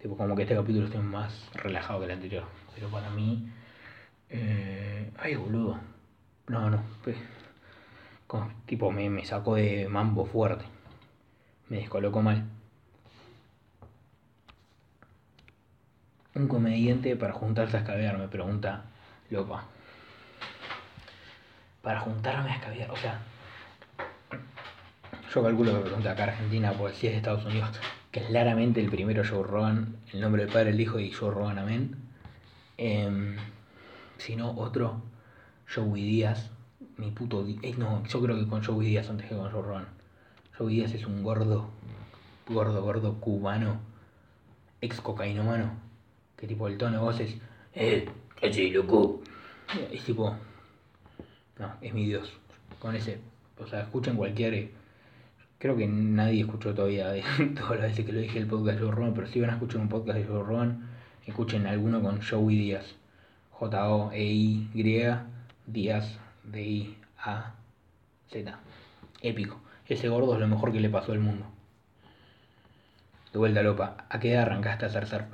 Tipo, 0.00 0.16
como 0.16 0.36
que 0.36 0.42
este 0.42 0.54
capítulo 0.54 0.86
esté 0.86 0.98
más 0.98 1.50
relajado 1.54 2.00
que 2.00 2.06
el 2.06 2.12
anterior. 2.12 2.44
Pero 2.74 2.88
para 2.88 3.10
mí, 3.10 3.48
eh, 4.30 5.10
ay, 5.18 5.34
boludo. 5.34 5.78
No, 6.48 6.70
no. 6.70 6.82
Pues, 7.02 7.16
tipo, 8.66 8.90
me, 8.92 9.10
me 9.10 9.24
sacó 9.24 9.56
de 9.56 9.88
mambo 9.88 10.24
fuerte. 10.24 10.64
Me 11.68 11.78
descolocó 11.78 12.22
mal. 12.22 12.44
Un 16.36 16.48
comediante 16.48 17.16
para 17.16 17.32
juntarse 17.32 17.78
a 17.78 17.80
escabear, 17.80 18.18
me 18.18 18.28
pregunta 18.28 18.82
Lopa. 19.30 19.64
Para 21.80 22.00
juntarme 22.00 22.50
a 22.50 22.56
escabear, 22.56 22.90
o 22.90 22.96
sea. 22.96 23.18
Yo 25.34 25.42
calculo 25.42 25.72
que 25.72 25.80
pregunta 25.80 26.10
acá 26.10 26.24
Argentina, 26.24 26.74
pues 26.76 26.94
si 26.96 27.06
es 27.06 27.14
de 27.14 27.16
Estados 27.16 27.46
Unidos, 27.46 27.70
que 28.10 28.20
claramente 28.20 28.82
el 28.82 28.90
primero 28.90 29.22
Joe 29.26 29.44
Rogan, 29.44 29.96
el 30.12 30.20
nombre 30.20 30.44
del 30.44 30.52
Padre, 30.52 30.70
el 30.70 30.80
Hijo 30.80 31.00
y 31.00 31.10
Joe 31.10 31.30
Rogan, 31.30 31.58
amén. 31.58 31.96
Eh, 32.76 33.34
sino 34.18 34.50
otro 34.50 35.00
Joey 35.74 36.02
Díaz, 36.02 36.50
mi 36.98 37.12
puto... 37.12 37.46
Eh, 37.62 37.74
no, 37.78 38.04
yo 38.04 38.20
creo 38.20 38.36
que 38.36 38.46
con 38.46 38.62
Joey 38.62 38.88
Díaz 38.88 39.08
antes 39.08 39.26
que 39.26 39.34
con 39.34 39.50
Joe 39.50 39.62
Rogan. 39.62 39.86
Joey 40.58 40.76
Díaz 40.76 40.92
es 40.92 41.06
un 41.06 41.22
gordo, 41.22 41.70
gordo, 42.46 42.82
gordo 42.82 43.20
cubano, 43.20 43.80
ex 44.82 45.00
cocainómano, 45.00 45.85
que 46.36 46.46
tipo 46.46 46.68
el 46.68 46.78
tono 46.78 46.98
de 46.98 47.02
voz 47.02 47.20
es... 47.20 47.36
¡Eh! 47.74 48.08
¡Así, 48.42 48.70
loco! 48.70 49.22
Es 49.90 50.04
tipo... 50.04 50.36
No, 51.58 51.72
es 51.80 51.94
mi 51.94 52.06
Dios. 52.06 52.32
Con 52.78 52.94
ese... 52.94 53.18
O 53.58 53.66
sea, 53.66 53.80
escuchen 53.80 54.16
cualquier... 54.16 54.70
Creo 55.58 55.76
que 55.76 55.86
nadie 55.86 56.42
escuchó 56.42 56.74
todavía 56.74 57.14
todas 57.54 57.80
las 57.80 57.90
veces 57.90 58.04
que 58.04 58.12
lo 58.12 58.20
dije 58.20 58.38
el 58.38 58.46
podcast 58.46 58.78
de 58.78 58.84
Joe 58.84 58.94
Rogan, 58.94 59.14
pero 59.14 59.26
si 59.26 59.40
van 59.40 59.50
a 59.50 59.54
escuchar 59.54 59.80
un 59.80 59.88
podcast 59.88 60.18
de 60.18 60.24
Joe 60.26 60.42
Rogan, 60.42 60.86
escuchen 61.26 61.66
alguno 61.66 62.02
con 62.02 62.20
Joey 62.20 62.58
Díaz. 62.58 62.96
J-O-E-Y, 63.50 64.68
Díaz, 65.66 66.18
D-I-A-Z. 66.44 67.54
Épico. 69.22 69.60
Ese 69.88 70.08
gordo 70.08 70.34
es 70.34 70.40
lo 70.40 70.48
mejor 70.48 70.72
que 70.72 70.80
le 70.80 70.90
pasó 70.90 71.12
al 71.12 71.20
mundo. 71.20 71.46
De 73.32 73.38
vuelta, 73.38 73.62
Lopa. 73.62 74.04
¿A 74.10 74.20
qué 74.20 74.32
edad 74.32 74.42
arrancaste 74.42 74.84
a 74.84 74.88
hacer 74.88 75.06
surf? 75.06 75.26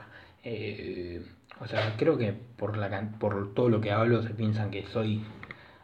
Eh, 0.44 1.24
o 1.60 1.66
sea, 1.66 1.94
creo 1.96 2.18
que 2.18 2.32
por, 2.32 2.76
la, 2.76 3.12
por 3.18 3.54
todo 3.54 3.68
lo 3.68 3.80
que 3.80 3.92
hablo 3.92 4.22
se 4.22 4.30
piensan 4.30 4.70
que 4.70 4.86
soy 4.86 5.22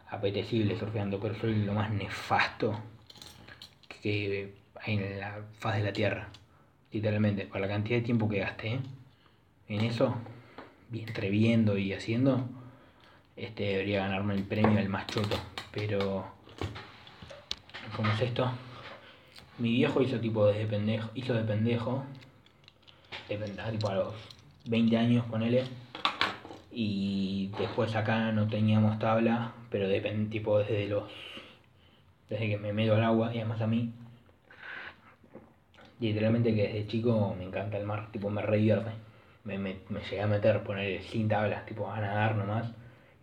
apetecible 0.09 0.77
surfeando, 0.77 1.19
pero 1.19 1.35
soy 1.35 1.55
lo 1.63 1.73
más 1.73 1.91
nefasto 1.91 2.77
que 3.87 4.55
hay 4.81 4.95
en 4.95 5.19
la 5.19 5.41
faz 5.59 5.77
de 5.77 5.83
la 5.83 5.93
Tierra. 5.93 6.29
Literalmente, 6.91 7.45
por 7.45 7.61
la 7.61 7.67
cantidad 7.67 7.99
de 7.99 8.05
tiempo 8.05 8.27
que 8.27 8.39
gasté 8.39 8.79
en 9.67 9.81
eso, 9.81 10.15
entre 10.91 11.29
viendo 11.29 11.77
y 11.77 11.93
haciendo, 11.93 12.49
este 13.35 13.63
debería 13.63 13.99
ganarme 13.99 14.33
el 14.33 14.43
premio 14.43 14.77
del 14.77 14.89
más 14.89 15.05
choto. 15.07 15.37
Pero, 15.71 16.25
¿cómo 17.95 18.11
es 18.11 18.21
esto? 18.21 18.51
Mi 19.59 19.73
viejo 19.73 20.01
hizo 20.01 20.19
tipo 20.19 20.47
de 20.47 20.65
pendejo, 20.65 21.09
hizo 21.13 21.33
de 21.33 21.43
pendejo, 21.43 22.03
de 23.27 23.37
pendejo, 23.37 23.69
tipo 23.69 23.89
a 23.89 23.95
los 23.95 24.38
20 24.69 24.97
años, 24.97 25.25
ponele. 25.25 25.63
Y 26.71 27.51
después 27.57 27.95
acá 27.95 28.31
no 28.31 28.47
teníamos 28.47 28.99
tabla, 28.99 29.53
pero 29.71 29.87
de, 29.87 29.99
tipo 30.29 30.59
desde 30.59 30.87
los. 30.87 31.09
desde 32.29 32.49
que 32.49 32.57
me 32.57 32.71
meto 32.73 32.95
al 32.95 33.03
agua, 33.03 33.33
y 33.33 33.39
además 33.39 33.61
a 33.61 33.67
mí. 33.67 33.91
Literalmente 35.99 36.55
que 36.55 36.63
desde 36.67 36.87
chico 36.87 37.35
me 37.37 37.45
encanta 37.45 37.77
el 37.77 37.85
mar, 37.85 38.09
tipo 38.11 38.29
me 38.29 38.41
revierte 38.41 38.91
me, 39.43 39.57
me, 39.57 39.77
me, 39.89 40.01
llegué 40.01 40.21
a 40.21 40.27
meter, 40.27 40.63
poner 40.63 41.01
sin 41.03 41.27
tablas, 41.27 41.65
tipo 41.65 41.89
a 41.89 41.99
nadar 41.99 42.35
nomás, 42.35 42.71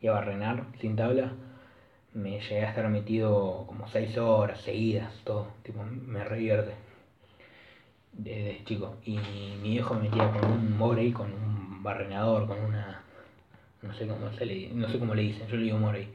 y 0.01 0.09
a 0.09 0.13
barrenar 0.13 0.65
sin 0.81 0.97
tabla, 0.97 1.33
me 2.15 2.41
llegué 2.41 2.65
a 2.65 2.71
estar 2.71 2.89
metido 2.89 3.65
como 3.67 3.89
6 3.89 4.19
horas 4.19 4.61
seguidas, 4.61 5.13
todo, 5.25 5.49
tipo, 5.63 5.83
me 5.85 6.25
revierte 6.25 6.86
desde 8.17 8.65
chico. 8.65 8.97
Y 9.05 9.19
mi 9.63 9.71
viejo 9.71 9.95
me 9.95 10.03
metía 10.03 10.31
con 10.31 10.51
un 10.51 10.77
morey, 10.77 11.13
con 11.13 11.33
un 11.33 11.83
barrenador, 11.83 12.47
con 12.47 12.59
una. 12.59 13.03
no 13.83 13.95
sé 13.95 14.07
cómo 14.07 14.31
se 14.33 14.47
le 14.47 14.69
no 14.71 14.89
sé 14.89 14.99
cómo 14.99 15.15
le 15.15 15.23
dicen, 15.23 15.47
yo 15.49 15.57
le 15.57 15.65
digo 15.65 15.79
morey. 15.79 16.09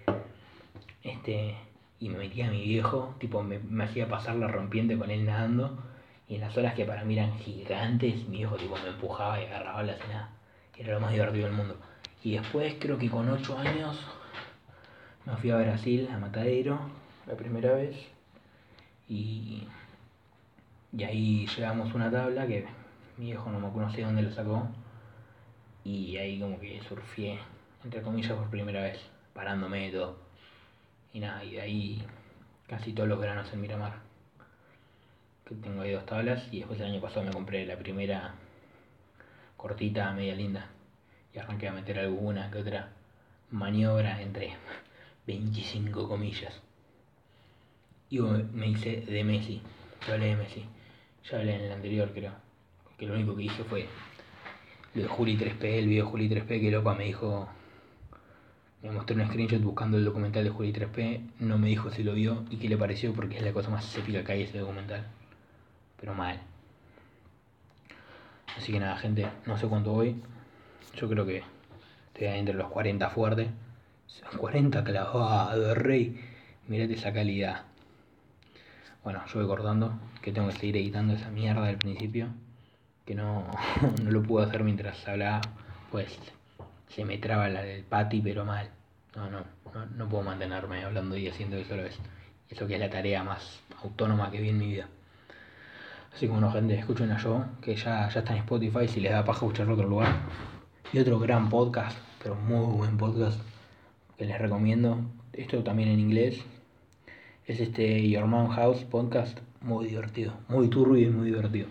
Este. 1.03 1.55
Y 1.99 2.09
me 2.09 2.17
metía 2.17 2.47
a 2.47 2.51
mi 2.51 2.63
viejo, 2.63 3.15
tipo 3.19 3.43
me, 3.43 3.83
hacía 3.83 4.07
pasar 4.07 4.35
la 4.35 4.47
rompiente 4.47 4.97
con 4.97 5.11
él 5.11 5.23
nadando 5.23 5.77
y 6.27 6.35
en 6.35 6.41
las 6.41 6.57
olas 6.57 6.73
que 6.73 6.83
para 6.83 7.03
mí 7.03 7.13
eran 7.13 7.37
gigantes, 7.37 8.27
mi 8.27 8.39
hijo 8.39 8.55
tipo 8.55 8.75
me 8.75 8.89
empujaba 8.89 9.39
y 9.39 9.45
agarraba 9.45 9.83
la 9.83 9.97
cena. 9.97 10.29
Era 10.77 10.93
lo 10.95 10.99
más 10.99 11.11
divertido 11.11 11.45
del 11.45 11.55
mundo. 11.55 11.77
Y 12.23 12.37
después 12.37 12.75
creo 12.79 12.97
que 12.97 13.09
con 13.09 13.29
8 13.29 13.57
años 13.59 13.99
me 15.25 15.35
fui 15.37 15.51
a 15.51 15.57
Brasil, 15.57 16.09
a 16.11 16.17
Matadero, 16.17 16.79
la 17.27 17.35
primera 17.35 17.73
vez. 17.73 17.95
Y, 19.07 19.67
y 20.93 21.03
ahí 21.03 21.47
llegamos 21.47 21.91
a 21.91 21.95
una 21.95 22.11
tabla 22.11 22.47
que 22.47 22.65
mi 23.17 23.29
hijo 23.29 23.49
no 23.51 23.59
me 23.59 23.71
conocía 23.71 24.05
dónde 24.05 24.23
lo 24.23 24.31
sacó. 24.31 24.67
Y 25.83 26.17
ahí 26.17 26.39
como 26.39 26.59
que 26.59 26.81
surfié, 26.87 27.39
entre 27.83 28.01
comillas, 28.01 28.33
por 28.33 28.49
primera 28.49 28.81
vez, 28.81 28.99
parándome 29.33 29.87
y 29.87 29.91
todo. 29.91 30.17
Y 31.13 31.19
nada, 31.19 31.43
y 31.43 31.53
de 31.53 31.61
ahí 31.61 32.05
casi 32.67 32.93
todos 32.93 33.09
los 33.09 33.19
veranos 33.19 33.51
en 33.53 33.61
Miramar 33.61 34.11
tengo 35.55 35.81
ahí 35.81 35.91
dos 35.91 36.05
tablas 36.05 36.47
y 36.51 36.59
después 36.59 36.79
el 36.79 36.87
año 36.87 37.01
pasado 37.01 37.25
me 37.25 37.31
compré 37.31 37.65
la 37.65 37.77
primera 37.77 38.33
cortita, 39.57 40.11
media 40.13 40.35
linda. 40.35 40.69
y 41.33 41.39
arranqué 41.39 41.67
a 41.67 41.73
meter 41.73 41.99
alguna 41.99 42.51
que 42.51 42.59
otra 42.59 42.89
maniobra 43.51 44.21
entre 44.21 44.55
25 45.27 46.07
comillas. 46.07 46.61
Y 48.09 48.19
me 48.19 48.67
hice 48.67 49.01
de 49.01 49.23
Messi, 49.23 49.61
yo 50.05 50.13
hablé 50.13 50.27
de 50.27 50.35
Messi, 50.35 50.65
ya 51.30 51.38
hablé 51.38 51.55
en 51.55 51.61
el 51.61 51.72
anterior 51.72 52.11
creo, 52.13 52.34
que 52.97 53.05
lo 53.05 53.13
único 53.13 53.36
que 53.36 53.43
hice 53.43 53.63
fue 53.63 53.88
lo 54.93 55.01
de 55.03 55.07
Juli 55.07 55.38
3P, 55.38 55.63
el 55.63 55.88
video 55.88 56.05
de 56.05 56.11
Juli 56.11 56.30
3P, 56.30 56.47
que 56.47 56.72
loca 56.72 56.93
me 56.93 57.05
dijo, 57.05 57.47
me 58.84 58.91
mostró 58.91 59.15
un 59.15 59.28
screenshot 59.28 59.61
buscando 59.61 59.97
el 59.97 60.05
documental 60.05 60.43
de 60.43 60.49
Juli 60.49 60.74
3P, 60.74 61.22
no 61.39 61.57
me 61.57 61.67
dijo 61.67 61.89
si 61.91 62.03
lo 62.03 62.13
vio 62.13 62.43
y 62.49 62.57
qué 62.57 62.67
le 62.67 62.78
pareció 62.78 63.13
porque 63.13 63.38
es 63.38 63.43
la 63.43 63.53
cosa 63.53 63.69
más 63.69 63.95
épica 63.97 64.24
que 64.24 64.32
hay 64.32 64.43
ese 64.43 64.59
documental, 64.59 65.05
pero 65.99 66.13
mal. 66.13 66.41
Así 68.57 68.72
que 68.72 68.80
nada, 68.80 68.97
gente, 68.97 69.28
no 69.45 69.57
sé 69.57 69.67
cuánto 69.67 69.91
voy, 69.91 70.15
yo 70.95 71.07
creo 71.07 71.26
que 71.26 71.43
estoy 72.13 72.28
entre 72.28 72.55
los 72.55 72.69
40 72.69 73.09
fuertes. 73.09 73.47
40 74.38 74.84
clavados, 74.84 75.78
rey. 75.78 76.19
Mirate 76.67 76.93
esa 76.93 77.13
calidad. 77.13 77.65
Bueno, 79.03 79.23
yo 79.25 79.39
voy 79.39 79.47
cortando, 79.47 79.93
que 80.21 80.31
tengo 80.31 80.49
que 80.49 80.55
seguir 80.55 80.77
editando 80.77 81.13
esa 81.13 81.31
mierda 81.31 81.65
del 81.65 81.77
principio. 81.77 82.27
Que 83.05 83.15
no, 83.15 83.45
no 84.03 84.11
lo 84.11 84.21
puedo 84.21 84.45
hacer 84.45 84.63
mientras 84.63 85.07
hablaba, 85.07 85.41
pues 85.91 86.19
se 86.87 87.05
me 87.05 87.17
traba 87.17 87.49
la 87.49 87.63
del 87.63 87.83
pati, 87.83 88.21
pero 88.21 88.45
mal. 88.45 88.69
No, 89.15 89.29
no, 89.29 89.43
no, 89.97 90.09
puedo 90.09 90.23
mantenerme 90.23 90.83
hablando 90.83 91.17
y 91.17 91.27
haciendo 91.27 91.57
eso 91.57 91.73
a 91.73 91.77
la 91.77 91.83
vez. 91.83 91.97
Eso 92.49 92.67
que 92.67 92.75
es 92.75 92.79
la 92.79 92.89
tarea 92.89 93.23
más 93.23 93.59
autónoma 93.83 94.29
que 94.29 94.39
vi 94.39 94.49
en 94.49 94.57
mi 94.59 94.67
vida. 94.67 94.87
Así 96.13 96.27
que 96.27 96.31
bueno, 96.31 96.51
gente, 96.51 96.77
escuchen 96.77 97.11
a 97.11 97.17
yo, 97.17 97.45
que 97.61 97.75
ya, 97.75 98.07
ya 98.09 98.19
está 98.19 98.33
en 98.33 98.39
Spotify, 98.39 98.87
si 98.87 98.99
les 98.99 99.11
da 99.11 99.25
paja 99.25 99.45
escucharlo 99.45 99.73
otro 99.73 99.87
lugar. 99.87 100.13
Y 100.93 100.99
otro 100.99 101.19
gran 101.19 101.49
podcast, 101.49 101.97
pero 102.21 102.35
muy 102.35 102.75
buen 102.75 102.97
podcast, 102.97 103.39
que 104.17 104.25
les 104.25 104.37
recomiendo. 104.37 104.99
Esto 105.33 105.63
también 105.63 105.89
en 105.89 105.99
inglés. 105.99 106.43
Es 107.51 107.59
este 107.59 108.09
Your 108.09 108.27
Mom 108.27 108.47
House 108.47 108.85
podcast, 108.85 109.37
muy 109.59 109.87
divertido, 109.87 110.31
muy 110.47 110.69
turbio 110.69 111.05
y 111.05 111.11
muy 111.11 111.25
divertido. 111.25 111.67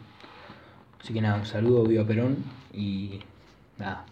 Así 1.01 1.15
que 1.15 1.23
nada, 1.23 1.39
un 1.39 1.47
saludo, 1.47 1.85
viva 1.85 2.05
Perón 2.05 2.37
y 2.75 3.21
nada. 3.79 4.05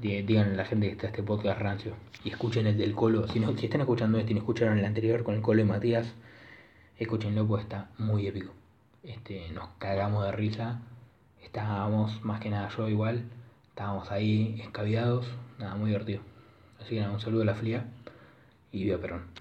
Díganle 0.00 0.54
a 0.54 0.56
la 0.56 0.64
gente 0.64 0.86
que 0.86 0.92
está 0.92 1.08
este 1.08 1.22
podcast 1.22 1.60
rancio. 1.60 1.92
Y 2.24 2.30
escuchen 2.30 2.66
el 2.66 2.78
del 2.78 2.94
Colo. 2.94 3.28
Si, 3.28 3.40
no, 3.40 3.54
si 3.58 3.66
están 3.66 3.82
escuchando 3.82 4.18
este 4.18 4.30
y 4.30 4.34
no 4.34 4.40
escucharon 4.40 4.78
el 4.78 4.86
anterior 4.86 5.22
con 5.22 5.34
el 5.34 5.42
Colo 5.42 5.60
y 5.60 5.64
Matías, 5.64 6.14
escúchenlo 6.96 7.46
pues 7.46 7.64
está 7.64 7.90
muy 7.98 8.26
épico. 8.26 8.54
Este, 9.02 9.50
nos 9.50 9.68
cagamos 9.76 10.24
de 10.24 10.32
risa. 10.32 10.80
Estábamos, 11.42 12.24
más 12.24 12.40
que 12.40 12.48
nada 12.48 12.70
yo 12.74 12.88
igual, 12.88 13.26
Estábamos 13.68 14.10
ahí 14.10 14.58
escabiados, 14.62 15.26
nada, 15.58 15.74
muy 15.74 15.88
divertido. 15.88 16.22
Así 16.80 16.94
que 16.94 17.02
nada, 17.02 17.12
un 17.12 17.20
saludo 17.20 17.42
a 17.42 17.44
la 17.44 17.54
fría 17.54 17.84
y 18.72 18.84
viva 18.84 18.96
Perón. 18.96 19.32